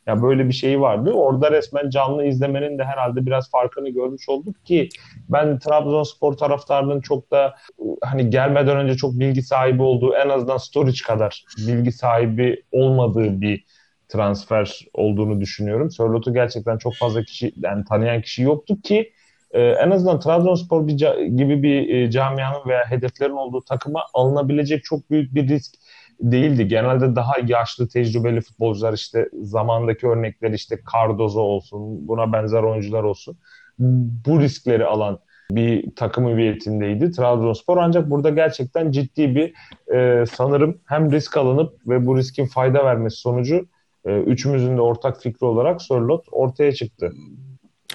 Ya 0.07 0.21
böyle 0.21 0.47
bir 0.47 0.53
şey 0.53 0.81
vardı. 0.81 1.11
Orada 1.11 1.51
resmen 1.51 1.89
canlı 1.89 2.25
izlemenin 2.25 2.77
de 2.77 2.83
herhalde 2.83 3.25
biraz 3.25 3.51
farkını 3.51 3.89
görmüş 3.89 4.29
olduk 4.29 4.65
ki 4.65 4.89
ben 5.29 5.59
Trabzonspor 5.59 6.33
taraftarının 6.33 7.01
çok 7.01 7.31
da 7.31 7.55
hani 8.03 8.29
gelmeden 8.29 8.77
önce 8.77 8.95
çok 8.95 9.13
bilgi 9.13 9.41
sahibi 9.41 9.81
olduğu 9.81 10.13
en 10.13 10.29
azından 10.29 10.57
Storic 10.57 11.03
kadar 11.03 11.45
bilgi 11.57 11.91
sahibi 11.91 12.63
olmadığı 12.71 13.41
bir 13.41 13.65
transfer 14.09 14.85
olduğunu 14.93 15.41
düşünüyorum. 15.41 15.91
Sörlot'u 15.91 16.33
gerçekten 16.33 16.77
çok 16.77 16.95
fazla 16.95 17.23
kişi 17.23 17.53
yani 17.55 17.85
tanıyan 17.85 18.21
kişi 18.21 18.43
yoktu 18.43 18.81
ki 18.81 19.13
e, 19.51 19.61
en 19.61 19.91
azından 19.91 20.19
Trabzonspor 20.19 20.87
gibi 20.87 21.63
bir 21.63 21.89
e, 21.89 22.11
camianın 22.11 22.67
veya 22.67 22.91
hedeflerin 22.91 23.31
olduğu 23.31 23.61
takıma 23.61 24.03
alınabilecek 24.13 24.83
çok 24.83 25.09
büyük 25.11 25.35
bir 25.35 25.47
risk 25.47 25.75
değildi. 26.19 26.67
Genelde 26.67 27.15
daha 27.15 27.33
yaşlı, 27.47 27.87
tecrübeli 27.87 28.41
futbolcular 28.41 28.93
işte 28.93 29.29
zamandaki 29.41 30.07
örnekler 30.07 30.51
işte 30.51 30.79
Cardozo 30.93 31.39
olsun, 31.39 32.07
buna 32.07 32.33
benzer 32.33 32.63
oyuncular 32.63 33.03
olsun. 33.03 33.37
Bu 33.79 34.41
riskleri 34.41 34.85
alan 34.85 35.19
bir 35.51 35.95
takım 35.95 36.27
hüviyetindeydi 36.27 37.11
Trabzonspor. 37.11 37.77
Ancak 37.77 38.09
burada 38.09 38.29
gerçekten 38.29 38.91
ciddi 38.91 39.35
bir 39.35 39.53
e, 39.95 40.25
sanırım 40.25 40.77
hem 40.85 41.11
risk 41.11 41.37
alınıp 41.37 41.87
ve 41.87 42.05
bu 42.05 42.17
riskin 42.17 42.45
fayda 42.45 42.85
vermesi 42.85 43.17
sonucu 43.17 43.67
e, 44.05 44.19
üçümüzün 44.19 44.77
de 44.77 44.81
ortak 44.81 45.21
fikri 45.21 45.45
olarak 45.45 45.81
Sörlot 45.81 46.25
ortaya 46.31 46.71
çıktı. 46.71 47.11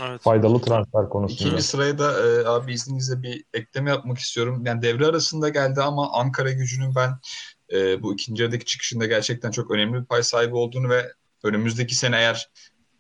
Evet. 0.08 0.20
Faydalı 0.20 0.60
transfer 0.60 1.08
konusunda. 1.08 1.48
İkinci 1.48 1.62
sıraya 1.62 1.98
da 1.98 2.12
e, 2.26 2.46
abi 2.46 2.72
izninizle 2.72 3.22
bir 3.22 3.44
ekleme 3.54 3.90
yapmak 3.90 4.18
istiyorum. 4.18 4.62
Yani 4.66 4.82
devre 4.82 5.06
arasında 5.06 5.48
geldi 5.48 5.82
ama 5.82 6.12
Ankara 6.12 6.52
gücünün 6.52 6.94
ben 6.94 7.10
e, 7.72 8.02
bu 8.02 8.14
ikinci 8.14 8.42
yarıdaki 8.42 8.64
çıkışında 8.64 9.06
gerçekten 9.06 9.50
çok 9.50 9.70
önemli 9.70 10.00
bir 10.00 10.04
pay 10.04 10.22
sahibi 10.22 10.54
olduğunu 10.54 10.88
ve 10.88 11.12
önümüzdeki 11.42 11.94
sene 11.94 12.16
eğer 12.16 12.48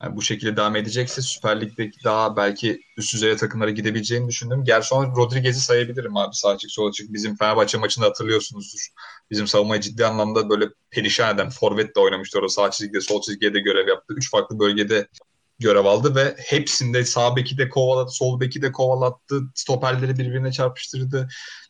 yani 0.02 0.16
bu 0.16 0.22
şekilde 0.22 0.56
devam 0.56 0.76
edecekse 0.76 1.22
Süper 1.22 1.60
Lig'deki 1.60 2.04
daha 2.04 2.36
belki 2.36 2.80
üst 2.96 3.14
düzey 3.14 3.36
takımlara 3.36 3.70
gidebileceğini 3.70 4.28
düşündüm. 4.28 4.64
Gerson 4.64 5.16
Rodriguez'i 5.16 5.60
sayabilirim 5.60 6.16
abi 6.16 6.34
sağ 6.34 6.48
açık 6.48 6.70
sol 6.70 6.88
açık. 6.88 7.12
Bizim 7.12 7.36
Fenerbahçe 7.36 7.78
maçında 7.78 8.06
hatırlıyorsunuzdur. 8.06 8.80
Bizim 9.30 9.46
savunmayı 9.46 9.80
ciddi 9.80 10.06
anlamda 10.06 10.48
böyle 10.50 10.68
perişan 10.90 11.34
eden 11.34 11.50
forvet 11.50 11.96
de 11.96 12.00
oynamıştı 12.00 12.38
orada 12.38 12.48
sağ 12.48 12.70
çizgide 12.70 13.00
sol 13.00 13.22
çizgide 13.22 13.54
de 13.54 13.60
görev 13.60 13.88
yaptı. 13.88 14.14
Üç 14.16 14.30
farklı 14.30 14.58
bölgede 14.58 15.08
görev 15.58 15.84
aldı 15.84 16.14
ve 16.14 16.34
hepsinde 16.38 17.04
sağ 17.04 17.36
beki 17.36 17.58
de 17.58 17.68
kovaladı, 17.68 18.10
sol 18.10 18.40
beki 18.40 18.62
de 18.62 18.72
kovalattı, 18.72 19.40
stoperleri 19.54 20.18
birbirine 20.18 20.52
çarpıştırdı. 20.52 21.28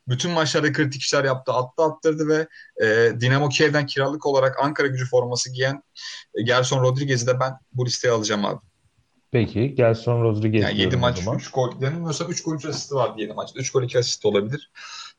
Bütün 0.08 0.30
maçlarda 0.30 0.72
kritik 0.72 1.02
işler 1.02 1.24
yaptı, 1.24 1.52
attı 1.52 1.82
attırdı 1.82 2.28
ve 2.28 2.48
e, 2.86 3.20
Dinamo 3.20 3.48
Kiev'den 3.48 3.86
kiralık 3.86 4.26
olarak 4.26 4.60
Ankara 4.60 4.86
gücü 4.86 5.06
forması 5.06 5.52
giyen 5.52 5.82
e, 6.34 6.42
Gerson 6.42 6.82
Rodriguez'i 6.82 7.26
de 7.26 7.40
ben 7.40 7.52
bu 7.72 7.86
listeye 7.86 8.14
alacağım 8.14 8.44
abi. 8.44 8.60
Peki 9.30 9.74
Gerson 9.74 10.22
Rodriguez 10.22 10.62
yani 10.62 10.80
7 10.80 10.96
maç 10.96 11.22
3 11.36 11.50
gol 11.50 11.70
yanılmıyorsam 11.80 12.30
3 12.30 12.42
gol 12.42 12.54
3 12.54 12.64
asisti 12.64 12.94
vardı 12.94 13.20
7 13.20 13.32
maçta. 13.32 13.60
3 13.60 13.70
gol 13.70 13.82
2 13.82 13.98
asist 13.98 14.26
olabilir. 14.26 14.70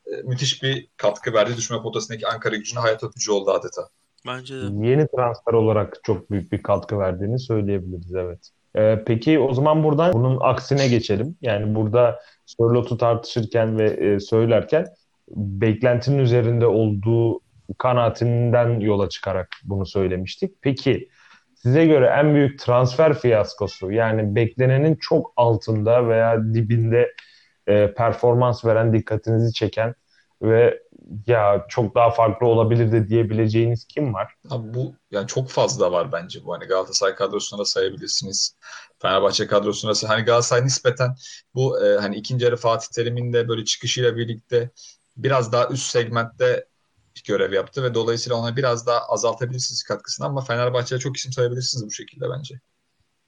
E, 0.07 0.11
müthiş 0.23 0.63
bir 0.63 0.87
katkı 0.97 1.33
verdi 1.33 1.57
düşme 1.57 1.81
potasındaki 1.81 2.27
Ankara 2.27 2.55
gücüne 2.55 2.79
hayat 2.79 3.03
öpücü 3.03 3.31
oldu 3.31 3.51
adeta. 3.51 3.81
Bence 4.27 4.55
de. 4.55 4.87
Yeni 4.87 5.07
transfer 5.07 5.53
olarak 5.53 5.99
çok 6.03 6.31
büyük 6.31 6.51
bir 6.51 6.63
katkı 6.63 6.99
verdiğini 6.99 7.39
söyleyebiliriz 7.39 8.15
evet. 8.15 8.49
Ee, 8.75 9.03
peki 9.05 9.39
o 9.39 9.53
zaman 9.53 9.83
buradan 9.83 10.13
bunun 10.13 10.37
aksine 10.41 10.87
geçelim. 10.87 11.37
Yani 11.41 11.75
burada 11.75 12.19
Sörlot'u 12.45 12.97
tartışırken 12.97 13.79
ve 13.79 13.89
e, 13.89 14.19
söylerken 14.19 14.85
beklentinin 15.35 16.19
üzerinde 16.19 16.65
olduğu 16.65 17.39
kanaatinden 17.77 18.79
yola 18.79 19.09
çıkarak 19.09 19.49
bunu 19.63 19.85
söylemiştik. 19.85 20.51
Peki 20.61 21.09
size 21.55 21.85
göre 21.85 22.05
en 22.05 22.33
büyük 22.35 22.59
transfer 22.59 23.13
fiyaskosu 23.13 23.91
yani 23.91 24.35
beklenenin 24.35 24.95
çok 24.95 25.33
altında 25.35 26.07
veya 26.07 26.43
dibinde 26.53 27.13
e, 27.67 27.93
performans 27.93 28.65
veren, 28.65 28.93
dikkatinizi 28.93 29.53
çeken 29.53 29.95
ve 30.41 30.82
ya 31.27 31.65
çok 31.69 31.95
daha 31.95 32.11
farklı 32.11 32.47
olabilir 32.47 32.91
de 32.91 33.09
diyebileceğiniz 33.09 33.85
kim 33.85 34.13
var? 34.13 34.33
Abi 34.49 34.73
bu 34.73 34.95
yani 35.11 35.27
çok 35.27 35.49
fazla 35.49 35.91
var 35.91 36.11
bence 36.11 36.45
bu. 36.45 36.53
Hani 36.53 36.65
Galatasaray 36.65 37.15
kadrosuna 37.15 37.59
da 37.59 37.65
sayabilirsiniz. 37.65 38.57
Fenerbahçe 39.01 39.47
kadrosuna 39.47 39.91
da 39.91 40.09
hani 40.09 40.23
Galatasaray 40.23 40.65
nispeten 40.65 41.15
bu 41.55 41.85
e, 41.85 41.97
hani 41.97 42.15
ikinci 42.15 42.45
yarı 42.45 42.57
Fatih 42.57 42.87
Terim'in 42.87 43.33
de 43.33 43.47
böyle 43.47 43.65
çıkışıyla 43.65 44.17
birlikte 44.17 44.69
biraz 45.17 45.51
daha 45.51 45.67
üst 45.67 45.91
segmentte 45.91 46.65
görev 47.27 47.53
yaptı 47.53 47.83
ve 47.83 47.93
dolayısıyla 47.93 48.37
ona 48.37 48.55
biraz 48.55 48.87
daha 48.87 48.99
azaltabilirsiniz 48.99 49.83
katkısını 49.83 50.27
ama 50.27 50.41
Fenerbahçe'ye 50.41 50.99
çok 50.99 51.17
isim 51.17 51.31
sayabilirsiniz 51.31 51.85
bu 51.85 51.91
şekilde 51.91 52.25
bence. 52.29 52.59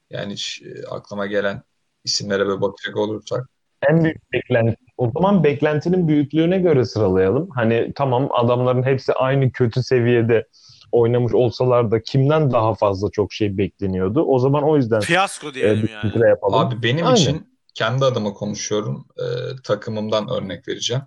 Yani 0.09 0.33
hiç 0.33 0.61
e, 0.61 0.87
aklıma 0.87 1.25
gelen 1.25 1.63
isimlere 2.03 2.47
böyle 2.47 2.61
bakacak 2.61 2.97
olursak. 2.97 3.49
En 3.89 4.03
büyük 4.03 4.33
beklenti. 4.33 4.84
O 4.97 5.11
zaman 5.13 5.43
beklentinin 5.43 6.07
büyüklüğüne 6.07 6.59
göre 6.59 6.85
sıralayalım. 6.85 7.49
Hani 7.49 7.91
tamam 7.95 8.29
adamların 8.31 8.83
hepsi 8.83 9.13
aynı 9.13 9.51
kötü 9.51 9.83
seviyede 9.83 10.47
oynamış 10.91 11.33
olsalar 11.33 11.91
da 11.91 12.03
kimden 12.03 12.51
daha 12.51 12.75
fazla 12.75 13.09
çok 13.11 13.33
şey 13.33 13.57
bekleniyordu. 13.57 14.23
O 14.23 14.39
zaman 14.39 14.63
o 14.63 14.75
yüzden 14.75 14.99
fiyasko 14.99 15.53
diyelim 15.53 15.87
e, 15.87 15.91
yani. 15.91 16.29
Yapalım. 16.29 16.59
Abi 16.59 16.83
benim 16.83 17.05
Aynen. 17.05 17.15
için 17.15 17.55
kendi 17.73 18.05
adıma 18.05 18.33
konuşuyorum. 18.33 19.07
E, 19.17 19.25
takımımdan 19.63 20.29
örnek 20.29 20.67
vereceğim. 20.67 21.03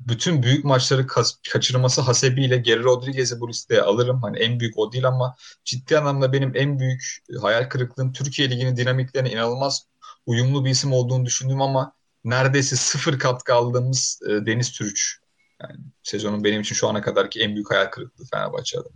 Bütün 0.00 0.42
büyük 0.42 0.64
maçları 0.64 1.02
ka- 1.02 1.50
kaçırması 1.52 2.00
hasebiyle 2.00 2.56
Geri 2.56 2.84
Rodriguez'i 2.84 3.40
bu 3.40 3.48
listeye 3.48 3.82
alırım. 3.82 4.22
Hani 4.22 4.38
en 4.38 4.60
büyük 4.60 4.78
o 4.78 4.92
değil 4.92 5.08
ama 5.08 5.34
ciddi 5.64 5.98
anlamda 5.98 6.32
benim 6.32 6.52
en 6.54 6.78
büyük 6.78 7.02
hayal 7.42 7.64
kırıklığım 7.64 8.12
Türkiye 8.12 8.50
Ligi'nin 8.50 8.76
dinamiklerine 8.76 9.30
inanılmaz 9.30 9.86
uyumlu 10.26 10.64
bir 10.64 10.70
isim 10.70 10.92
olduğunu 10.92 11.26
düşündüm 11.26 11.62
ama 11.62 11.92
neredeyse 12.30 12.76
sıfır 12.76 13.18
katkı 13.18 13.54
aldığımız 13.54 14.20
e, 14.28 14.46
Deniz 14.46 14.72
Türüç. 14.72 15.18
Yani 15.62 15.76
sezonun 16.02 16.44
benim 16.44 16.60
için 16.60 16.74
şu 16.74 16.88
ana 16.88 17.00
kadarki 17.00 17.40
en 17.40 17.54
büyük 17.54 17.70
hayal 17.70 17.86
kırıklığı 17.86 18.24
Fenerbahçe'de. 18.32 18.88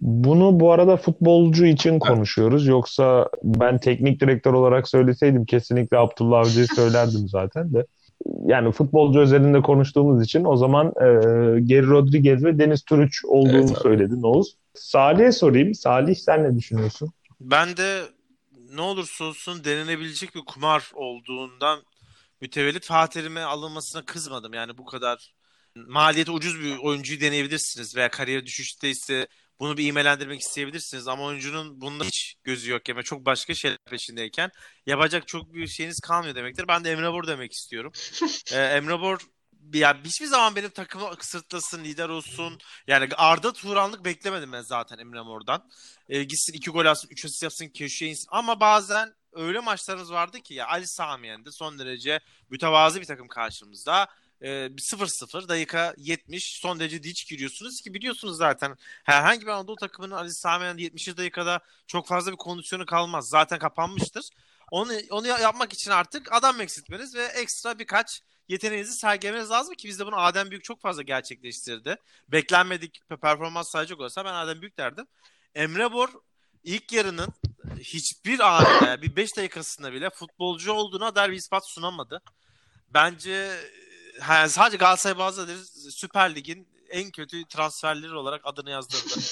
Bunu 0.00 0.60
bu 0.60 0.72
arada 0.72 0.96
futbolcu 0.96 1.66
için 1.66 1.98
konuşuyoruz. 1.98 2.66
Yoksa 2.66 3.28
ben 3.42 3.78
teknik 3.78 4.20
direktör 4.20 4.52
olarak 4.52 4.88
söyleseydim 4.88 5.44
kesinlikle 5.44 5.98
Abdullah 5.98 6.38
Avcı'yı 6.38 6.66
söylerdim 6.76 7.28
zaten 7.28 7.72
de. 7.74 7.86
Yani 8.46 8.72
futbolcu 8.72 9.20
özelinde 9.20 9.60
konuştuğumuz 9.62 10.24
için 10.24 10.44
o 10.44 10.56
zaman 10.56 10.86
e, 10.86 11.06
Geri 11.60 11.86
Rodriguez 11.86 12.44
ve 12.44 12.58
Deniz 12.58 12.82
Türüç 12.82 13.24
olduğunu 13.24 13.56
Evet 13.56 13.70
abi. 13.70 13.80
söyledin 13.82 14.22
Oğuz. 14.22 14.56
Salih'e 14.74 15.32
sorayım. 15.32 15.74
Salih 15.74 16.14
sen 16.14 16.44
ne 16.44 16.56
düşünüyorsun? 16.56 17.12
Ben 17.40 17.76
de 17.76 18.02
ne 18.74 18.80
olursa 18.80 19.24
olsun 19.24 19.64
denenebilecek 19.64 20.34
bir 20.34 20.42
kumar 20.46 20.90
olduğundan 20.94 21.78
mütevellit 22.44 22.84
Fatih 22.84 23.20
Terim'e 23.20 23.42
alınmasına 23.44 24.04
kızmadım. 24.04 24.54
Yani 24.54 24.78
bu 24.78 24.84
kadar 24.84 25.34
maliyeti 25.76 26.30
ucuz 26.30 26.60
bir 26.60 26.78
oyuncuyu 26.78 27.20
deneyebilirsiniz 27.20 27.96
veya 27.96 28.10
kariyer 28.10 28.46
düşüşteyse 28.46 29.28
bunu 29.60 29.76
bir 29.76 29.86
imelendirmek 29.86 30.40
isteyebilirsiniz 30.40 31.08
ama 31.08 31.24
oyuncunun 31.24 31.80
bunda 31.80 32.04
hiç 32.04 32.34
gözü 32.44 32.70
yok 32.70 32.88
yani 32.88 33.02
çok 33.02 33.26
başka 33.26 33.54
şeyler 33.54 33.78
peşindeyken 33.90 34.50
yapacak 34.86 35.28
çok 35.28 35.54
bir 35.54 35.66
şeyiniz 35.66 36.00
kalmıyor 36.00 36.34
demektir. 36.34 36.68
Ben 36.68 36.84
de 36.84 36.92
Emre 36.92 37.12
Bor 37.12 37.26
demek 37.26 37.52
istiyorum. 37.52 37.92
Ee, 38.52 38.56
Emre 38.56 39.00
Bor 39.00 39.18
ya 39.74 40.02
hiçbir 40.04 40.26
zaman 40.26 40.56
benim 40.56 40.70
takımı 40.70 41.10
sırtlasın, 41.20 41.84
lider 41.84 42.08
olsun. 42.08 42.58
Yani 42.86 43.08
Arda 43.16 43.52
Turanlık 43.52 44.04
beklemedim 44.04 44.52
ben 44.52 44.62
zaten 44.62 44.98
Emre 44.98 45.22
Mor'dan. 45.22 45.70
Ee, 46.08 46.22
gitsin 46.22 46.52
iki 46.52 46.70
gol 46.70 46.86
atsın, 46.86 47.08
üç 47.10 47.24
asist 47.24 47.42
yapsın, 47.42 47.68
köşeye 47.68 48.10
insin. 48.10 48.26
Ama 48.30 48.60
bazen 48.60 49.14
öyle 49.34 49.60
maçlarımız 49.60 50.12
vardı 50.12 50.40
ki 50.40 50.54
ya 50.54 50.66
Ali 50.66 50.86
Sami 50.86 51.26
Yen'de 51.26 51.50
son 51.50 51.78
derece 51.78 52.20
mütevazı 52.50 53.00
bir 53.00 53.06
takım 53.06 53.28
karşımızda. 53.28 54.08
Ee, 54.40 54.70
0-0 54.76 55.48
dakika 55.48 55.94
70 55.96 56.56
son 56.56 56.80
derece 56.80 57.02
diç 57.02 57.28
giriyorsunuz 57.28 57.80
ki 57.80 57.94
biliyorsunuz 57.94 58.36
zaten 58.36 58.76
herhangi 59.04 59.42
bir 59.42 59.50
Anadolu 59.50 59.76
takımının 59.76 60.14
Ali 60.14 60.30
Sami 60.30 60.64
Yen'de 60.64 60.82
70. 60.82 61.16
dakikada 61.16 61.60
çok 61.86 62.06
fazla 62.06 62.32
bir 62.32 62.36
kondisyonu 62.36 62.86
kalmaz. 62.86 63.28
Zaten 63.28 63.58
kapanmıştır. 63.58 64.24
Onu, 64.70 64.92
onu 65.10 65.26
yapmak 65.26 65.72
için 65.72 65.90
artık 65.90 66.32
adam 66.32 66.60
eksiltmeniz 66.60 67.14
ve 67.14 67.24
ekstra 67.24 67.78
birkaç 67.78 68.22
yeteneğinizi 68.48 68.92
sergilemeniz 68.92 69.50
lazım 69.50 69.74
ki 69.74 69.88
bizde 69.88 70.06
bunu 70.06 70.16
Adem 70.16 70.50
Büyük 70.50 70.64
çok 70.64 70.80
fazla 70.80 71.02
gerçekleştirdi. 71.02 71.96
Beklenmedik 72.28 73.00
performans 73.22 73.70
sayacak 73.70 74.00
olsa 74.00 74.24
ben 74.24 74.34
Adem 74.34 74.60
Büyük 74.60 74.78
derdim. 74.78 75.06
Emre 75.54 75.92
Bor 75.92 76.08
ilk 76.64 76.92
yarının 76.92 77.28
hiçbir 77.78 78.40
anında 78.40 79.02
bir 79.02 79.16
5 79.16 79.36
dakikasında 79.36 79.92
bile 79.92 80.10
futbolcu 80.10 80.72
olduğuna 80.72 81.14
dair 81.14 81.30
bir 81.30 81.36
ispat 81.36 81.68
sunamadı. 81.68 82.22
Bence 82.94 83.50
yani 84.28 84.48
sadece 84.48 84.76
Galatasaray 84.76 85.18
bazı 85.18 85.46
Süper 85.90 86.34
Lig'in 86.34 86.68
en 86.90 87.10
kötü 87.10 87.44
transferleri 87.44 88.14
olarak 88.14 88.40
adını 88.44 88.70
yazdırdı. 88.70 89.20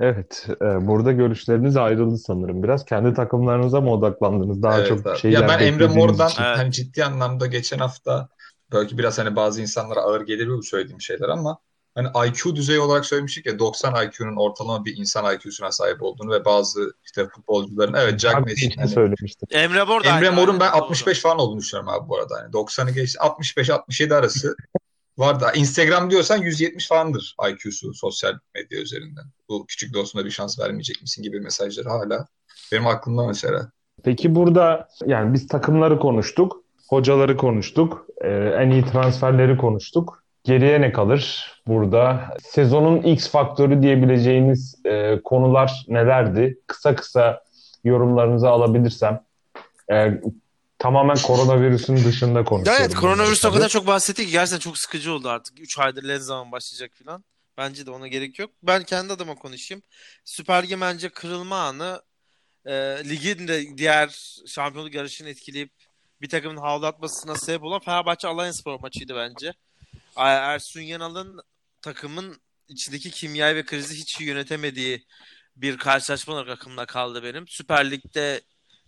Evet, 0.00 0.46
e, 0.62 0.86
burada 0.86 1.12
görüşleriniz 1.12 1.76
ayrıldı 1.76 2.18
sanırım. 2.18 2.62
Biraz 2.62 2.84
kendi 2.84 3.14
takımlarınıza 3.14 3.80
mı 3.80 3.92
odaklandınız? 3.92 4.62
Daha 4.62 4.78
Evet 4.78 4.88
çok 4.88 5.06
abi. 5.06 5.18
şeyler 5.18 5.40
Ya 5.42 5.48
ben 5.48 5.58
Emre 5.58 5.86
Mor'dan 5.86 6.28
için. 6.28 6.42
Evet. 6.42 6.58
hani 6.58 6.72
ciddi 6.72 7.04
anlamda 7.04 7.46
geçen 7.46 7.78
hafta 7.78 8.28
belki 8.72 8.98
biraz 8.98 9.18
hani 9.18 9.36
bazı 9.36 9.62
insanlara 9.62 10.00
ağır 10.00 10.20
gelir 10.20 10.48
bu 10.48 10.62
söylediğim 10.62 11.00
şeyler 11.00 11.28
ama 11.28 11.58
hani 11.98 12.28
IQ 12.28 12.56
düzeyi 12.56 12.80
olarak 12.80 13.06
söylemiştik 13.06 13.46
ya 13.46 13.58
90 13.58 14.06
IQ'nun 14.06 14.36
ortalama 14.36 14.84
bir 14.84 14.96
insan 14.96 15.34
IQ'suna 15.34 15.72
sahip 15.72 16.02
olduğunu 16.02 16.30
ve 16.30 16.44
bazı 16.44 16.92
işte 17.04 17.28
futbolcuların 17.28 17.94
evet 17.94 18.20
Jack 18.20 18.50
için 18.50 18.72
hani 18.76 18.88
söylemiştim. 18.88 19.48
Emre 19.50 19.88
Bor 19.88 20.04
da 20.04 20.08
Emre 20.08 20.30
Mor'un 20.30 20.60
ben 20.60 20.64
aynı 20.64 20.72
65 20.72 21.20
falan 21.20 21.38
olduğunu 21.38 21.60
düşünüyorum 21.60 21.88
abi 21.88 22.08
bu 22.08 22.18
arada. 22.18 22.34
Hani 22.42 22.50
90'ı 22.52 22.90
geçti 22.90 23.18
65-67 23.18 24.14
arası 24.14 24.56
var 25.18 25.40
da 25.40 25.52
Instagram 25.52 26.10
diyorsan 26.10 26.36
170 26.36 26.88
falandır 26.88 27.36
IQ'su 27.50 27.94
sosyal 27.94 28.34
medya 28.54 28.80
üzerinden. 28.80 29.24
Bu 29.48 29.66
küçük 29.66 29.94
dostuna 29.94 30.24
bir 30.24 30.30
şans 30.30 30.58
vermeyecek 30.58 31.02
misin 31.02 31.22
gibi 31.22 31.40
mesajları 31.40 31.88
hala 31.88 32.26
benim 32.72 32.86
aklımda 32.86 33.26
mesela. 33.26 33.70
Peki 34.04 34.34
burada 34.34 34.88
yani 35.06 35.34
biz 35.34 35.48
takımları 35.48 35.98
konuştuk, 35.98 36.64
hocaları 36.88 37.36
konuştuk, 37.36 38.06
en 38.58 38.70
iyi 38.70 38.84
transferleri 38.84 39.56
konuştuk. 39.56 40.27
Geriye 40.48 40.80
ne 40.80 40.92
kalır 40.92 41.52
burada? 41.66 42.36
Sezonun 42.42 43.02
X 43.02 43.30
faktörü 43.30 43.82
diyebileceğiniz 43.82 44.80
e, 44.84 45.20
konular 45.24 45.84
nelerdi? 45.88 46.58
Kısa 46.66 46.96
kısa 46.96 47.44
yorumlarınızı 47.84 48.48
alabilirsem. 48.48 49.24
E, 49.92 50.20
tamamen 50.78 51.16
koronavirüsün 51.16 51.96
dışında 51.96 52.44
konuşuyorum. 52.44 52.82
Evet 52.82 52.94
koronavirüs 52.94 53.44
o 53.44 53.52
kadar 53.52 53.68
çok 53.68 53.86
bahsettik 53.86 54.26
ki 54.26 54.32
gerçekten 54.32 54.58
çok 54.58 54.78
sıkıcı 54.78 55.12
oldu 55.12 55.28
artık. 55.28 55.60
3 55.60 55.78
aydır 55.78 56.08
ne 56.08 56.18
zaman 56.18 56.52
başlayacak 56.52 56.90
falan. 57.04 57.24
Bence 57.58 57.86
de 57.86 57.90
ona 57.90 58.08
gerek 58.08 58.38
yok. 58.38 58.50
Ben 58.62 58.82
kendi 58.82 59.12
adıma 59.12 59.34
konuşayım. 59.34 59.82
Süper 60.24 60.62
Lig'in 60.62 60.80
bence 60.80 61.08
kırılma 61.08 61.56
anı 61.56 62.02
e, 62.66 62.72
ligin 63.08 63.48
de 63.48 63.78
diğer 63.78 64.38
şampiyonluk 64.46 64.94
yarışını 64.94 65.28
etkileyip 65.28 65.70
bir 66.20 66.28
takımın 66.28 66.56
havlu 66.56 66.86
atmasına 66.86 67.34
sebep 67.34 67.62
olan 67.62 67.80
Fenerbahçe 67.80 68.28
Alanyaspor 68.28 68.80
maçıydı 68.80 69.16
bence. 69.16 69.52
Er- 70.18 70.54
Ersun 70.54 70.80
Yanal'ın 70.80 71.40
takımın 71.82 72.40
içindeki 72.68 73.10
kimyayı 73.10 73.56
ve 73.56 73.64
krizi 73.64 73.94
hiç 73.94 74.20
yönetemediği 74.20 75.06
bir 75.56 75.78
karşılaşma 75.78 76.34
olarak 76.34 76.48
aklımda 76.48 76.86
kaldı 76.86 77.22
benim. 77.22 77.48
Süper 77.48 77.90
Lig'de 77.90 78.42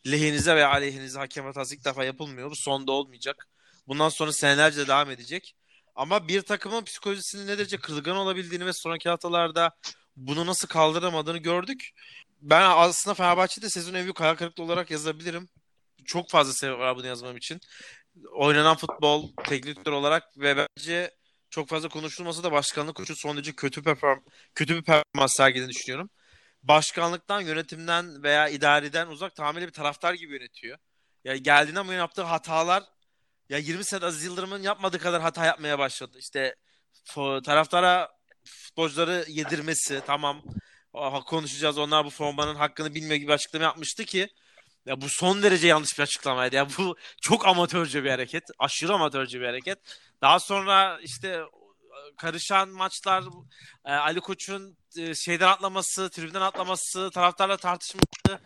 lehinize 0.06 0.56
veya 0.56 0.70
aleyhinize 0.70 1.18
hakem 1.18 1.44
hatası 1.44 1.74
ilk 1.74 1.84
defa 1.84 2.04
yapılmıyor. 2.04 2.50
Bu 2.50 2.56
sonda 2.56 2.92
olmayacak. 2.92 3.48
Bundan 3.88 4.08
sonra 4.08 4.32
senelerce 4.32 4.88
devam 4.88 5.10
edecek. 5.10 5.54
Ama 5.94 6.28
bir 6.28 6.42
takımın 6.42 6.84
psikolojisinin 6.84 7.46
ne 7.46 7.58
derece 7.58 7.78
kırılgan 7.78 8.16
olabildiğini 8.16 8.66
ve 8.66 8.72
sonraki 8.72 9.08
haftalarda 9.08 9.70
bunu 10.16 10.46
nasıl 10.46 10.68
kaldıramadığını 10.68 11.38
gördük. 11.38 11.90
Ben 12.40 12.62
aslında 12.62 13.14
Fenerbahçe'de 13.14 13.68
sezon 13.70 13.94
en 13.94 14.02
büyük 14.02 14.20
hayal 14.20 14.36
olarak 14.58 14.90
yazabilirim. 14.90 15.48
Çok 16.04 16.30
fazla 16.30 16.52
sebep 16.52 16.78
var 16.78 16.96
bunu 16.96 17.06
yazmam 17.06 17.36
için. 17.36 17.60
Oynanan 18.32 18.76
futbol, 18.76 19.28
teknik 19.44 19.88
olarak 19.88 20.38
ve 20.38 20.56
bence 20.56 21.10
çok 21.50 21.68
fazla 21.68 21.88
konuşulmasa 21.88 22.42
da 22.42 22.52
başkanlık 22.52 22.96
koçu 22.96 23.16
son 23.16 23.36
derece 23.36 23.52
kötü, 23.52 23.82
perform 23.82 24.18
kötü 24.54 24.76
bir 24.76 24.82
performans 24.82 25.36
sergilediğini 25.36 25.72
düşünüyorum. 25.74 26.10
Başkanlıktan, 26.62 27.40
yönetimden 27.40 28.22
veya 28.22 28.48
idareden 28.48 29.06
uzak 29.06 29.34
tamamıyla 29.36 29.68
bir 29.68 29.72
taraftar 29.72 30.14
gibi 30.14 30.32
yönetiyor. 30.32 30.78
Ya 31.24 31.36
geldiğinden 31.36 31.88
bu 31.88 31.92
yaptığı 31.92 32.22
hatalar 32.22 32.82
ya 33.48 33.58
20 33.58 33.84
sene 33.84 34.04
Aziz 34.04 34.24
Yıldırım'ın 34.24 34.62
yapmadığı 34.62 34.98
kadar 34.98 35.22
hata 35.22 35.44
yapmaya 35.46 35.78
başladı. 35.78 36.18
İşte 36.18 36.56
taraftara 37.44 38.10
futbolcuları 38.44 39.24
yedirmesi 39.28 40.02
tamam 40.06 40.42
konuşacağız 41.26 41.78
onlar 41.78 42.04
bu 42.04 42.10
formanın 42.10 42.54
hakkını 42.54 42.94
bilmiyor 42.94 43.16
gibi 43.16 43.32
açıklama 43.32 43.64
yapmıştı 43.64 44.04
ki 44.04 44.28
ya 44.86 45.00
bu 45.00 45.08
son 45.08 45.42
derece 45.42 45.66
yanlış 45.66 45.98
bir 45.98 46.02
açıklamaydı. 46.02 46.56
Ya 46.56 46.68
bu 46.78 46.96
çok 47.20 47.46
amatörce 47.46 48.04
bir 48.04 48.10
hareket. 48.10 48.44
Aşırı 48.58 48.94
amatörce 48.94 49.40
bir 49.40 49.46
hareket. 49.46 49.78
Daha 50.22 50.40
sonra 50.40 50.98
işte 51.02 51.42
karışan 52.16 52.68
maçlar 52.68 53.24
e, 53.84 53.92
Ali 53.92 54.20
Koç'un 54.20 54.76
e, 54.96 55.14
şeyden 55.14 55.48
atlaması, 55.48 56.10
tribünden 56.10 56.40
atlaması, 56.40 57.10
taraftarla 57.10 57.56
tartışması 57.56 58.40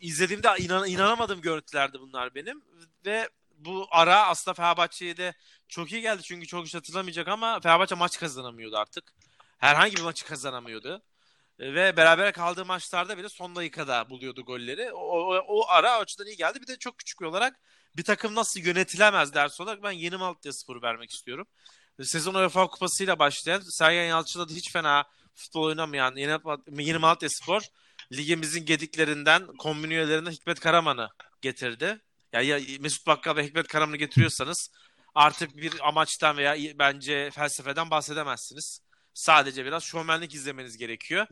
izlediğimde 0.00 0.48
inan, 0.58 0.88
inanamadığım 0.88 1.40
görüntülerdi 1.40 2.00
bunlar 2.00 2.34
benim 2.34 2.62
ve 3.06 3.28
bu 3.58 3.88
ara 3.90 4.26
aslında 4.26 4.54
Fenerbahçe'ye 4.54 5.16
de 5.16 5.34
çok 5.68 5.92
iyi 5.92 6.02
geldi 6.02 6.22
çünkü 6.22 6.46
çok 6.46 6.66
hiç 6.66 6.74
hatırlamayacak 6.74 7.28
ama 7.28 7.60
Fenerbahçe 7.60 7.94
maç 7.94 8.18
kazanamıyordu 8.18 8.76
artık. 8.78 9.12
Herhangi 9.58 9.96
bir 9.96 10.02
maçı 10.02 10.26
kazanamıyordu. 10.26 11.02
E, 11.58 11.74
Ve 11.74 11.96
beraber 11.96 12.32
kaldığı 12.32 12.64
maçlarda 12.64 13.18
bile 13.18 13.28
son 13.28 13.56
dakikada 13.56 14.10
buluyordu 14.10 14.42
golleri. 14.44 14.92
O, 14.92 14.98
o, 15.00 15.44
o 15.48 15.68
ara 15.68 15.98
o 15.98 16.00
açıdan 16.00 16.26
iyi 16.26 16.36
geldi. 16.36 16.60
Bir 16.62 16.66
de 16.66 16.76
çok 16.78 16.98
küçük 16.98 17.20
bir 17.20 17.26
olarak 17.26 17.60
bir 18.00 18.04
takım 18.04 18.34
nasıl 18.34 18.60
yönetilemez 18.60 19.34
ders 19.34 19.60
olarak 19.60 19.82
ben 19.82 19.90
Yeni 19.90 20.16
Malatya 20.16 20.52
Spor'u 20.52 20.82
vermek 20.82 21.10
istiyorum. 21.10 21.46
Sezon 22.02 22.34
UEFA 22.34 22.66
Kupası'yla 22.66 23.18
başlayan 23.18 23.60
Sergen 23.60 24.04
Yalçın'la 24.04 24.48
da 24.48 24.52
hiç 24.52 24.72
fena 24.72 25.04
futbol 25.34 25.62
oynamayan 25.62 26.16
Yeni, 26.16 26.38
Yeni 26.82 26.98
Malatya 26.98 27.28
Spor 27.30 27.62
ligimizin 28.12 28.64
gediklerinden 28.64 29.46
kombin 29.46 29.90
üyelerinden 29.90 30.30
Hikmet 30.30 30.60
Karaman'ı 30.60 31.08
getirdi. 31.40 32.00
Ya, 32.32 32.40
ya 32.40 32.60
Mesut 32.80 33.06
Bakkal 33.06 33.36
ve 33.36 33.46
Hikmet 33.46 33.68
Karaman'ı 33.68 33.96
getiriyorsanız 33.96 34.70
artık 35.14 35.56
bir 35.56 35.88
amaçtan 35.88 36.36
veya 36.36 36.78
bence 36.78 37.30
felsefeden 37.30 37.90
bahsedemezsiniz. 37.90 38.80
Sadece 39.14 39.64
biraz 39.64 39.82
şovmenlik 39.82 40.34
izlemeniz 40.34 40.76
gerekiyor. 40.76 41.26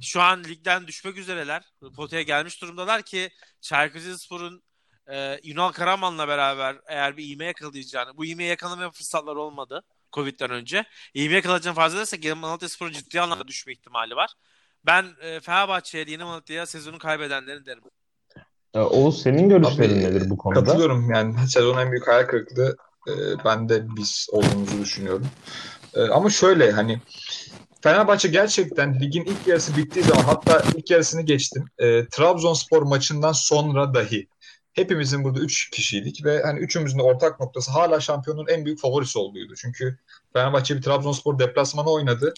Şu 0.00 0.20
an 0.20 0.44
ligden 0.44 0.86
düşmek 0.86 1.16
üzereler. 1.16 1.62
Potaya 1.96 2.22
gelmiş 2.22 2.62
durumdalar 2.62 3.02
ki 3.02 3.30
Çaykur 3.60 3.98
Rizespor'un 3.98 4.62
e, 5.10 5.40
Ünal 5.50 5.72
Karaman'la 5.72 6.28
beraber 6.28 6.76
eğer 6.86 7.16
bir 7.16 7.28
iğme 7.28 7.44
yakalayacağını, 7.44 8.16
bu 8.16 8.24
iğmeyi 8.24 8.50
yakalamaya 8.50 8.90
fırsatları 8.90 9.40
olmadı 9.40 9.82
Covid'den 10.12 10.50
önce. 10.50 10.84
İğme 11.14 11.34
yakalayacağını 11.34 11.76
farz 11.76 11.94
edersek 11.94 12.24
Yeni 12.24 12.34
Malatya 12.34 12.68
Spor'un 12.68 12.92
ciddi 12.92 13.20
anlamda 13.20 13.48
düşme 13.48 13.72
ihtimali 13.72 14.16
var. 14.16 14.34
Ben 14.86 15.06
e, 15.22 15.40
Fenerbahçe'ye 15.40 16.04
Yeni 16.08 16.24
Malatya'ya 16.24 16.66
sezonu 16.66 16.98
kaybedenlerin 16.98 17.66
derim. 17.66 17.82
Oğuz 18.74 19.22
senin 19.22 19.48
görüşlerin 19.48 19.98
Abi, 19.98 20.04
nedir 20.04 20.30
bu 20.30 20.36
konuda? 20.36 20.64
Katılıyorum 20.64 21.10
yani 21.10 21.48
sezon 21.48 21.78
en 21.78 21.90
büyük 21.90 22.08
hayal 22.08 22.26
kırıklığı 22.26 22.76
e, 23.08 23.12
ben 23.44 23.68
de 23.68 23.96
biz 23.96 24.28
olduğumuzu 24.32 24.80
düşünüyorum. 24.80 25.26
E, 25.94 26.00
ama 26.02 26.30
şöyle 26.30 26.72
hani 26.72 27.00
Fenerbahçe 27.82 28.28
gerçekten 28.28 29.00
ligin 29.00 29.24
ilk 29.24 29.46
yarısı 29.46 29.76
bittiği 29.76 30.04
zaman 30.04 30.22
hatta 30.22 30.62
ilk 30.76 30.90
yarısını 30.90 31.22
geçtim. 31.22 31.64
E, 31.78 32.06
Trabzonspor 32.06 32.82
maçından 32.82 33.32
sonra 33.32 33.94
dahi 33.94 34.28
hepimizin 34.72 35.24
burada 35.24 35.40
3 35.40 35.70
kişiydik 35.70 36.24
ve 36.24 36.42
hani 36.42 36.58
üçümüzün 36.60 36.98
de 36.98 37.02
ortak 37.02 37.40
noktası 37.40 37.70
hala 37.70 38.00
şampiyonun 38.00 38.46
en 38.48 38.64
büyük 38.64 38.80
favorisi 38.80 39.18
olduğuydu. 39.18 39.54
Çünkü 39.56 39.98
Fenerbahçe 40.32 40.76
bir 40.76 40.82
Trabzonspor 40.82 41.38
deplasmanı 41.38 41.90
oynadı. 41.90 42.34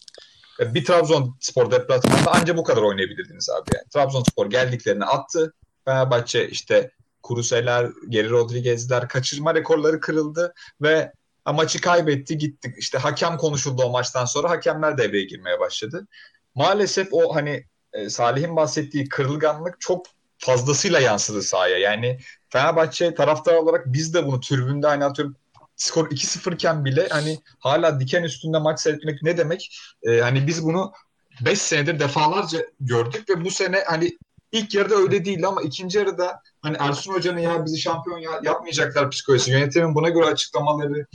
E, 0.61 0.75
bir 0.75 0.85
Trabzonspor 0.85 1.71
deplasmanında 1.71 2.33
anca 2.33 2.57
bu 2.57 2.65
kadar 2.65 2.83
oynayabilirdiniz 2.83 3.51
abi. 3.51 3.71
Yani. 3.75 3.89
Trabzonspor 3.89 4.51
geldiklerini 4.51 5.05
attı. 5.05 5.55
Fenerbahçe 5.85 6.49
işte 6.49 6.91
Kuruseler, 7.23 7.91
Geri 8.09 8.31
Rodriguez'ler 8.31 9.09
kaçırma 9.09 9.55
rekorları 9.55 10.01
kırıldı 10.01 10.55
ve 10.83 11.13
maçı 11.47 11.81
kaybetti 11.81 12.39
gittik. 12.39 12.75
İşte 12.79 12.99
hakem 12.99 13.37
konuşuldu 13.37 13.83
o 13.83 13.91
maçtan 13.91 14.25
sonra 14.25 14.51
hakemler 14.51 14.99
devreye 14.99 15.25
girmeye 15.25 15.61
başladı. 15.61 16.07
Maalesef 16.55 17.09
o 17.13 17.35
hani 17.35 17.65
e, 17.93 18.11
Salih'in 18.11 18.57
bahsettiği 18.57 19.09
kırılganlık 19.09 19.81
çok 19.81 20.07
fazlasıyla 20.39 21.01
yansıdı 21.01 21.43
sahaya. 21.43 21.79
Yani 21.79 22.19
Fenerbahçe 22.49 23.15
taraftar 23.15 23.55
olarak 23.55 23.87
biz 23.87 24.15
de 24.15 24.27
bunu 24.27 24.41
tribünde 24.41 24.87
hani 24.87 25.05
atıyorum 25.05 25.37
skor 25.77 26.11
2-0 26.11 26.55
iken 26.55 26.85
bile 26.85 27.09
hani 27.09 27.39
hala 27.59 28.01
diken 28.01 28.23
üstünde 28.23 28.59
maç 28.59 28.81
seyretmek 28.81 29.23
ne 29.23 29.37
demek? 29.37 29.77
Ee, 30.03 30.21
hani 30.21 30.47
biz 30.47 30.65
bunu 30.65 30.93
5 31.41 31.59
senedir 31.59 32.01
defalarca 32.01 32.67
gördük 32.81 33.31
ve 33.31 33.45
bu 33.45 33.51
sene 33.51 33.85
hani 33.87 34.19
ilk 34.53 34.75
yarıda 34.75 34.95
öyle 34.95 35.25
değildi 35.25 35.47
ama 35.47 35.63
ikinci 35.63 35.99
yarıda 35.99 36.41
hani 36.63 36.77
Ersun 36.81 37.13
Hoca'nın 37.13 37.41
ya 37.41 37.65
bizi 37.65 37.79
şampiyon 37.79 38.19
ya, 38.19 38.31
yapmayacaklar 38.43 39.11
psikolojisi, 39.11 39.51
yönetimin 39.51 39.95
buna 39.95 40.09
göre 40.09 40.25
açıklamaları, 40.25 41.07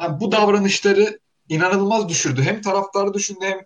yani 0.00 0.20
bu 0.20 0.32
davranışları 0.32 1.18
inanılmaz 1.48 2.08
düşürdü. 2.08 2.42
Hem 2.42 2.62
taraftarı 2.62 3.14
düşürdü 3.14 3.40
hem 3.40 3.58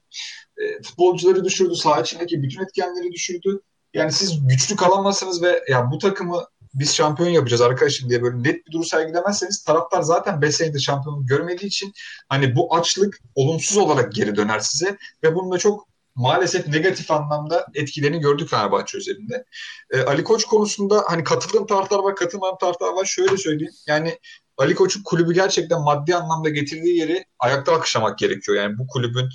e, 0.59 0.83
futbolcuları 0.83 1.45
düşürdü, 1.45 1.75
saha 1.75 2.01
içindeki 2.01 2.43
bütün 2.43 2.63
etkenleri 2.63 3.13
düşürdü. 3.13 3.61
Yani 3.97 4.13
siz 4.13 4.47
güçlü 4.49 4.77
kalamazsınız 4.77 5.43
ve 5.43 5.65
ya 5.69 5.91
bu 5.91 5.99
takımı 5.99 6.45
biz 6.75 6.95
şampiyon 6.95 7.29
yapacağız 7.31 7.61
arkadaşım 7.61 8.11
diye 8.11 8.23
böyle 8.23 8.43
net 8.43 8.67
bir 8.67 8.73
duruş 8.73 8.89
sergilemezseniz 8.89 9.65
taraftar 9.65 10.03
zaten 10.03 10.43
5 10.43 10.55
senedir 10.55 10.81
şampiyonluk 10.81 11.29
görmediği 11.29 11.67
için 11.67 11.93
hani 12.29 12.57
bu 12.57 12.75
açlık 12.75 13.19
olumsuz 13.35 13.77
olarak 13.77 14.13
geri 14.13 14.37
döner 14.37 14.59
size 14.59 14.97
ve 15.23 15.35
bunun 15.35 15.53
da 15.53 15.59
çok 15.59 15.89
maalesef 16.15 16.69
negatif 16.69 17.11
anlamda 17.11 17.67
etkilerini 17.75 18.21
gördük 18.21 18.51
Fenerbahçe 18.51 18.99
üzerinde. 18.99 19.45
Ee, 19.91 20.03
Ali 20.03 20.25
Koç 20.25 20.45
konusunda 20.45 21.05
hani 21.07 21.25
katıldığım 21.25 21.67
taraftar 21.67 21.99
var, 21.99 22.17
katılmadığım 22.17 22.59
taraftar 22.59 22.93
var. 22.93 23.05
Şöyle 23.05 23.37
söyleyeyim. 23.37 23.75
Yani 23.87 24.19
Ali 24.57 24.75
Koç'un 24.75 25.03
kulübü 25.03 25.35
gerçekten 25.35 25.81
maddi 25.81 26.17
anlamda 26.17 26.49
getirdiği 26.49 26.99
yeri 26.99 27.25
ayakta 27.39 27.75
alkışlamak 27.75 28.19
gerekiyor. 28.19 28.59
Yani 28.59 28.79
bu 28.79 28.87
kulübün 28.87 29.29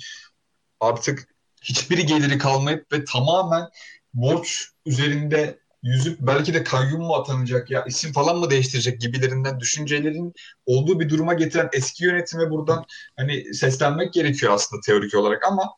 artık 0.80 1.28
hiçbir 1.62 1.98
geliri 1.98 2.38
kalmayıp 2.38 2.92
ve 2.92 3.04
tamamen 3.04 3.68
borç 4.14 4.68
üzerinde 4.86 5.58
yüzüp 5.82 6.20
belki 6.20 6.54
de 6.54 6.64
kayyum 6.64 7.00
mu 7.00 7.14
atanacak 7.14 7.70
ya 7.70 7.84
isim 7.84 8.12
falan 8.12 8.38
mı 8.38 8.50
değiştirecek 8.50 9.00
gibilerinden 9.00 9.60
düşüncelerin 9.60 10.34
olduğu 10.66 11.00
bir 11.00 11.08
duruma 11.08 11.34
getiren 11.34 11.68
eski 11.72 12.04
yönetime 12.04 12.50
buradan 12.50 12.84
hani 13.16 13.54
seslenmek 13.54 14.12
gerekiyor 14.12 14.52
aslında 14.52 14.80
teorik 14.86 15.14
olarak 15.14 15.46
ama 15.46 15.70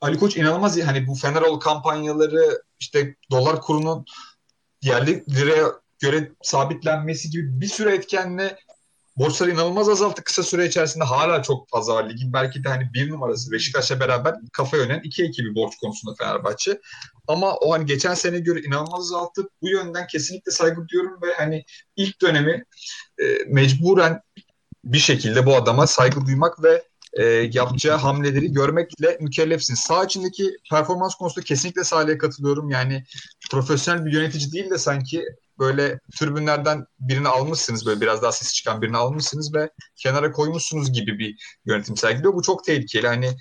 Ali 0.00 0.18
Koç 0.18 0.36
inanılmaz 0.36 0.80
hani 0.80 1.06
bu 1.06 1.14
Fenerol 1.14 1.60
kampanyaları 1.60 2.62
işte 2.80 3.14
dolar 3.30 3.60
kurunun 3.60 4.04
yerli 4.82 5.24
liraya 5.30 5.72
göre 5.98 6.32
sabitlenmesi 6.42 7.30
gibi 7.30 7.60
bir 7.60 7.66
sürü 7.66 7.90
etkenle 7.90 8.58
borçları 9.16 9.50
inanılmaz 9.50 9.88
azalttı 9.88 10.24
kısa 10.24 10.42
süre 10.42 10.66
içerisinde 10.66 11.04
hala 11.04 11.42
çok 11.42 11.70
fazla 11.70 11.94
var. 11.94 12.10
Ligin 12.10 12.32
belki 12.32 12.64
de 12.64 12.68
hani 12.68 12.90
bir 12.94 13.10
numarası 13.10 13.52
Beşiktaş'la 13.52 14.00
beraber 14.00 14.34
kafa 14.52 14.76
yönen 14.76 15.00
iki 15.04 15.24
ekibi 15.24 15.54
borç 15.54 15.76
konusunda 15.80 16.14
Fenerbahçe. 16.18 16.80
Ama 17.28 17.56
o 17.56 17.72
hani 17.72 17.86
geçen 17.86 18.14
sene 18.14 18.38
göre 18.38 18.60
inanılmaz 18.60 19.00
azalttı. 19.00 19.48
Bu 19.62 19.68
yönden 19.68 20.06
kesinlikle 20.06 20.52
saygı 20.52 20.88
duyuyorum 20.88 21.22
ve 21.22 21.34
hani 21.36 21.64
ilk 21.96 22.22
dönemi 22.22 22.64
e, 23.18 23.24
mecburen 23.48 24.20
bir 24.84 24.98
şekilde 24.98 25.46
bu 25.46 25.56
adama 25.56 25.86
saygı 25.86 26.26
duymak 26.26 26.62
ve 26.62 26.82
e, 27.12 27.24
yapacağı 27.52 27.96
hamleleri 27.96 28.52
görmekle 28.52 29.18
mükellefsiniz. 29.20 29.80
Sağ 29.80 30.04
içindeki 30.04 30.56
performans 30.70 31.14
konusunda 31.14 31.44
kesinlikle 31.44 31.84
Salih'e 31.84 32.18
katılıyorum. 32.18 32.70
Yani 32.70 33.04
profesyonel 33.50 34.04
bir 34.04 34.12
yönetici 34.12 34.52
değil 34.52 34.70
de 34.70 34.78
sanki 34.78 35.24
böyle 35.58 36.00
türbünlerden 36.18 36.86
birini 37.00 37.28
almışsınız 37.28 37.86
böyle 37.86 38.00
biraz 38.00 38.22
daha 38.22 38.32
sesi 38.32 38.54
çıkan 38.54 38.82
birini 38.82 38.96
almışsınız 38.96 39.54
ve 39.54 39.70
kenara 39.96 40.32
koymuşsunuz 40.32 40.92
gibi 40.92 41.18
bir 41.18 41.58
yönetim 41.64 41.96
sergiliyor. 41.96 42.34
Bu 42.34 42.42
çok 42.42 42.64
tehlikeli. 42.64 43.06
Hani 43.06 43.36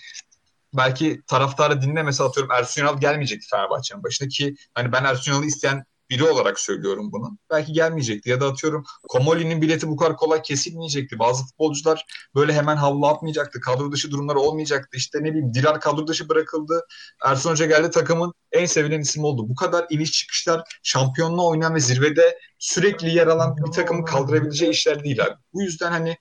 belki 0.74 1.22
taraftarı 1.28 1.82
dinlemese 1.82 2.24
atıyorum 2.24 2.52
Ersun 2.52 2.82
Yanal 2.82 3.00
gelmeyecekti 3.00 3.48
Fenerbahçe'nin 3.50 4.04
başında 4.04 4.30
ki 4.30 4.56
hani 4.74 4.92
ben 4.92 5.04
Ersun 5.04 5.32
Yanal'ı 5.32 5.46
isteyen 5.46 5.86
biri 6.10 6.24
olarak 6.24 6.60
söylüyorum 6.60 7.12
bunu. 7.12 7.38
Belki 7.52 7.74
gelmeyecekti 7.74 8.30
ya 8.30 8.42
da 8.42 8.48
atıyorum 8.48 8.84
Komoli'nin 9.08 9.62
bileti 9.62 9.88
bu 9.88 9.98
kadar 9.98 10.18
kolay 10.18 10.42
kesilmeyecekti. 10.42 11.20
Bazı 11.20 11.44
futbolcular 11.44 12.06
böyle 12.36 12.54
hemen 12.54 12.76
havlu 12.76 13.08
atmayacaktı. 13.08 13.60
Kadro 13.60 13.92
dışı 13.92 14.12
durumlar 14.12 14.36
olmayacaktı. 14.36 14.98
İşte 14.98 15.20
ne 15.22 15.30
bileyim 15.30 15.54
Dilar 15.54 15.82
kadro 15.82 16.08
dışı 16.08 16.30
bırakıldı. 16.30 16.86
Ersun 17.26 17.52
Hoca 17.52 17.66
geldi 17.66 17.90
takımın 17.90 18.34
en 18.52 18.66
sevilen 18.66 19.02
isim 19.02 19.24
oldu. 19.24 19.50
Bu 19.50 19.56
kadar 19.56 19.86
iniş 19.90 20.12
çıkışlar 20.12 20.80
şampiyonluğa 20.84 21.46
oynayan 21.46 21.76
ve 21.76 21.80
zirvede 21.80 22.40
sürekli 22.60 23.16
yer 23.16 23.28
alan 23.28 23.58
bir 23.58 23.72
takımı 23.72 24.06
kaldırabileceği 24.06 24.72
işler 24.72 25.04
değil 25.04 25.24
abi. 25.24 25.36
Bu 25.54 25.62
yüzden 25.62 25.92
hani 25.92 26.18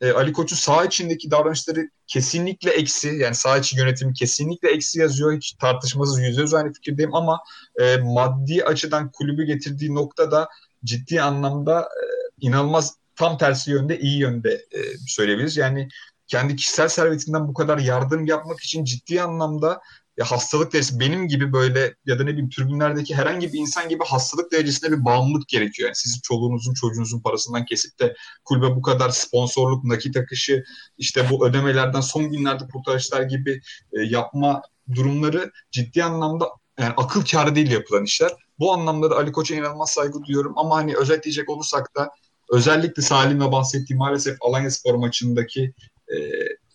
e, 0.00 0.12
Ali 0.12 0.32
Koç'un 0.32 0.56
sağ 0.56 0.84
içindeki 0.84 1.30
davranışları 1.30 1.90
kesinlikle 2.06 2.70
eksi. 2.70 3.08
Yani 3.08 3.34
sağ 3.34 3.58
içi 3.58 3.78
yönetimi 3.78 4.12
kesinlikle 4.14 4.68
eksi 4.70 5.00
yazıyor. 5.00 5.36
Hiç 5.36 5.52
tartışmasız 5.52 6.20
yüzde 6.20 6.40
yüz 6.40 6.54
aynı 6.54 6.72
fikirdeyim 6.72 7.14
ama 7.14 7.40
e, 7.80 7.96
maddi 7.96 8.64
açıdan 8.64 9.10
kulübü 9.12 9.44
getirdiği 9.44 9.94
noktada 9.94 10.48
ciddi 10.84 11.22
anlamda 11.22 11.80
e, 11.80 12.04
inanılmaz 12.40 12.96
tam 13.16 13.38
tersi 13.38 13.70
yönde 13.70 14.00
iyi 14.00 14.18
yönde 14.18 14.50
e, 14.52 14.78
söyleyebiliriz. 15.06 15.56
Yani 15.56 15.88
kendi 16.26 16.56
kişisel 16.56 16.88
servetinden 16.88 17.48
bu 17.48 17.54
kadar 17.54 17.78
yardım 17.78 18.26
yapmak 18.26 18.60
için 18.60 18.84
ciddi 18.84 19.22
anlamda 19.22 19.80
ya 20.16 20.24
hastalık 20.24 20.72
derecesi 20.72 21.00
benim 21.00 21.28
gibi 21.28 21.52
böyle 21.52 21.94
ya 22.06 22.18
da 22.18 22.24
ne 22.24 22.30
bileyim 22.30 22.50
tribünlerdeki 22.50 23.14
herhangi 23.14 23.52
bir 23.52 23.58
insan 23.58 23.88
gibi 23.88 24.04
hastalık 24.04 24.52
derecesinde 24.52 24.92
bir 24.92 25.04
bağımlılık 25.04 25.48
gerekiyor. 25.48 25.86
Yani 25.86 25.96
sizin 25.96 26.20
çoluğunuzun 26.20 26.74
çocuğunuzun 26.74 27.20
parasından 27.20 27.64
kesip 27.64 28.00
de 28.00 28.14
kulübe 28.44 28.76
bu 28.76 28.82
kadar 28.82 29.10
sponsorluk, 29.10 29.84
nakit 29.84 30.16
akışı 30.16 30.64
işte 30.98 31.30
bu 31.30 31.46
ödemelerden 31.48 32.00
son 32.00 32.30
günlerde 32.30 32.64
kurtarışlar 32.72 33.22
gibi 33.22 33.60
e, 33.92 34.00
yapma 34.02 34.62
durumları 34.94 35.50
ciddi 35.70 36.04
anlamda 36.04 36.48
yani 36.78 36.94
akıl 36.96 37.24
kârı 37.24 37.54
değil 37.54 37.70
yapılan 37.70 38.04
işler. 38.04 38.32
Bu 38.58 38.72
anlamda 38.72 39.10
da 39.10 39.16
Ali 39.16 39.32
Koç'a 39.32 39.54
inanılmaz 39.54 39.90
saygı 39.90 40.24
duyuyorum 40.24 40.58
ama 40.58 40.76
hani 40.76 40.96
özetleyecek 40.96 41.50
olursak 41.50 41.96
da 41.96 42.10
özellikle 42.52 43.02
Salim'le 43.02 43.52
bahsettiğim 43.52 43.98
maalesef 43.98 44.36
Alanya 44.40 44.70
Spor 44.70 44.94
maçındaki 44.94 45.74
e, 46.08 46.16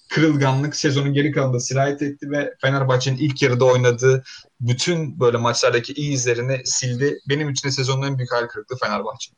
kırılganlık 0.10 0.76
sezonun 0.76 1.14
geri 1.14 1.32
kalanında 1.32 1.60
sirayet 1.60 2.01
etti 2.01 2.32
ve 2.32 2.53
Fenerbahçe'nin 2.62 3.18
ilk 3.18 3.41
yarıda 3.41 3.66
oynadığı 3.66 4.24
bütün 4.62 5.20
böyle 5.20 5.38
maçlardaki 5.38 5.93
iyi 5.93 6.12
izlerini 6.14 6.62
sildi. 6.64 7.20
Benim 7.30 7.49
için 7.49 7.68
de 7.68 7.72
sezonun 7.72 8.07
en 8.07 8.18
büyük 8.18 8.32
hayal 8.32 8.47
kırıklığı 8.47 8.78
Fenerbahçe. 8.78 9.32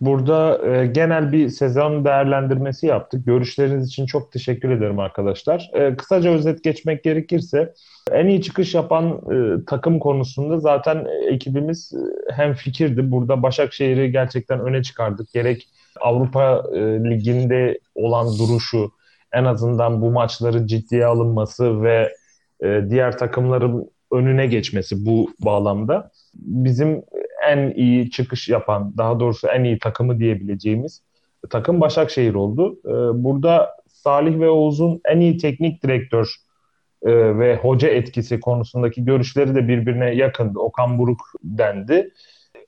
Burada 0.00 0.68
e, 0.68 0.86
genel 0.86 1.32
bir 1.32 1.48
sezon 1.48 2.04
değerlendirmesi 2.04 2.86
yaptık. 2.86 3.26
Görüşleriniz 3.26 3.88
için 3.88 4.06
çok 4.06 4.32
teşekkür 4.32 4.70
ederim 4.70 4.98
arkadaşlar. 4.98 5.70
E, 5.74 5.96
kısaca 5.96 6.30
özet 6.30 6.64
geçmek 6.64 7.04
gerekirse 7.04 7.72
en 8.12 8.26
iyi 8.26 8.42
çıkış 8.42 8.74
yapan 8.74 9.20
e, 9.32 9.64
takım 9.66 9.98
konusunda 9.98 10.60
zaten 10.60 11.06
ekibimiz 11.30 11.92
e, 11.92 12.32
hem 12.32 12.54
fikirdi. 12.54 13.10
Burada 13.10 13.42
Başakşehir'i 13.42 14.12
gerçekten 14.12 14.60
öne 14.60 14.82
çıkardık. 14.82 15.32
Gerek 15.32 15.68
Avrupa 16.00 16.62
e, 16.74 16.78
Ligi'nde 16.80 17.78
olan 17.94 18.38
duruşu, 18.38 18.90
en 19.34 19.44
azından 19.44 20.02
bu 20.02 20.10
maçların 20.10 20.66
ciddiye 20.66 21.06
alınması 21.06 21.82
ve 21.82 22.14
e, 22.62 22.80
diğer 22.90 23.18
takımların 23.18 23.90
önüne 24.12 24.46
geçmesi 24.46 25.06
bu 25.06 25.30
bağlamda 25.40 26.10
bizim 26.34 27.02
en 27.48 27.70
iyi 27.70 28.10
çıkış 28.10 28.48
yapan, 28.48 28.94
daha 28.98 29.20
doğrusu 29.20 29.48
en 29.48 29.64
iyi 29.64 29.78
takımı 29.78 30.18
diyebileceğimiz 30.18 31.02
takım 31.50 31.80
Başakşehir 31.80 32.34
oldu. 32.34 32.78
E, 32.84 33.24
burada 33.24 33.76
Salih 33.88 34.40
ve 34.40 34.48
Oğuz'un 34.48 35.00
en 35.04 35.20
iyi 35.20 35.36
teknik 35.36 35.82
direktör 35.82 36.34
e, 37.02 37.38
ve 37.38 37.56
hoca 37.56 37.88
etkisi 37.88 38.40
konusundaki 38.40 39.04
görüşleri 39.04 39.54
de 39.54 39.68
birbirine 39.68 40.14
yakındı. 40.14 40.58
Okan 40.58 40.98
Buruk 40.98 41.20
dendi. 41.42 42.10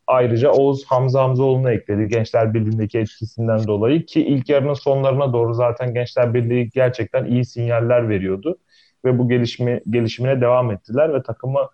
Ayrıca 0.07 0.51
Oğuz 0.51 0.85
Hamza 0.85 1.23
Hamzaoğlu'nu 1.23 1.71
ekledi 1.71 2.09
Gençler 2.09 2.55
Birliği'ndeki 2.55 2.99
etkisinden 2.99 3.67
dolayı 3.67 4.07
ki 4.07 4.27
ilk 4.27 4.49
yarının 4.49 4.75
sonlarına 4.75 5.33
doğru 5.33 5.55
zaten 5.55 5.95
Gençler 5.95 6.35
Birliği 6.35 6.71
gerçekten 6.71 7.25
iyi 7.25 7.45
sinyaller 7.45 8.09
veriyordu 8.09 8.59
ve 9.05 9.19
bu 9.19 9.29
gelişme 9.29 9.81
gelişimine 9.91 10.41
devam 10.41 10.71
ettiler 10.71 11.15
ve 11.15 11.23
takımı 11.23 11.69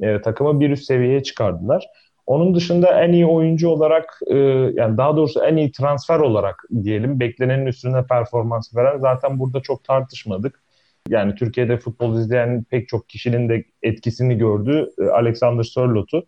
e, 0.00 0.20
takımı 0.20 0.60
bir 0.60 0.70
üst 0.70 0.84
seviyeye 0.84 1.22
çıkardılar. 1.22 1.86
Onun 2.26 2.54
dışında 2.54 3.04
en 3.04 3.12
iyi 3.12 3.26
oyuncu 3.26 3.68
olarak 3.68 4.20
e, 4.26 4.36
yani 4.74 4.96
daha 4.96 5.16
doğrusu 5.16 5.44
en 5.44 5.56
iyi 5.56 5.72
transfer 5.72 6.18
olarak 6.18 6.64
diyelim 6.82 7.20
beklenenin 7.20 7.66
üstüne 7.66 8.06
performans 8.06 8.76
veren 8.76 8.98
zaten 8.98 9.38
burada 9.38 9.60
çok 9.60 9.84
tartışmadık. 9.84 10.62
Yani 11.08 11.34
Türkiye'de 11.34 11.76
futbol 11.78 12.18
izleyen 12.18 12.64
pek 12.70 12.88
çok 12.88 13.08
kişinin 13.08 13.48
de 13.48 13.64
etkisini 13.82 14.38
gördüğü 14.38 14.90
e, 14.98 15.04
Alexander 15.04 15.62
Sörlot'u 15.62 16.26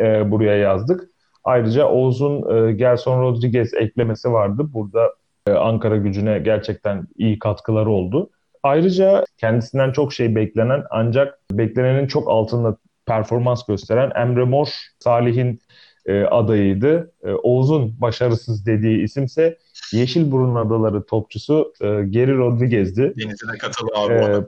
e, 0.00 0.30
buraya 0.30 0.56
yazdık. 0.56 1.10
Ayrıca 1.44 1.86
Oğuz'un 1.86 2.68
e, 2.68 2.72
Gelson 2.72 3.22
Rodriguez 3.22 3.74
eklemesi 3.74 4.32
vardı. 4.32 4.62
Burada 4.74 5.14
e, 5.46 5.52
Ankara 5.52 5.96
gücüne 5.96 6.38
gerçekten 6.38 7.06
iyi 7.16 7.38
katkıları 7.38 7.90
oldu. 7.90 8.30
Ayrıca 8.62 9.24
kendisinden 9.36 9.92
çok 9.92 10.12
şey 10.12 10.34
beklenen 10.34 10.82
ancak 10.90 11.38
beklenenin 11.52 12.06
çok 12.06 12.30
altında 12.30 12.76
performans 13.06 13.66
gösteren 13.66 14.10
Emre 14.16 14.44
Mor 14.44 14.68
Salih'in 14.98 15.60
e, 16.06 16.22
adayıydı. 16.22 17.12
E, 17.22 17.32
Oğuz'un 17.32 18.00
başarısız 18.00 18.66
dediği 18.66 19.04
isimse 19.04 19.58
Yeşilburun 19.92 20.54
Adaları 20.54 21.06
topçusu 21.06 21.72
e, 21.80 21.86
Geri 22.10 22.36
Rodriguez'di. 22.36 23.14
Deniz'i 23.16 23.48
de 23.48 23.58
katalım 23.58 23.90
abi 23.96 24.14
e, 24.14 24.24
ona. 24.24 24.46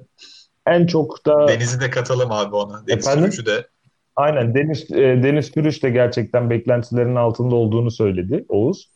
En 0.67 0.87
çok 0.87 1.27
da... 1.27 1.49
Deniz'i 1.49 1.81
de 1.81 1.91
katalım 1.91 2.33
abi 2.33 2.55
ona. 2.55 2.87
Deniz 2.87 3.07
Efendim? 3.07 3.47
de. 3.47 3.67
Aynen 4.17 4.55
Deniz, 4.55 4.91
e, 4.91 5.23
Deniz 5.23 5.53
Pürüç 5.53 5.83
de 5.83 5.91
gerçekten 5.91 6.51
beklentilerin 6.51 7.17
altında 7.17 7.55
olduğunu 7.55 7.91
söyledi 7.91 8.45
Oğuz. 8.49 8.91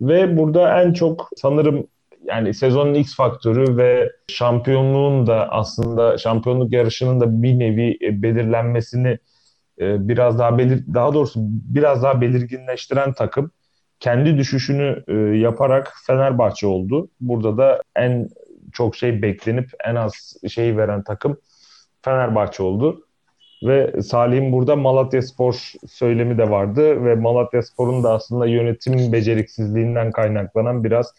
Ve 0.00 0.36
burada 0.38 0.82
en 0.82 0.92
çok 0.92 1.28
sanırım 1.36 1.86
yani 2.24 2.54
sezonun 2.54 2.94
X 2.94 3.16
faktörü 3.16 3.76
ve 3.76 4.12
şampiyonluğun 4.28 5.26
da 5.26 5.48
aslında 5.52 6.18
şampiyonluk 6.18 6.72
yarışının 6.72 7.20
da 7.20 7.42
bir 7.42 7.58
nevi 7.58 7.98
e, 8.02 8.22
belirlenmesini 8.22 9.18
e, 9.80 10.08
biraz 10.08 10.38
daha 10.38 10.58
belir 10.58 10.84
daha 10.94 11.14
doğrusu 11.14 11.40
biraz 11.48 12.02
daha 12.02 12.20
belirginleştiren 12.20 13.12
takım 13.12 13.50
kendi 14.00 14.38
düşüşünü 14.38 15.04
yaparak 15.38 15.92
Fenerbahçe 16.06 16.66
oldu. 16.66 17.08
Burada 17.20 17.58
da 17.58 17.80
en 17.96 18.28
çok 18.72 18.96
şey 18.96 19.22
beklenip 19.22 19.70
en 19.84 19.94
az 19.94 20.36
şey 20.48 20.76
veren 20.76 21.04
takım 21.04 21.36
Fenerbahçe 22.02 22.62
oldu. 22.62 23.06
Ve 23.64 24.02
Salih'in 24.02 24.52
burada 24.52 24.76
Malatya 24.76 25.22
Spor 25.22 25.72
söylemi 25.88 26.38
de 26.38 26.50
vardı 26.50 27.04
ve 27.04 27.14
Malatya 27.14 27.62
Spor'un 27.62 28.02
da 28.02 28.12
aslında 28.12 28.46
yönetim 28.46 29.12
beceriksizliğinden 29.12 30.12
kaynaklanan 30.12 30.84
biraz 30.84 31.12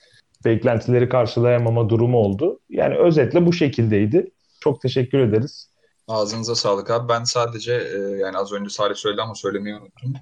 beklentileri 0.46 1.10
karşılayamama 1.10 1.90
durumu 1.90 2.18
oldu. 2.18 2.60
Yani 2.70 2.96
özetle 2.96 3.46
bu 3.46 3.54
şekildeydi. 3.54 4.32
Çok 4.60 4.82
teşekkür 4.82 5.20
ederiz. 5.20 5.70
Ağzınıza 6.08 6.56
sağlık 6.56 6.92
abi. 6.92 7.10
Ben 7.10 7.24
sadece 7.24 7.74
e, 7.74 7.98
yani 7.98 8.38
az 8.38 8.54
önce 8.54 8.70
Salih 8.70 8.96
söyledi 8.96 9.22
ama 9.22 9.36
söylemeyi 9.36 9.76
unuttum. 9.76 10.14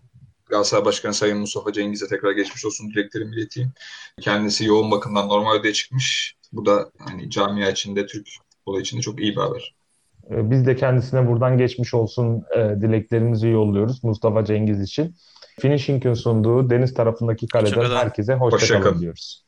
Galatasaray 0.46 0.86
Başkanı 0.86 1.14
Sayın 1.14 1.38
Mustafa 1.38 1.74
Cengiz'e 1.74 2.08
tekrar 2.08 2.32
geçmiş 2.32 2.66
olsun 2.66 2.90
dileklerimi 2.90 3.36
ileteyim. 3.36 3.72
Kendisi 4.22 4.66
yoğun 4.66 4.92
bakımdan 4.92 5.30
normal 5.30 5.56
ödeye 5.60 5.74
çıkmış. 5.74 6.36
Bu 6.54 6.66
da 6.66 6.92
hani 7.00 7.30
camia 7.30 7.70
içinde, 7.70 8.06
Türk 8.06 8.28
futbolu 8.50 8.82
içinde 8.82 9.02
çok 9.02 9.20
iyi 9.20 9.32
bir 9.32 9.42
haber. 9.42 9.76
E, 10.32 10.52
biz 10.52 10.66
de 10.66 10.76
kendisine 10.76 11.28
buradan 11.28 11.58
geçmiş 11.58 11.94
olsun 11.94 12.44
e, 12.56 12.60
dileklerimizi 12.82 13.48
yolluyoruz 13.48 14.04
Mustafa 14.04 14.46
Cengiz 14.46 14.82
için. 14.82 15.16
Finishing'in 15.60 16.14
sunduğu 16.14 16.70
deniz 16.70 16.94
tarafındaki 16.94 17.48
kaleden 17.48 17.96
herkese 17.96 18.34
hoşçakalın 18.34 18.86
hoşça 18.86 19.00
diyoruz. 19.00 19.43